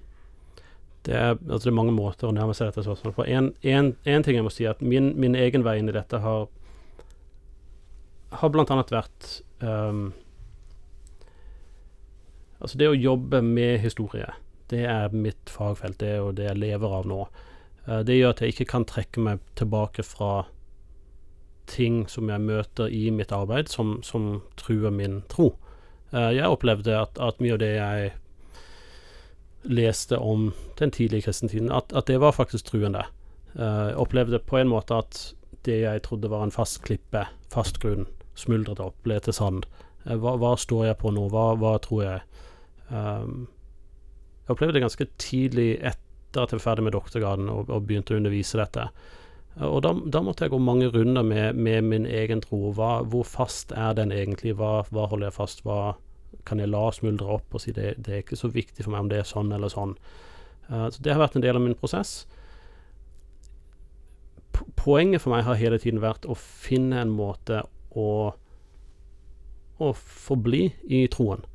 det 1.06 1.14
er, 1.14 1.36
altså 1.38 1.68
det 1.68 1.72
er 1.72 1.78
mange 1.78 1.94
måter 1.94 2.30
å 2.30 2.34
nærme 2.34 2.56
seg 2.58 2.72
dette 2.72 2.82
spørsmålet 2.86 3.18
på. 3.18 3.26
En, 3.30 3.52
ting 4.26 4.40
jeg 4.40 4.46
må 4.46 4.54
si, 4.54 4.66
at 4.66 4.82
min, 4.82 5.12
min, 5.22 5.38
egen 5.38 5.66
vei 5.66 5.78
inn 5.80 5.92
i 5.92 5.96
dette 5.96 6.22
har 6.24 6.48
har 8.36 8.52
annet 8.74 8.92
vært 8.92 9.28
um, 9.64 10.10
Altså, 12.60 12.80
det 12.80 12.88
å 12.90 12.98
jobbe 12.98 13.42
med 13.46 13.78
historie, 13.84 14.26
det 14.72 14.86
er 14.90 15.14
mitt 15.14 15.52
fagfelt. 15.52 16.00
Det 16.00 16.16
er 16.16 16.32
det 16.34 16.48
jeg 16.48 16.58
lever 16.58 16.94
av 16.98 17.06
nå. 17.06 17.20
Uh, 17.86 18.00
det 18.08 18.16
gjør 18.16 18.34
at 18.34 18.42
jeg 18.42 18.56
ikke 18.56 18.70
kan 18.72 18.88
trekke 18.90 19.22
meg 19.22 19.44
tilbake 19.60 20.04
fra 20.08 20.48
ting 21.70 22.06
som 22.10 22.32
jeg 22.32 22.42
møter 22.42 22.90
i 22.90 23.12
mitt 23.14 23.34
arbeid, 23.36 23.70
som, 23.70 24.00
som 24.08 24.40
truer 24.58 24.90
min 24.96 25.20
tro. 25.30 25.52
Uh, 26.16 26.32
jeg 26.34 26.50
opplevde 26.50 26.96
at, 26.98 27.20
at 27.22 27.44
mye 27.44 27.54
av 27.58 27.62
det 27.62 27.74
jeg 27.76 28.16
leste 29.68 30.18
om 30.18 30.52
den 30.80 30.92
tidlige 30.92 31.28
kristentiden, 31.28 31.72
at, 31.72 31.94
at 31.94 32.08
det 32.08 32.20
var 32.22 32.36
faktisk 32.36 32.66
truende. 32.70 33.06
Uh, 33.56 33.96
opplevde 33.96 34.40
på 34.40 34.60
en 34.60 34.70
måte 34.72 34.98
at 35.00 35.22
det 35.66 35.80
jeg 35.82 36.04
trodde 36.06 36.30
var 36.30 36.44
en 36.44 36.54
fast 36.54 36.82
klippe, 36.86 37.26
fast 37.54 37.80
grunn, 37.82 38.06
smuldret 38.36 38.82
opp, 38.84 38.98
ble 39.04 39.20
til 39.24 39.36
sand. 39.36 39.66
Uh, 40.06 40.16
hva, 40.20 40.36
hva, 40.42 40.56
står 40.60 40.90
jeg 40.90 41.00
på 41.02 41.14
nå? 41.16 41.28
Hva, 41.34 41.52
hva 41.60 41.76
tror 41.84 42.04
jeg? 42.04 42.24
Um, 42.90 43.46
jeg 44.46 44.56
opplevde 44.56 44.78
det 44.78 44.86
ganske 44.86 45.08
tidlig 45.22 45.70
etter 45.80 46.44
at 46.44 46.52
jeg 46.52 46.60
var 46.60 46.68
ferdig 46.68 46.86
med 46.86 46.94
doktorgraden 46.98 47.48
og, 47.50 47.70
og 47.72 47.88
begynte 47.88 48.14
å 48.14 48.20
undervise 48.20 48.60
dette. 48.60 48.90
Og 49.64 49.80
da, 49.86 49.94
da, 50.12 50.20
måtte 50.20 50.46
jeg 50.46 50.52
gå 50.52 50.60
mange 50.60 50.90
runder 50.92 51.24
med, 51.24 51.56
med 51.56 51.88
min 51.88 52.06
egen 52.06 52.42
tro. 52.44 52.74
Hva, 52.76 53.00
hvor 53.08 53.24
fast 53.24 53.72
er 53.72 53.96
den 53.96 54.12
egentlig? 54.12 54.58
Hva 54.60 54.84
holder 54.92 55.30
jeg 55.30 55.38
fast? 55.38 55.64
Hva, 55.64 55.96
kan 56.46 56.62
jeg 56.62 56.72
la 56.72 56.84
smuldre 56.94 57.38
opp 57.38 57.56
og 57.56 57.64
si 57.64 57.74
det, 57.76 57.96
det 58.06 58.14
er 58.14 58.24
ikke 58.24 58.40
så 58.40 58.50
viktig 58.52 58.84
for 58.84 58.94
meg 58.94 59.06
om 59.06 59.12
det 59.12 59.22
er 59.22 59.30
sånn 59.30 59.52
eller 59.56 59.72
sånn. 59.72 59.96
Uh, 60.70 60.88
så 60.90 61.04
det 61.04 61.14
har 61.14 61.22
vært 61.22 61.38
en 61.38 61.46
del 61.46 61.60
av 61.60 61.64
min 61.66 61.78
prosess. 61.78 62.24
Poenget 64.80 65.24
for 65.24 65.34
meg 65.36 65.46
har 65.48 65.60
hele 65.60 65.80
tiden 65.82 66.04
vært 66.04 66.28
å 66.28 66.38
finne 66.40 67.02
en 67.02 67.14
måte 67.16 67.64
å, 67.96 68.10
å 69.78 69.94
forbli 70.00 70.68
i 70.88 71.06
troen, 71.12 71.46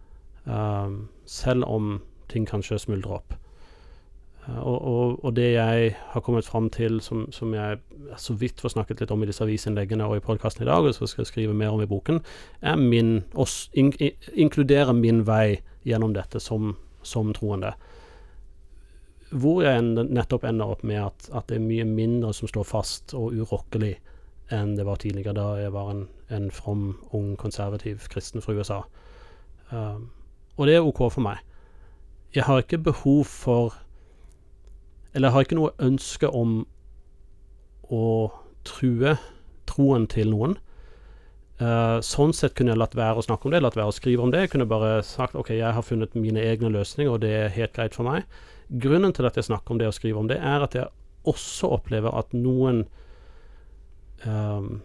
uh, 0.46 0.88
selv 1.28 1.68
om 1.68 1.98
ting 2.30 2.46
kanskje 2.48 2.80
smuldrer 2.84 3.20
opp. 3.20 3.39
Og, 4.58 4.82
og, 4.82 5.24
og, 5.24 5.36
det 5.36 5.52
jeg 5.52 5.94
har 6.12 6.20
kommet 6.20 6.46
fram 6.46 6.70
til, 6.70 7.00
som, 7.00 7.26
som, 7.32 7.54
jeg 7.54 7.78
så 8.18 8.34
vidt 8.34 8.60
får 8.60 8.74
snakket 8.74 9.02
litt 9.02 9.12
om 9.14 9.22
i 9.22 9.28
disse 9.28 9.44
avisinnleggene 9.44 10.06
og 10.08 10.16
i 10.16 10.24
podkasten 10.24 10.64
i 10.64 10.68
dag, 10.68 10.86
og 10.86 10.94
skal 10.96 11.22
jeg 11.22 11.30
skrive 11.30 11.54
mer 11.54 11.74
om 11.74 11.82
i 11.84 11.88
boken, 11.88 12.20
er 12.60 12.76
min 12.80 13.20
oss, 13.34 13.68
in, 13.72 13.92
inkludere 14.34 14.94
min 14.96 15.22
vei 15.28 15.60
gjennom 15.86 16.14
dette 16.16 16.40
som, 16.42 16.74
som 17.02 17.32
troende. 17.36 17.72
Hvor 19.30 19.62
jeg 19.62 19.84
nettopp 19.84 20.48
ender 20.48 20.72
opp 20.74 20.82
med 20.82 20.98
at, 21.04 21.28
at, 21.30 21.46
det 21.48 21.60
er 21.60 21.68
mye 21.68 21.86
mindre 21.86 22.32
som 22.34 22.50
står 22.50 22.66
fast 22.66 23.14
og 23.14 23.36
urokkelig 23.36 23.94
enn 24.50 24.74
det 24.74 24.86
var 24.88 24.98
tidligere, 24.98 25.36
da 25.36 25.52
jeg 25.60 25.74
var 25.76 25.92
en, 25.92 26.08
en 26.34 26.48
from, 26.50 26.96
ung, 27.14 27.36
konservativ 27.38 28.08
kristen 28.10 28.42
fra 28.42 28.56
USA. 28.58 28.80
Um, 29.70 30.08
og 30.58 30.66
det 30.66 30.74
er 30.74 30.82
OK 30.82 31.04
for 31.06 31.22
meg. 31.22 31.38
Jeg 32.34 32.48
har 32.48 32.64
ikke 32.64 32.82
behov 32.90 33.24
for 33.30 33.78
eller 35.14 35.28
jeg 35.28 35.34
har 35.34 35.46
ikke 35.46 35.58
noe 35.58 35.76
ønske 35.82 36.28
om 36.30 36.60
å 37.90 38.04
true 38.66 39.16
troen 39.70 40.06
til 40.10 40.30
noen. 40.34 40.56
Uh, 41.60 41.98
sånn 42.04 42.32
sett 42.32 42.54
kunne 42.56 42.72
jeg 42.72 42.80
latt 42.80 42.94
være 42.96 43.20
å 43.20 43.24
snakke 43.24 43.48
om 43.48 43.52
det, 43.52 43.60
latt 43.60 43.76
være 43.76 43.92
å 43.92 43.96
skrive 43.96 44.24
om 44.24 44.30
det. 44.32 44.46
Jeg 44.46 44.54
kunne 44.54 44.68
bare 44.70 45.02
sagt 45.04 45.36
ok, 45.36 45.52
jeg 45.58 45.74
har 45.76 45.84
funnet 45.84 46.14
mine 46.16 46.40
egne 46.40 46.70
løsninger, 46.72 47.12
og 47.12 47.20
det 47.24 47.32
er 47.36 47.52
helt 47.56 47.74
greit 47.76 47.96
for 47.96 48.08
meg. 48.08 48.24
Grunnen 48.70 49.12
til 49.16 49.28
at 49.28 49.36
jeg 49.36 49.48
snakker 49.50 49.74
om 49.74 49.80
det 49.80 49.90
og 49.90 49.96
skriver 49.96 50.22
om 50.22 50.30
det, 50.30 50.38
er 50.38 50.64
at 50.64 50.76
jeg 50.78 50.88
også 51.28 51.68
opplever 51.76 52.14
at 52.16 52.32
noen 52.32 52.84
um, 54.24 54.78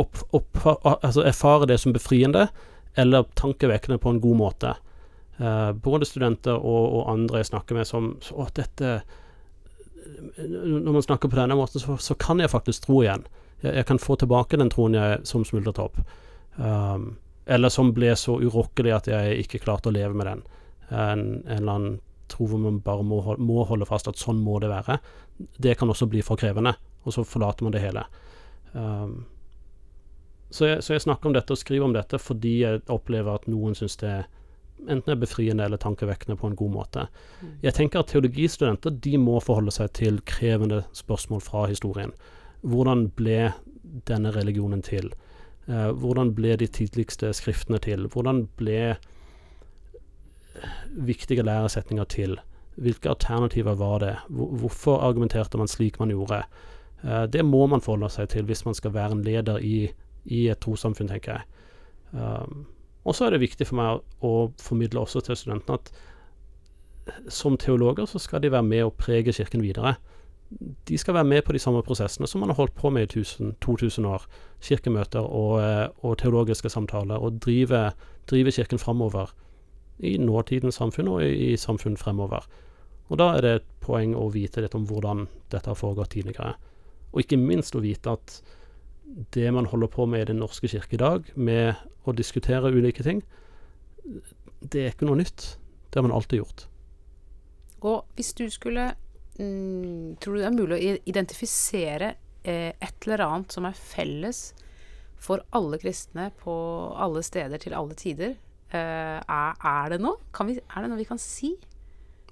opp, 0.00 0.22
opp, 0.36 0.62
altså 0.64 1.24
erfarer 1.26 1.68
det 1.68 1.80
som 1.82 1.92
befriende 1.92 2.48
eller 2.98 3.28
tankevekkende 3.38 4.00
på 4.00 4.14
en 4.14 4.22
god 4.22 4.38
måte. 4.40 4.72
Uh, 5.40 5.72
både 5.72 6.04
studenter 6.04 6.52
og, 6.58 6.82
og, 6.98 7.04
andre 7.08 7.40
jeg 7.40 7.48
snakker 7.48 7.78
med 7.78 7.86
som 7.88 8.10
Å, 8.36 8.44
dette 8.52 8.90
Når 10.36 10.90
man 10.92 11.04
snakker 11.06 11.30
på 11.32 11.38
denne 11.38 11.56
måten, 11.56 11.80
så, 11.80 11.96
så 11.96 12.12
kan 12.20 12.42
jeg 12.42 12.52
faktisk 12.52 12.84
tro 12.84 12.98
igjen. 13.00 13.24
Jeg, 13.62 13.72
jeg, 13.78 13.86
kan 13.88 14.00
få 14.02 14.18
tilbake 14.20 14.58
den 14.60 14.72
troen 14.72 14.98
jeg, 14.98 15.22
som 15.28 15.46
smuldret 15.48 15.80
opp. 15.80 15.96
Um, 16.56 17.14
eller 17.48 17.72
som 17.72 17.94
ble 17.96 18.12
så 18.20 18.36
urokkelig 18.42 18.92
at 18.94 19.08
jeg 19.08 19.46
ikke 19.46 19.62
klarte 19.64 19.88
å 19.88 19.94
leve 19.94 20.16
med 20.18 20.28
den. 20.28 20.42
En, 20.90 21.24
en 21.46 21.56
eller 21.56 21.72
annen 21.72 21.98
tro 22.30 22.46
hvor 22.50 22.60
man 22.62 22.80
bare 22.84 23.04
må, 23.06 23.20
må, 23.40 23.62
holde 23.68 23.88
fast 23.88 24.10
at 24.10 24.20
sånn 24.20 24.40
må 24.44 24.58
det 24.62 24.70
være. 24.70 24.98
Det 25.56 25.76
kan 25.78 25.90
også 25.90 26.08
bli 26.10 26.22
for 26.26 26.40
krevende, 26.40 26.74
og 27.04 27.16
så 27.16 27.24
forlater 27.26 27.66
man 27.66 27.74
det 27.74 27.84
hele. 27.84 28.04
Um, 28.72 29.22
så, 30.50 30.66
jeg, 30.66 30.84
så 30.84 30.94
jeg 30.94 31.06
snakker 31.06 31.30
om 31.30 31.34
dette 31.36 31.54
og 31.54 31.60
skriver 31.60 31.86
om 31.86 31.94
dette 31.94 32.18
fordi 32.20 32.54
jeg 32.64 32.84
opplever 32.90 33.38
at 33.38 33.48
noen 33.50 33.76
syns 33.78 33.96
det 34.02 34.10
er 34.10 34.28
enten 34.88 35.12
er 35.12 35.20
befriende 35.20 35.64
eller 35.64 35.80
tankevekkende 35.80 36.36
på 36.40 36.50
en 36.50 36.56
god 36.56 36.70
måte. 36.74 37.06
Jeg 37.62 37.74
tenker 37.76 38.00
at 38.00 38.12
teologistudenter 38.12 38.90
de 38.90 39.16
må 39.18 39.40
forholde 39.44 39.74
seg 39.74 39.92
til 39.98 40.20
krevende 40.28 40.84
spørsmål 40.96 41.42
fra 41.44 41.66
historien. 41.70 42.12
Hvordan 42.62 43.08
ble 43.16 43.52
denne 44.08 44.32
religionen 44.36 44.82
til? 44.82 45.12
Eh, 45.68 45.90
hvordan 45.90 46.34
ble 46.34 46.56
de 46.56 46.66
tidligste 46.66 47.32
skriftene 47.36 47.78
til? 47.78 48.08
Hvordan 48.08 48.46
ble 48.56 48.96
viktige 50.90 51.42
læresetninger 51.42 52.04
til? 52.04 52.38
Hvilke 52.80 53.08
alternativer 53.08 53.74
var 53.74 53.98
det? 53.98 54.16
Hvorfor 54.28 55.00
argumenterte 55.00 55.58
man 55.58 55.68
slik 55.68 55.98
man 56.00 56.08
gjorde? 56.08 56.42
Eh, 57.04 57.26
det 57.26 57.44
må 57.44 57.66
man 57.66 57.80
forholde 57.80 58.10
seg 58.12 58.28
til 58.28 58.44
hvis 58.44 58.64
man 58.64 58.74
skal 58.74 58.94
være 58.94 59.12
en 59.12 59.24
leder 59.24 59.58
i, 59.58 59.90
i 60.24 60.48
et 60.48 60.60
trossamfunn, 60.60 61.08
tenker 61.08 61.32
jeg. 61.32 61.42
Um, 62.12 62.66
og 63.04 63.16
så 63.16 63.26
er 63.26 63.34
det 63.34 63.44
viktig 63.44 63.66
for 63.68 63.80
meg 63.80 64.24
å 64.26 64.32
formidle 64.60 65.02
også 65.02 65.22
til 65.24 65.38
studentene 65.38 65.78
at 65.80 65.92
som 67.32 67.56
teologer 67.58 68.06
så 68.06 68.20
skal 68.22 68.42
de 68.42 68.52
være 68.52 68.66
med 68.66 68.84
og 68.84 68.96
prege 69.00 69.32
Kirken 69.32 69.62
videre. 69.64 69.96
De 70.88 70.98
skal 70.98 71.14
være 71.14 71.24
med 71.24 71.42
på 71.46 71.54
de 71.54 71.62
samme 71.62 71.82
prosessene 71.86 72.28
som 72.28 72.42
man 72.42 72.50
har 72.50 72.58
holdt 72.58 72.74
på 72.74 72.90
med 72.90 73.08
i 73.08 73.20
1000, 73.20 73.54
2000 73.62 74.06
år. 74.06 74.26
Kirkemøter 74.60 75.20
og, 75.20 75.60
eh, 75.62 75.88
og 76.02 76.18
teologiske 76.18 76.70
samtaler. 76.70 77.16
Og 77.16 77.40
drive, 77.42 77.92
drive 78.30 78.52
Kirken 78.52 78.78
framover 78.78 79.32
i 79.98 80.16
nåtidens 80.18 80.74
samfunn 80.74 81.08
og 81.08 81.22
i, 81.24 81.52
i 81.52 81.56
samfunn 81.56 81.96
fremover. 81.96 82.46
Og 83.08 83.18
da 83.18 83.34
er 83.36 83.40
det 83.42 83.54
et 83.54 83.68
poeng 83.80 84.14
å 84.14 84.30
vite 84.30 84.62
litt 84.62 84.74
om 84.74 84.86
hvordan 84.86 85.26
dette 85.50 85.70
har 85.70 85.78
foregått 85.78 86.14
tidligere. 86.14 86.54
Og 87.12 87.24
ikke 87.24 87.40
minst 87.40 87.74
å 87.74 87.82
vite 87.82 88.12
at 88.12 88.40
det 89.34 89.50
man 89.52 89.68
holder 89.70 89.90
på 89.90 90.06
med 90.06 90.22
i 90.22 90.30
Den 90.32 90.40
norske 90.42 90.68
kirke 90.70 90.96
i 90.96 91.00
dag, 91.00 91.30
med 91.34 91.74
å 92.06 92.14
diskutere 92.16 92.72
ulike 92.72 93.04
ting, 93.06 93.22
det 94.60 94.84
er 94.84 94.92
ikke 94.94 95.08
noe 95.08 95.20
nytt. 95.20 95.54
Det 95.90 95.98
har 95.98 96.06
man 96.06 96.14
alltid 96.16 96.42
gjort. 96.42 96.66
Og 97.86 98.04
hvis 98.16 98.34
du 98.36 98.44
skulle 98.52 98.90
mm, 99.38 100.16
Tror 100.20 100.36
du 100.36 100.40
det 100.42 100.48
er 100.50 100.56
mulig 100.56 100.76
å 100.76 100.96
identifisere 101.08 102.10
eh, 102.44 102.72
et 102.76 103.06
eller 103.06 103.24
annet 103.24 103.56
som 103.56 103.64
er 103.66 103.78
felles 103.78 104.50
for 105.20 105.42
alle 105.56 105.78
kristne 105.80 106.28
på 106.40 106.52
alle 106.96 107.24
steder 107.24 107.60
til 107.62 107.76
alle 107.76 107.96
tider? 107.98 108.36
Eh, 108.70 109.18
er, 109.18 109.56
er, 109.56 109.94
det 109.94 110.00
noe? 110.04 110.20
Vi, 110.46 110.60
er 110.60 110.84
det 110.84 110.92
noe 110.92 111.00
vi 111.00 111.08
kan 111.08 111.20
si? 111.20 111.54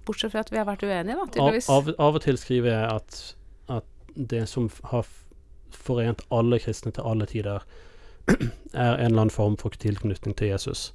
Bortsett 0.07 0.33
fra 0.33 0.45
at 0.45 0.53
vi 0.53 0.61
har 0.61 0.69
vært 0.69 0.85
uenige, 0.87 1.17
da, 1.19 1.27
tydeligvis. 1.33 1.69
Av, 1.73 1.89
av, 1.89 2.05
av, 2.07 2.21
og 2.21 2.25
til 2.25 2.39
skriver 2.41 2.73
jeg 2.73 2.93
at, 2.93 3.19
at 3.81 4.15
det 4.15 4.45
som 4.49 4.71
har 4.93 5.09
forent 5.75 6.23
alle 6.31 6.59
kristne 6.59 6.93
til 6.93 7.07
alle 7.07 7.27
tider, 7.27 7.65
er 8.29 8.95
en 8.95 9.05
eller 9.05 9.21
annen 9.21 9.31
form 9.31 9.57
for 9.57 9.71
tilknytning 9.71 10.37
til 10.37 10.53
Jesus. 10.53 10.93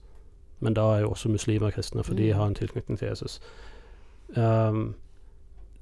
Men 0.60 0.74
da 0.78 0.86
er 0.94 1.04
jo 1.04 1.12
også 1.12 1.30
muslimer 1.30 1.72
kristne, 1.72 2.04
for 2.04 2.16
de 2.16 2.32
mm. 2.32 2.38
har 2.38 2.48
en 2.48 2.56
tilknytning 2.56 3.00
til 3.00 3.08
Jesus. 3.08 3.40
Um, 4.36 4.96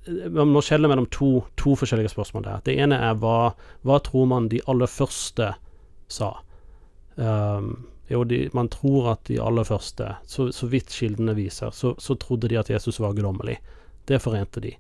man 0.08 0.50
må 0.50 0.64
skjelne 0.66 0.90
mellom 0.90 1.06
to, 1.14 1.44
to, 1.58 1.76
forskjellige 1.78 2.10
spørsmål 2.10 2.44
der. 2.48 2.64
Det 2.66 2.74
ene 2.82 2.98
er 2.98 3.20
hva, 3.22 3.54
hva 3.86 4.00
tror 4.02 4.26
man 4.32 4.50
de 4.50 4.62
aller 4.72 4.90
første 4.90 5.52
sa? 6.10 6.32
Um, 7.16 7.76
jo, 8.10 8.24
de, 8.28 8.48
man 8.58 8.72
tror 8.74 9.12
at 9.14 9.28
de 9.30 9.38
aller 9.42 9.64
første, 9.64 10.08
så, 10.28 10.50
så 10.52 10.68
vidt 10.68 10.90
kildene 10.90 11.36
viser, 11.38 11.70
så, 11.72 11.94
så, 12.02 12.18
trodde 12.20 12.50
de 12.50 12.58
at 12.60 12.70
Jesus 12.70 13.00
var 13.00 13.14
guddommelig. 13.14 13.60
Det 14.08 14.22
forente 14.22 14.64
de. 14.64 14.74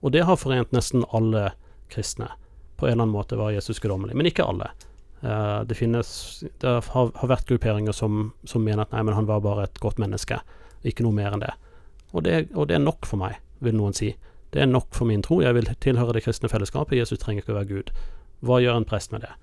Og 0.00 0.14
det 0.14 0.22
har 0.24 0.38
forent 0.38 0.72
nesten 0.72 1.04
alle 1.12 1.50
kristne 1.90 2.30
på 2.78 2.86
en 2.86 2.92
eller 2.92 3.02
annen 3.02 3.14
måte 3.14 3.38
var 3.38 3.50
Jesus 3.50 3.80
guddommelig, 3.82 4.14
men 4.16 4.30
ikke 4.30 4.46
alle. 4.46 4.70
Uh, 5.18 5.64
det 5.66 5.74
finnes 5.74 6.44
Det 6.62 6.70
har, 6.70 7.08
har 7.14 7.30
vært 7.30 7.48
grupperinger 7.48 7.92
som, 7.92 8.28
som, 8.46 8.62
mener 8.62 8.84
at 8.84 8.92
nei, 8.94 9.02
men 9.02 9.16
han 9.16 9.26
var 9.26 9.42
bare 9.42 9.66
et 9.66 9.80
godt 9.82 9.98
menneske, 9.98 10.38
ikke 10.86 11.02
noe 11.02 11.16
mer 11.16 11.34
enn 11.34 11.42
det. 11.42 11.54
Og, 12.12 12.22
det. 12.24 12.36
og 12.54 12.70
det 12.70 12.78
er 12.78 12.84
nok 12.84 13.06
for 13.06 13.20
meg, 13.20 13.40
vil 13.64 13.74
noen 13.74 13.96
si. 13.98 14.12
Det 14.54 14.62
er 14.62 14.70
nok 14.70 14.94
for 14.96 15.10
min 15.10 15.24
tro. 15.26 15.40
Jeg 15.42 15.56
vil 15.58 15.66
tilhøre 15.82 16.14
det 16.16 16.22
kristne 16.24 16.48
fellesskapet. 16.48 16.96
Jesus 16.96 17.18
trenger 17.20 17.42
ikke 17.42 17.52
å 17.52 17.58
være 17.58 17.72
Gud. 17.72 17.90
Hva 18.46 18.60
gjør 18.62 18.78
en 18.78 18.86
prest 18.88 19.12
med 19.12 19.26
det? 19.26 19.34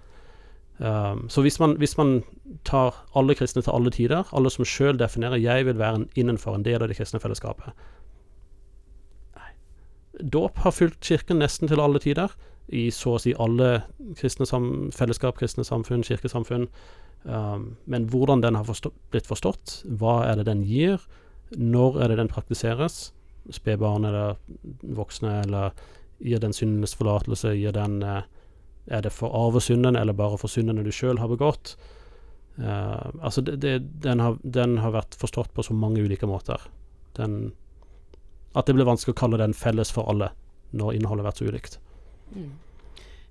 Um, 0.79 1.27
så 1.31 1.43
hvis 1.43 1.59
man, 1.59 1.75
hvis 1.79 1.97
man, 1.99 2.17
tar 2.67 2.97
alle 3.15 3.35
kristne 3.35 3.61
til 3.63 3.71
alle 3.71 3.91
tider, 3.95 4.25
alle 4.35 4.49
som 4.51 4.65
sjøl 4.65 4.97
definerer 4.99 5.39
'jeg 5.39 5.65
vil 5.65 5.77
være 5.77 5.95
en, 5.95 6.09
innenfor 6.15 6.55
en 6.55 6.65
del 6.65 6.81
av 6.81 6.87
det 6.87 6.97
kristne 6.97 7.19
fellesskapet' 7.19 7.71
Dåp 10.23 10.57
har 10.57 10.71
fulgt 10.71 11.03
Kirken 11.03 11.39
nesten 11.39 11.67
til 11.67 11.79
alle 11.79 11.99
tider 11.99 12.31
i 12.67 12.87
så 12.93 13.15
å 13.15 13.21
si 13.21 13.33
alle 13.37 13.83
kristne 14.17 14.47
sam 14.49 14.89
fellesskap, 14.95 15.37
kristne 15.39 15.65
samfunn, 15.67 16.05
kirkesamfunn. 16.05 16.67
Um, 17.25 17.75
men 17.89 18.07
hvordan 18.09 18.41
den 18.41 18.57
har 18.57 18.65
forstå 18.67 18.91
blitt 19.13 19.29
forstått, 19.29 19.81
hva 19.99 20.19
er 20.27 20.39
det 20.39 20.47
den 20.49 20.63
gir, 20.65 21.01
når 21.57 21.99
er 22.01 22.11
det 22.11 22.19
den 22.21 22.31
praktiseres, 22.31 23.11
spedbarn 23.53 24.05
eller 24.05 24.39
voksne, 24.97 25.41
eller 25.45 25.75
gir 26.21 26.41
den 26.41 26.53
syndenes 26.53 26.95
forlatelse, 26.97 27.53
gir 27.57 27.75
den 27.75 28.01
uh, 28.03 28.23
Er 28.85 29.01
det 29.01 29.09
for 29.09 29.33
arvesynden, 29.33 29.95
eller 29.97 30.13
bare 30.13 30.37
for 30.37 30.47
syndene 30.47 30.83
du 30.85 30.91
sjøl 30.93 31.17
har 31.17 31.27
begått? 31.27 31.71
Uh, 32.59 33.09
altså, 33.19 33.41
det, 33.41 33.55
det, 33.63 33.79
den, 34.03 34.19
har, 34.19 34.37
den, 34.43 34.77
har, 34.77 34.93
vært 34.93 35.17
forstått 35.17 35.53
på 35.53 35.63
så 35.65 35.73
mange 35.73 36.03
ulike 36.05 36.29
måter. 36.29 36.61
Den, 37.17 37.55
at 38.53 38.67
det 38.67 38.75
blir 38.77 38.85
vanskelig 38.85 39.15
å 39.15 39.21
kalle 39.23 39.41
den 39.41 39.57
felles 39.57 39.89
for 39.91 40.05
alle, 40.05 40.29
når 40.71 40.99
innholdet 40.99 41.25
har 41.25 41.31
vært 41.31 41.41
så 41.41 41.49
ulikt. 41.49 41.79
Mm. 42.35 42.53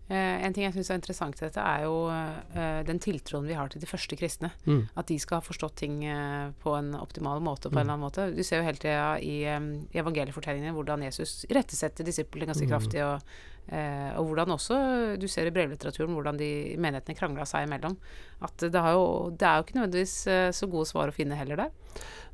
Uh, 0.04 0.36
en 0.44 0.52
ting 0.52 0.66
jeg 0.66 0.74
syns 0.74 0.90
er 0.92 0.98
interessant 0.98 1.38
i 1.38 1.46
dette, 1.46 1.62
er 1.64 1.86
jo 1.86 2.10
uh, 2.12 2.82
den 2.84 2.98
tiltroen 3.00 3.46
vi 3.48 3.54
har 3.56 3.70
til 3.72 3.80
de 3.80 3.88
første 3.88 4.18
kristne. 4.20 4.50
Mm. 4.68 4.82
At 5.00 5.08
de 5.08 5.16
skal 5.20 5.40
ha 5.40 5.44
forstått 5.44 5.78
ting 5.80 6.02
uh, 6.04 6.52
på 6.60 6.74
en 6.76 6.90
optimal 6.98 7.40
måte. 7.40 7.70
på 7.70 7.72
mm. 7.72 7.78
en 7.78 7.84
eller 7.86 7.94
annen 7.94 8.04
måte. 8.04 8.26
Du 8.36 8.42
ser 8.44 8.60
jo 8.60 8.66
hele 8.66 8.82
tida 8.82 9.14
i, 9.24 9.38
um, 9.56 9.70
i 9.88 10.02
evangeliefortellingene 10.02 10.74
hvordan 10.76 11.06
Jesus 11.06 11.46
irettesetter 11.48 12.04
disiplene 12.04 12.50
ganske 12.50 12.68
mm. 12.68 12.72
kraftig. 12.74 13.00
Og, 13.06 13.40
og, 13.64 14.26
hvordan 14.28 14.52
også 14.52 14.76
du 15.16 15.24
ser 15.24 15.48
i 15.48 15.52
brevlitteraturen 15.56 16.12
hvordan 16.12 16.36
de 16.36 16.50
menighetene 16.76 17.16
krangla 17.16 17.48
seg 17.48 17.64
imellom. 17.64 17.96
At 18.44 18.60
det, 18.60 18.76
jo, 18.76 19.06
det, 19.32 19.48
er 19.48 19.56
jo 19.56 19.64
ikke 19.64 19.78
nødvendigvis 19.78 20.16
så 20.52 20.68
gode 20.68 20.90
svar 20.90 21.08
å 21.08 21.16
finne 21.16 21.38
heller 21.40 21.62
der. 21.62 21.72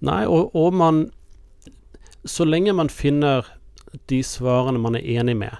Nei, 0.02 0.24
og, 0.26 0.50
og 0.58 0.74
man 0.74 1.04
Så 2.26 2.42
lenge 2.48 2.74
man 2.74 2.90
finner 2.90 3.46
de 4.10 4.24
svarene 4.26 4.82
man 4.82 4.98
er 4.98 5.06
enig 5.06 5.36
med, 5.38 5.54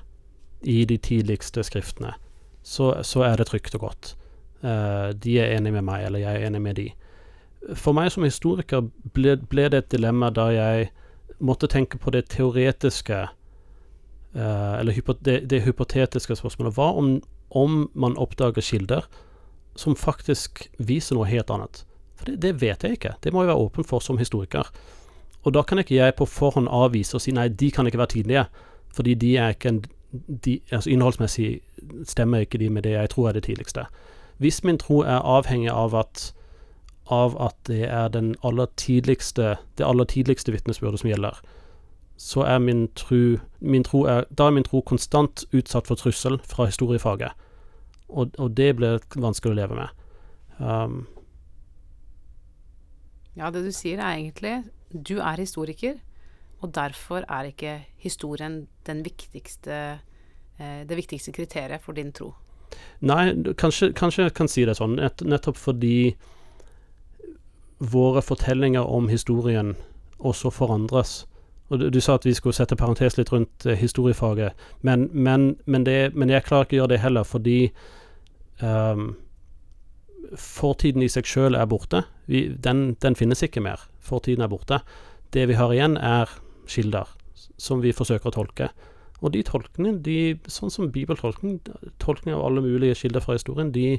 i 0.63 0.85
de 0.85 0.97
tidligste 0.99 1.65
skriftene, 1.65 2.15
så, 2.63 2.93
så 3.03 3.25
er 3.25 3.41
det 3.41 3.49
trygt 3.51 3.75
og 3.79 3.87
godt. 3.89 4.15
Uh, 4.61 5.11
de 5.17 5.39
er 5.41 5.57
enig 5.57 5.73
med 5.73 5.87
meg, 5.87 6.05
eller 6.07 6.21
jeg 6.21 6.37
er 6.37 6.47
enig 6.51 6.61
med 6.63 6.77
de. 6.77 6.89
For 7.77 7.97
meg 7.97 8.11
som 8.13 8.25
historiker 8.25 8.85
ble, 9.15 9.37
ble 9.49 9.69
det 9.73 9.85
et 9.85 9.93
dilemma 9.95 10.31
da 10.33 10.49
jeg 10.53 10.91
måtte 11.41 11.69
tenke 11.73 12.01
på 12.01 12.13
det 12.13 12.27
teoretiske 12.33 13.19
uh, 14.37 14.75
Eller 14.79 14.93
hypo, 14.93 15.17
det, 15.21 15.43
det, 15.51 15.63
hypotetiske 15.65 16.37
spørsmålet. 16.37 16.77
Hva 16.77 16.91
om, 16.97 17.19
om, 17.51 17.83
man 17.95 18.17
oppdager 18.21 18.65
kilder 18.65 19.09
som 19.77 19.97
faktisk 19.97 20.67
viser 20.77 21.17
noe 21.17 21.29
helt 21.29 21.51
annet? 21.51 21.85
For 22.21 22.29
det, 22.29 22.41
det 22.45 22.59
vet 22.61 22.85
jeg 22.85 22.99
ikke. 22.99 23.15
Det 23.25 23.33
må 23.33 23.45
jeg 23.45 23.53
være 23.53 23.65
åpen 23.65 23.89
for 23.89 24.05
som 24.05 24.21
historiker. 24.21 24.69
Og 25.41 25.55
da 25.57 25.65
kan 25.65 25.81
ikke 25.81 25.97
jeg 25.97 26.19
på 26.19 26.29
forhånd 26.29 26.69
avvise 26.69 27.17
og 27.17 27.25
si 27.25 27.33
nei, 27.33 27.49
de 27.49 27.71
kan 27.73 27.89
ikke 27.89 28.01
være 28.01 28.15
tidlige, 28.19 28.45
fordi 28.93 29.15
de 29.17 29.31
er 29.41 29.55
ikke 29.57 29.73
en 29.73 29.81
de, 30.45 30.61
altså 30.71 30.91
Innholdsmessig 30.91 31.61
stemmer 32.05 32.39
ikke 32.39 32.59
de 32.59 32.71
med 32.71 32.83
det 32.83 32.91
jeg 32.97 33.11
tror 33.11 33.29
er 33.29 33.33
det 33.33 33.43
tidligste. 33.43 33.85
Hvis 34.39 34.65
min 34.65 34.79
tro 34.79 35.01
er 35.01 35.21
avhengig 35.21 35.71
av 35.71 35.95
at, 35.95 36.35
av 37.07 37.37
at 37.43 37.57
det 37.67 37.85
er 37.85 38.09
den 38.09 38.35
aller 38.43 38.67
tidligste, 38.77 39.57
det 39.79 39.87
aller 39.87 40.05
tidligste 40.05 40.53
vitnesbyrdet 40.53 41.01
som 41.01 41.11
gjelder, 41.11 41.41
så 42.17 42.43
er 42.45 42.59
min 42.59 42.89
tro, 42.97 43.39
min 43.61 43.85
tro 43.85 44.05
er, 44.05 44.25
Da 44.39 44.47
er 44.47 44.51
min 44.51 44.65
tro 44.65 44.81
konstant 44.81 45.45
utsatt 45.53 45.87
for 45.87 45.95
trussel 45.97 46.41
fra 46.45 46.65
historiefaget. 46.65 47.33
Og, 48.09 48.31
og 48.39 48.57
det 48.57 48.77
blir 48.77 49.01
vanskelig 49.17 49.55
å 49.55 49.57
leve 49.57 49.79
med. 49.79 49.89
Um, 50.59 51.07
ja, 53.37 53.51
det 53.51 53.65
du 53.65 53.73
sier 53.73 54.03
er 54.03 54.19
egentlig 54.19 54.65
Du 54.93 55.19
er 55.19 55.41
historiker. 55.41 55.97
Og 56.61 56.75
derfor 56.75 57.25
er 57.29 57.51
ikke 57.51 57.79
historien 58.03 58.67
viktigste, 58.87 60.01
eh, 60.59 60.83
det 60.89 60.97
viktigste 60.97 61.33
kriteriet 61.33 61.83
for 61.83 61.93
din 61.97 62.13
tro. 62.13 62.35
Nei, 63.01 63.33
kanskje, 63.59 63.93
kanskje 63.97 64.29
jeg 64.29 64.35
kan 64.37 64.49
si 64.49 64.65
det 64.69 64.77
sånn, 64.79 64.99
nett, 65.01 65.23
nettopp 65.27 65.57
fordi 65.59 66.15
våre 67.81 68.21
fortellinger 68.23 68.85
om 68.85 69.09
historien 69.09 69.75
også 70.19 70.53
forandres. 70.53 71.25
Og 71.71 71.79
du, 71.81 71.87
du, 71.91 72.01
sa 72.03 72.19
at 72.19 72.27
vi 72.27 72.35
skulle 72.35 72.57
sette 72.57 72.77
parentes 72.77 73.17
litt 73.17 73.31
rundt 73.33 73.65
eh, 73.65 73.79
historiefaget, 73.79 74.59
men, 74.83 75.09
men, 75.13 75.55
men, 75.65 75.87
det, 75.87 76.13
men, 76.15 76.33
jeg 76.33 76.45
klarer 76.45 76.67
ikke 76.67 76.77
å 76.77 76.81
gjøre 76.83 76.93
det 76.93 77.03
heller, 77.05 77.27
fordi 77.27 77.59
um, 78.59 79.13
fortiden 80.37 81.07
i 81.07 81.11
seg 81.11 81.31
sjøl 81.31 81.57
er 81.57 81.71
borte. 81.71 82.03
Vi, 82.31 82.49
den, 82.59 82.91
den, 83.03 83.17
finnes 83.19 83.43
ikke 83.47 83.63
mer. 83.65 83.87
Fortiden 84.03 84.45
er 84.45 84.51
borte. 84.51 84.81
Det 85.33 85.47
vi 85.49 85.57
har 85.59 85.73
igjen, 85.73 85.97
er 85.97 86.31
kilder 86.71 87.11
som 87.61 87.83
vi 87.85 87.93
forsøker 87.97 88.31
å 88.31 88.37
tolke. 88.39 88.71
Og 89.21 89.35
de 89.35 89.45
tolkningene, 89.45 90.01
de, 90.05 90.19
sånn 90.49 90.73
som 90.73 90.91
bibeltolkning, 90.93 91.59
tolkning 92.01 92.37
av 92.37 92.47
alle 92.47 92.65
mulige 92.65 93.03
kilder 93.03 93.25
fra 93.25 93.37
historien, 93.37 93.73
de 93.75 93.99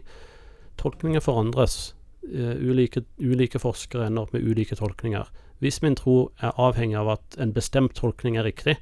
tolkningene 0.82 1.24
forandres 1.24 1.92
Uh, 2.22 2.54
ulike, 2.70 3.02
ulike, 3.18 3.60
forskere 3.60 4.06
ender 4.06 4.28
opp 4.28 4.34
med 4.36 4.44
ulike 4.46 4.76
tolkninger. 4.78 5.26
Hvis 5.58 5.80
min 5.82 5.96
tro 5.98 6.30
er 6.38 6.54
avhengig 6.54 7.00
av 7.00 7.10
at 7.16 7.38
en 7.42 7.54
bestemt 7.54 7.96
tolkning 7.98 8.38
er 8.38 8.46
riktig, 8.46 8.76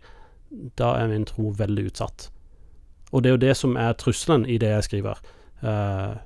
da 0.75 0.91
er 0.99 1.07
min 1.07 1.23
tro 1.25 1.53
veldig 1.55 1.85
utsatt. 1.87 2.27
Og 3.13 3.23
det 3.23 3.29
er 3.29 3.37
jo 3.37 3.43
det 3.45 3.53
som 3.57 3.77
er 3.79 3.95
trusselen 3.95 4.43
i 4.43 4.57
det 4.59 4.73
jeg 4.73 4.87
skriver. 4.89 5.21
Uh, 5.63 6.19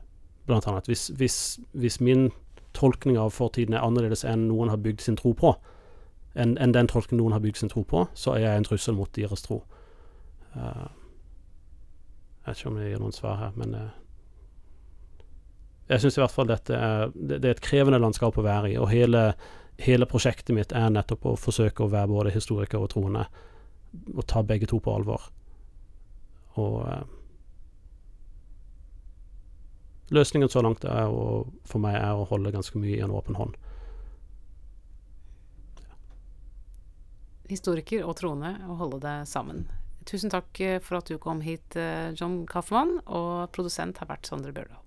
blant 0.49 0.65
annet. 0.67 0.89
Hvis, 0.89 1.11
hvis, 1.19 1.37
hvis, 1.71 1.99
min 2.01 2.31
tolkning 2.73 3.17
av 3.21 3.29
fortiden 3.37 3.77
er 3.77 3.85
annerledes 3.85 4.25
enn 4.25 4.47
noen 4.49 4.73
har 4.73 4.81
bygd 4.81 5.05
sin 5.05 5.19
tro 5.19 5.35
på, 5.37 5.53
enn 6.35 6.55
en 6.57 6.73
den 6.73 6.89
tolken 6.89 7.19
noen 7.19 7.35
har 7.35 7.43
bygd 7.43 7.61
sin 7.61 7.71
tro 7.71 7.83
på, 7.87 8.07
så 8.17 8.33
er 8.35 8.45
jeg 8.45 8.61
en 8.61 8.67
trussel 8.67 8.97
mot 8.97 9.11
deres 9.15 9.45
tro. 9.45 9.61
Uh, 10.55 10.89
jeg 12.43 12.47
vet 12.47 12.59
ikke 12.59 12.71
om 12.71 12.79
det 12.79 12.89
gir 12.89 13.03
noen 13.03 13.15
svar 13.15 13.37
her, 13.39 13.53
men 13.55 13.75
jeg 15.87 16.01
syns 16.03 16.17
i 16.17 16.21
hvert 16.23 16.33
fall 16.33 16.49
dette 16.49 16.75
er 16.75 17.11
det, 17.13 17.37
det, 17.37 17.47
er 17.47 17.55
et 17.57 17.63
krevende 17.63 17.99
landskap 18.01 18.37
å 18.39 18.45
være 18.45 18.73
i. 18.73 18.77
Og 18.79 18.89
hele, 18.91 19.23
hele, 19.83 20.07
prosjektet 20.09 20.55
mitt 20.55 20.75
er 20.75 20.91
nettopp 20.91 21.27
å 21.27 21.39
forsøke 21.39 21.85
å 21.85 21.91
være 21.91 22.11
både 22.11 22.35
historiker 22.35 22.83
og 22.83 22.91
troende. 22.95 23.25
Og 24.15 24.23
ta 24.27 24.41
begge 24.47 24.67
to 24.69 24.79
på 24.83 24.93
alvor. 24.95 25.27
Og 26.59 26.79
uh, 26.83 27.03
Løsningen 30.13 30.49
så 30.51 30.61
langt 30.61 30.83
er 30.85 31.09
å, 31.09 31.43
for 31.65 31.81
meg 31.81 31.95
er 31.97 32.13
å 32.13 32.27
holde 32.29 32.51
ganske 32.53 32.77
mye 32.77 32.97
i 32.99 33.01
en 33.01 33.13
åpen 33.15 33.37
hånd. 33.39 33.55
Historiker 37.51 38.05
og 38.07 38.17
troende, 38.21 38.55
å 38.67 38.77
holde 38.79 39.01
det 39.03 39.17
sammen. 39.29 39.65
Tusen 40.07 40.31
takk 40.31 40.59
for 40.83 40.99
at 40.99 41.11
du 41.11 41.17
kom 41.21 41.41
hit, 41.43 41.75
eh, 41.79 42.11
John 42.15 42.45
Kaffmann, 42.47 42.99
og 43.07 43.51
produsent 43.55 43.99
har 43.99 44.09
vært 44.11 44.27
Sondre 44.27 44.51
Bjørdal. 44.55 44.79